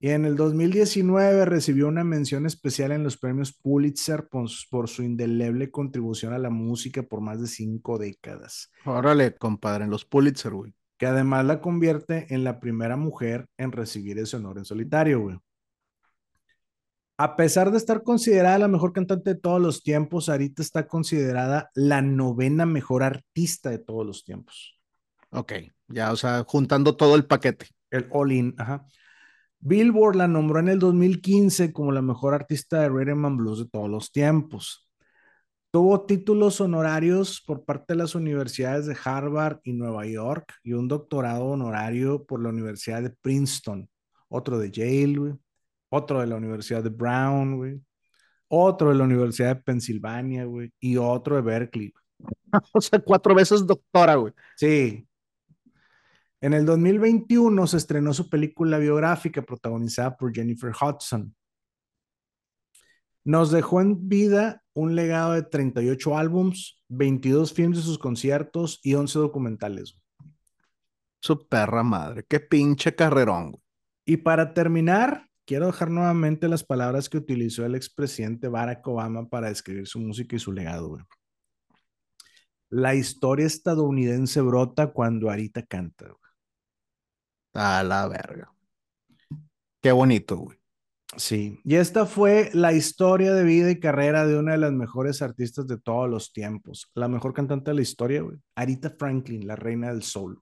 [0.00, 5.02] Y en el 2019 recibió una mención especial en los premios Pulitzer por, por, su
[5.02, 8.72] indeleble contribución a la música por más de cinco décadas.
[8.86, 13.72] Órale, compadre, en los Pulitzer, güey que además la convierte en la primera mujer en
[13.72, 15.38] recibir ese honor en solitario, güey.
[17.16, 21.70] A pesar de estar considerada la mejor cantante de todos los tiempos, Arita está considerada
[21.74, 24.78] la novena mejor artista de todos los tiempos.
[25.30, 25.54] Ok,
[25.88, 27.68] ya, o sea, juntando todo el paquete.
[27.90, 28.84] El all-in, ajá.
[29.60, 33.68] Billboard la nombró en el 2015 como la mejor artista de rhythm and blues de
[33.68, 34.88] todos los tiempos.
[35.70, 40.88] Tuvo títulos honorarios por parte de las universidades de Harvard y Nueva York y un
[40.88, 43.88] doctorado honorario por la Universidad de Princeton,
[44.28, 45.36] otro de Yale,
[45.90, 47.84] otro de la Universidad de Brown,
[48.48, 51.92] otro de la Universidad de Pensilvania, güey, y otro de Berkeley.
[52.72, 54.32] o sea, cuatro veces doctora, güey.
[54.56, 55.06] Sí.
[56.42, 61.34] En el 2021 se estrenó su película biográfica protagonizada por Jennifer Hudson.
[63.24, 68.94] Nos dejó en vida un legado de 38 álbums, 22 films de sus conciertos y
[68.94, 69.98] 11 documentales.
[71.20, 73.60] Su perra madre, qué pinche carrerón.
[74.06, 79.48] Y para terminar, quiero dejar nuevamente las palabras que utilizó el expresidente Barack Obama para
[79.48, 80.96] describir su música y su legado.
[82.70, 86.14] La historia estadounidense brota cuando Arita canta.
[87.54, 88.52] A la verga.
[89.80, 90.58] Qué bonito, güey.
[91.16, 95.22] Sí, y esta fue la historia de vida y carrera de una de las mejores
[95.22, 96.88] artistas de todos los tiempos.
[96.94, 98.36] La mejor cantante de la historia, güey.
[98.54, 100.40] Arita Franklin, la reina del soul.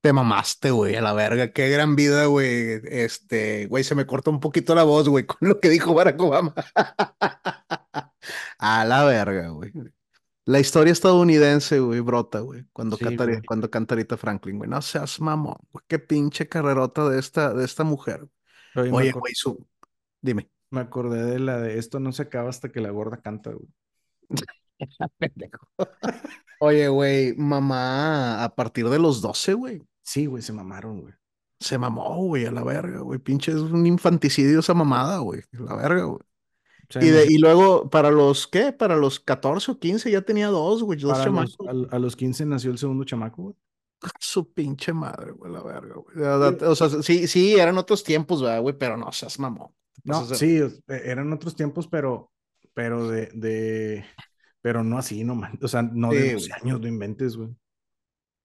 [0.00, 1.52] Te mamaste, güey, a la verga.
[1.52, 2.80] Qué gran vida, güey.
[2.84, 6.20] Este, güey, se me cortó un poquito la voz, güey, con lo que dijo Barack
[6.20, 6.54] Obama.
[8.58, 9.72] a la verga, güey.
[10.50, 14.68] La historia estadounidense, güey, brota, güey, cuando, canta, cuando canta Arita Franklin, güey.
[14.68, 15.84] No seas mamón, güey.
[15.86, 18.26] Qué pinche carrerota de esta, de esta mujer.
[18.74, 19.64] Oye, güey, su,
[20.20, 20.50] Dime.
[20.70, 23.68] Me acordé de la de esto no se acaba hasta que la gorda canta, güey.
[26.60, 29.82] Oye, güey, mamá, a partir de los 12, güey.
[30.02, 31.14] Sí, güey, se mamaron, güey.
[31.60, 33.20] Se mamó, güey, a la verga, güey.
[33.20, 35.42] Pinche es un infanticidio esa mamada, güey.
[35.52, 36.20] La verga, güey.
[37.00, 38.72] Y, de, y luego, para los, ¿qué?
[38.72, 40.98] Para los 14 o 15 ya tenía dos, güey.
[40.98, 41.56] Dos chamacos.
[41.90, 43.54] a, los 15 nació el segundo chamaco, güey.
[44.18, 46.26] Su pinche madre, güey, la verga, güey.
[46.62, 49.68] O sea, sí, sí, eran otros tiempos, güey, pero no seas mamón.
[50.04, 52.32] No, sí, e, eran otros tiempos, pero,
[52.72, 54.04] pero de, de,
[54.62, 55.58] pero no así, no, man.
[55.62, 57.50] O sea, no de 12 años, no inventes, güey.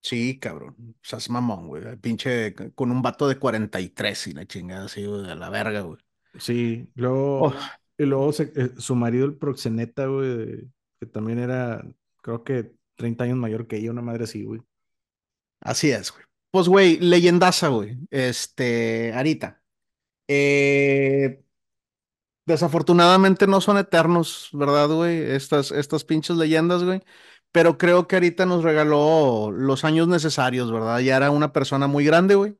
[0.02, 0.76] Sí, cabrón.
[0.78, 1.96] O sea, es mamón, güey.
[1.96, 5.98] Pinche con un vato de 43 y la chingada así, güey, de la verga, güey.
[6.38, 7.54] Sí, luego, oh.
[7.98, 10.68] Y luego eh, su marido, el proxeneta, güey,
[11.00, 11.84] que también era,
[12.22, 14.60] creo que 30 años mayor que ella, una madre así, güey.
[15.60, 16.24] Así es, güey.
[16.50, 17.98] Pues, güey, leyendaza, güey.
[18.10, 19.62] Este, Arita.
[20.28, 21.42] Eh,
[22.46, 25.18] desafortunadamente no son eternos, ¿verdad, güey?
[25.32, 27.02] Estas, estas pinches leyendas, güey.
[27.52, 31.00] Pero creo que ahorita nos regaló los años necesarios, ¿verdad?
[31.00, 32.56] Ya era una persona muy grande, güey.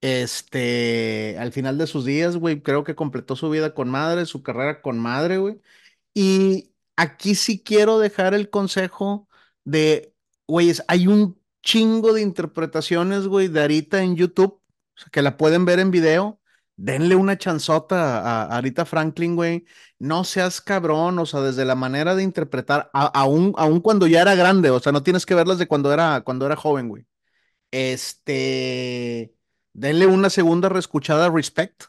[0.00, 4.42] Este, al final de sus días, güey, creo que completó su vida con madre, su
[4.42, 5.60] carrera con madre, güey.
[6.14, 9.28] Y aquí sí quiero dejar el consejo
[9.64, 10.14] de,
[10.46, 14.60] güey, hay un chingo de interpretaciones, güey, de Arita en YouTube,
[15.12, 16.40] que la pueden ver en video
[16.80, 19.66] denle una chanzota a, Arita Franklin, güey.
[19.98, 23.52] No seas cabrón, o sea, desde la manera de interpretar, aún,
[23.82, 26.56] cuando ya era grande, o sea, no tienes que verlas de cuando era, cuando era
[26.56, 27.06] joven, güey.
[27.70, 29.34] Este,
[29.72, 31.84] denle una segunda reescuchada a Respect.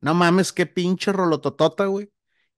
[0.00, 2.10] No mames, qué pinche rolototota, güey.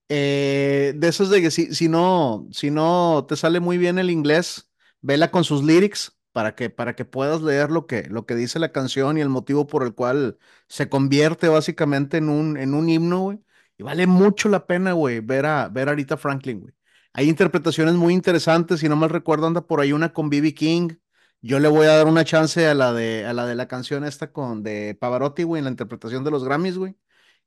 [0.08, 4.10] Eh, de esos de que si, si, no, si no te sale muy bien el
[4.10, 8.34] inglés, vela con sus lyrics para que, para que puedas leer lo que, lo que
[8.34, 10.38] dice la canción y el motivo por el cual
[10.68, 13.40] se convierte básicamente en un, en un himno, güey.
[13.78, 16.74] Y vale mucho la pena, güey, ver a, ver a Rita Franklin, güey.
[17.12, 20.54] Hay interpretaciones muy interesantes, si no mal recuerdo, anda por ahí una con B.B.
[20.54, 20.90] King.
[21.42, 24.04] Yo le voy a dar una chance a la de, a la, de la canción
[24.04, 26.96] esta con de Pavarotti, güey, en la interpretación de los Grammys, güey.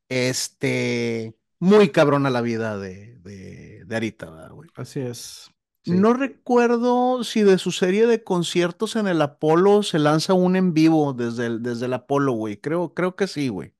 [0.09, 4.69] Este, muy cabrona la vida de, de, de Arita, güey?
[4.75, 5.49] Así es.
[5.85, 10.73] No recuerdo si de su serie de conciertos en el Apolo se lanza un en
[10.73, 12.57] vivo desde el, desde el Apolo, güey.
[12.57, 13.73] Creo, creo que sí, güey.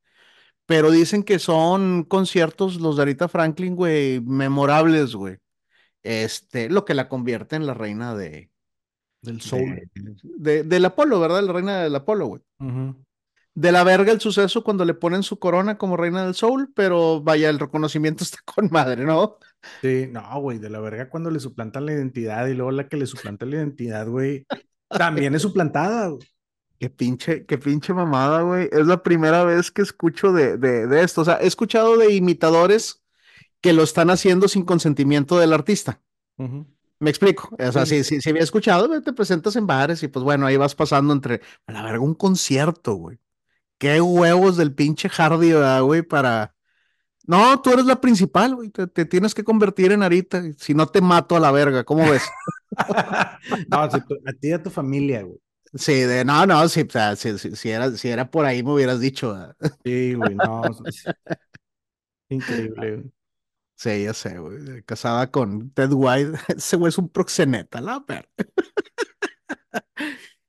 [0.66, 5.38] Pero dicen que son conciertos, los de Arita Franklin, güey, memorables, güey.
[6.04, 8.52] Este, lo que la convierte en la reina de...
[9.24, 9.90] Del soul.
[10.22, 11.42] De, del Apolo, ¿verdad?
[11.42, 12.42] La reina del Apolo, güey.
[13.56, 17.22] De la verga el suceso cuando le ponen su corona como reina del soul, pero
[17.22, 19.38] vaya, el reconocimiento está con madre, ¿no?
[19.82, 22.98] Sí, no, güey, de la verga cuando le suplantan la identidad y luego la que
[22.98, 24.46] le suplanta la identidad, güey,
[24.90, 26.28] también es suplantada, güey.
[26.80, 28.68] Qué pinche, qué pinche mamada, güey.
[28.70, 31.22] Es la primera vez que escucho de, de, esto.
[31.22, 33.02] O sea, he escuchado de imitadores
[33.62, 36.02] que lo están haciendo sin consentimiento del artista.
[37.04, 37.50] Me explico.
[37.60, 40.74] O sea, si, si, había escuchado, te presentas en bares y pues bueno, ahí vas
[40.74, 43.20] pasando entre, a la verga, un concierto, güey.
[43.78, 45.52] Qué huevos del pinche Hardy,
[45.82, 46.56] güey, para,
[47.26, 48.70] no, tú eres la principal, güey.
[48.70, 50.42] Te, tienes que convertir en Arita.
[50.58, 52.24] Si no te mato a la verga, ¿cómo ves?
[53.70, 55.40] no, a ti y a tu familia, güey.
[55.74, 56.86] Sí, de, no, no, si,
[57.18, 59.36] si, era, si era por ahí me hubieras dicho.
[59.84, 60.62] Sí, güey, no.
[62.30, 63.12] Increíble, güey.
[63.76, 64.84] Sí, ya sé, güey.
[64.84, 66.32] Casada con Ted White.
[66.58, 68.30] Ese güey es un proxeneta, la verga.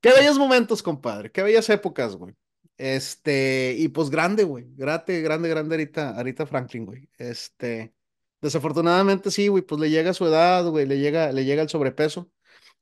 [0.00, 1.30] Qué bellos momentos, compadre.
[1.32, 2.34] Qué bellas épocas, güey.
[2.76, 4.66] Este, y pues grande, güey.
[4.76, 7.08] Grande, grande, grande ahorita, ahorita Franklin, güey.
[7.18, 7.94] Este,
[8.40, 12.30] desafortunadamente sí, güey, pues le llega su edad, güey, le llega, le llega el sobrepeso.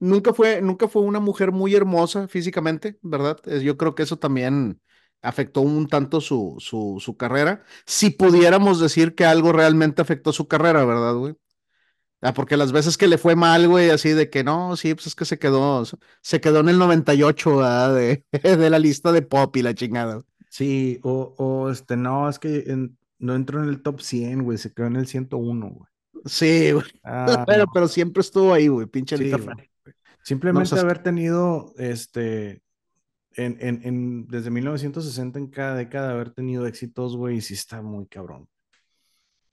[0.00, 3.38] Nunca fue, nunca fue una mujer muy hermosa físicamente, ¿verdad?
[3.62, 4.80] Yo creo que eso también
[5.22, 7.62] afectó un tanto su, su, su carrera.
[7.86, 11.36] Si pudiéramos decir que algo realmente afectó su carrera, ¿verdad, güey?
[12.20, 15.08] Ah, porque las veces que le fue mal, güey, así de que no, sí, pues
[15.08, 15.84] es que se quedó,
[16.20, 17.94] se quedó en el 98, ¿verdad?
[17.96, 18.24] De,
[18.56, 20.22] de la lista de pop y la chingada.
[20.48, 22.64] Sí, o, o este, no, es que
[23.18, 25.90] no entró en el top 100, güey, se quedó en el 101, güey.
[26.24, 26.84] Sí, güey.
[27.02, 29.32] Ah, pero, pero, siempre estuvo ahí, güey, pinche sí,
[30.22, 32.62] Simplemente haber tenido, este,
[33.36, 38.06] en, en, en, desde 1960 en cada década, haber tenido éxitos, güey, sí está muy
[38.06, 38.48] cabrón.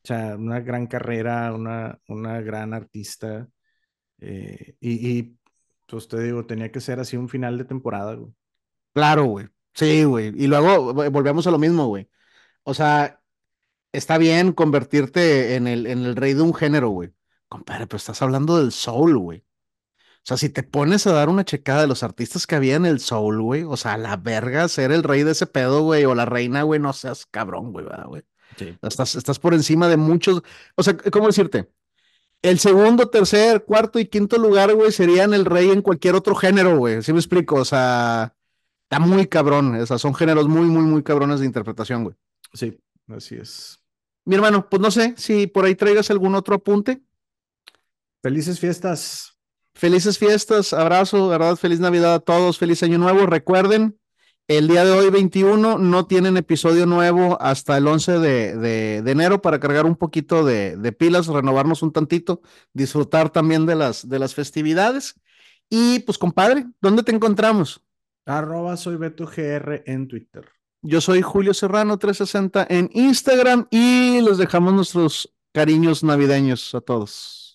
[0.04, 3.48] O sea, una gran carrera, una, una gran artista.
[4.20, 5.38] Eh, y, y,
[5.88, 8.34] pues te digo, tenía que ser así un final de temporada, güey.
[8.94, 9.48] Claro, güey.
[9.74, 10.34] Sí, güey.
[10.36, 12.10] Y luego volvemos a lo mismo, güey.
[12.64, 13.22] O sea,
[13.92, 17.12] está bien convertirte en el, en el rey de un género, güey.
[17.48, 19.44] Compadre, pero estás hablando del soul, güey.
[20.20, 22.86] O sea, si te pones a dar una checada de los artistas que había en
[22.86, 26.14] el soul, güey, o sea, la verga, ser el rey de ese pedo, güey, o
[26.14, 28.24] la reina, güey, no seas cabrón, güey, ¿verdad, güey?
[28.82, 30.42] Estás, estás por encima de muchos.
[30.76, 31.70] O sea, ¿cómo decirte?
[32.42, 36.78] El segundo, tercer, cuarto y quinto lugar, güey, serían el rey en cualquier otro género,
[36.78, 37.02] güey.
[37.02, 37.56] ¿Sí me explico?
[37.56, 38.34] O sea,
[38.84, 39.76] está muy cabrón.
[39.76, 42.16] O sea, son géneros muy, muy, muy cabrones de interpretación, güey.
[42.54, 43.80] Sí, así es.
[44.24, 47.02] Mi hermano, pues no sé si por ahí traigas algún otro apunte.
[48.22, 49.38] Felices fiestas.
[49.80, 51.56] Felices fiestas, abrazo, ¿verdad?
[51.56, 53.26] Feliz Navidad a todos, feliz Año Nuevo.
[53.26, 53.98] Recuerden,
[54.50, 59.62] el día de hoy, 21, no tienen episodio nuevo hasta el 11 de, enero para
[59.62, 62.42] cargar un poquito de, pilas, renovarnos un tantito,
[62.74, 65.16] disfrutar también de las, de las festividades.
[65.70, 67.82] Y pues, compadre, ¿dónde te encontramos?
[68.26, 70.46] Arroba soy Beto GR en Twitter.
[70.82, 77.49] Yo soy Julio Serrano 360 en Instagram y les dejamos nuestros cariños navideños a todos.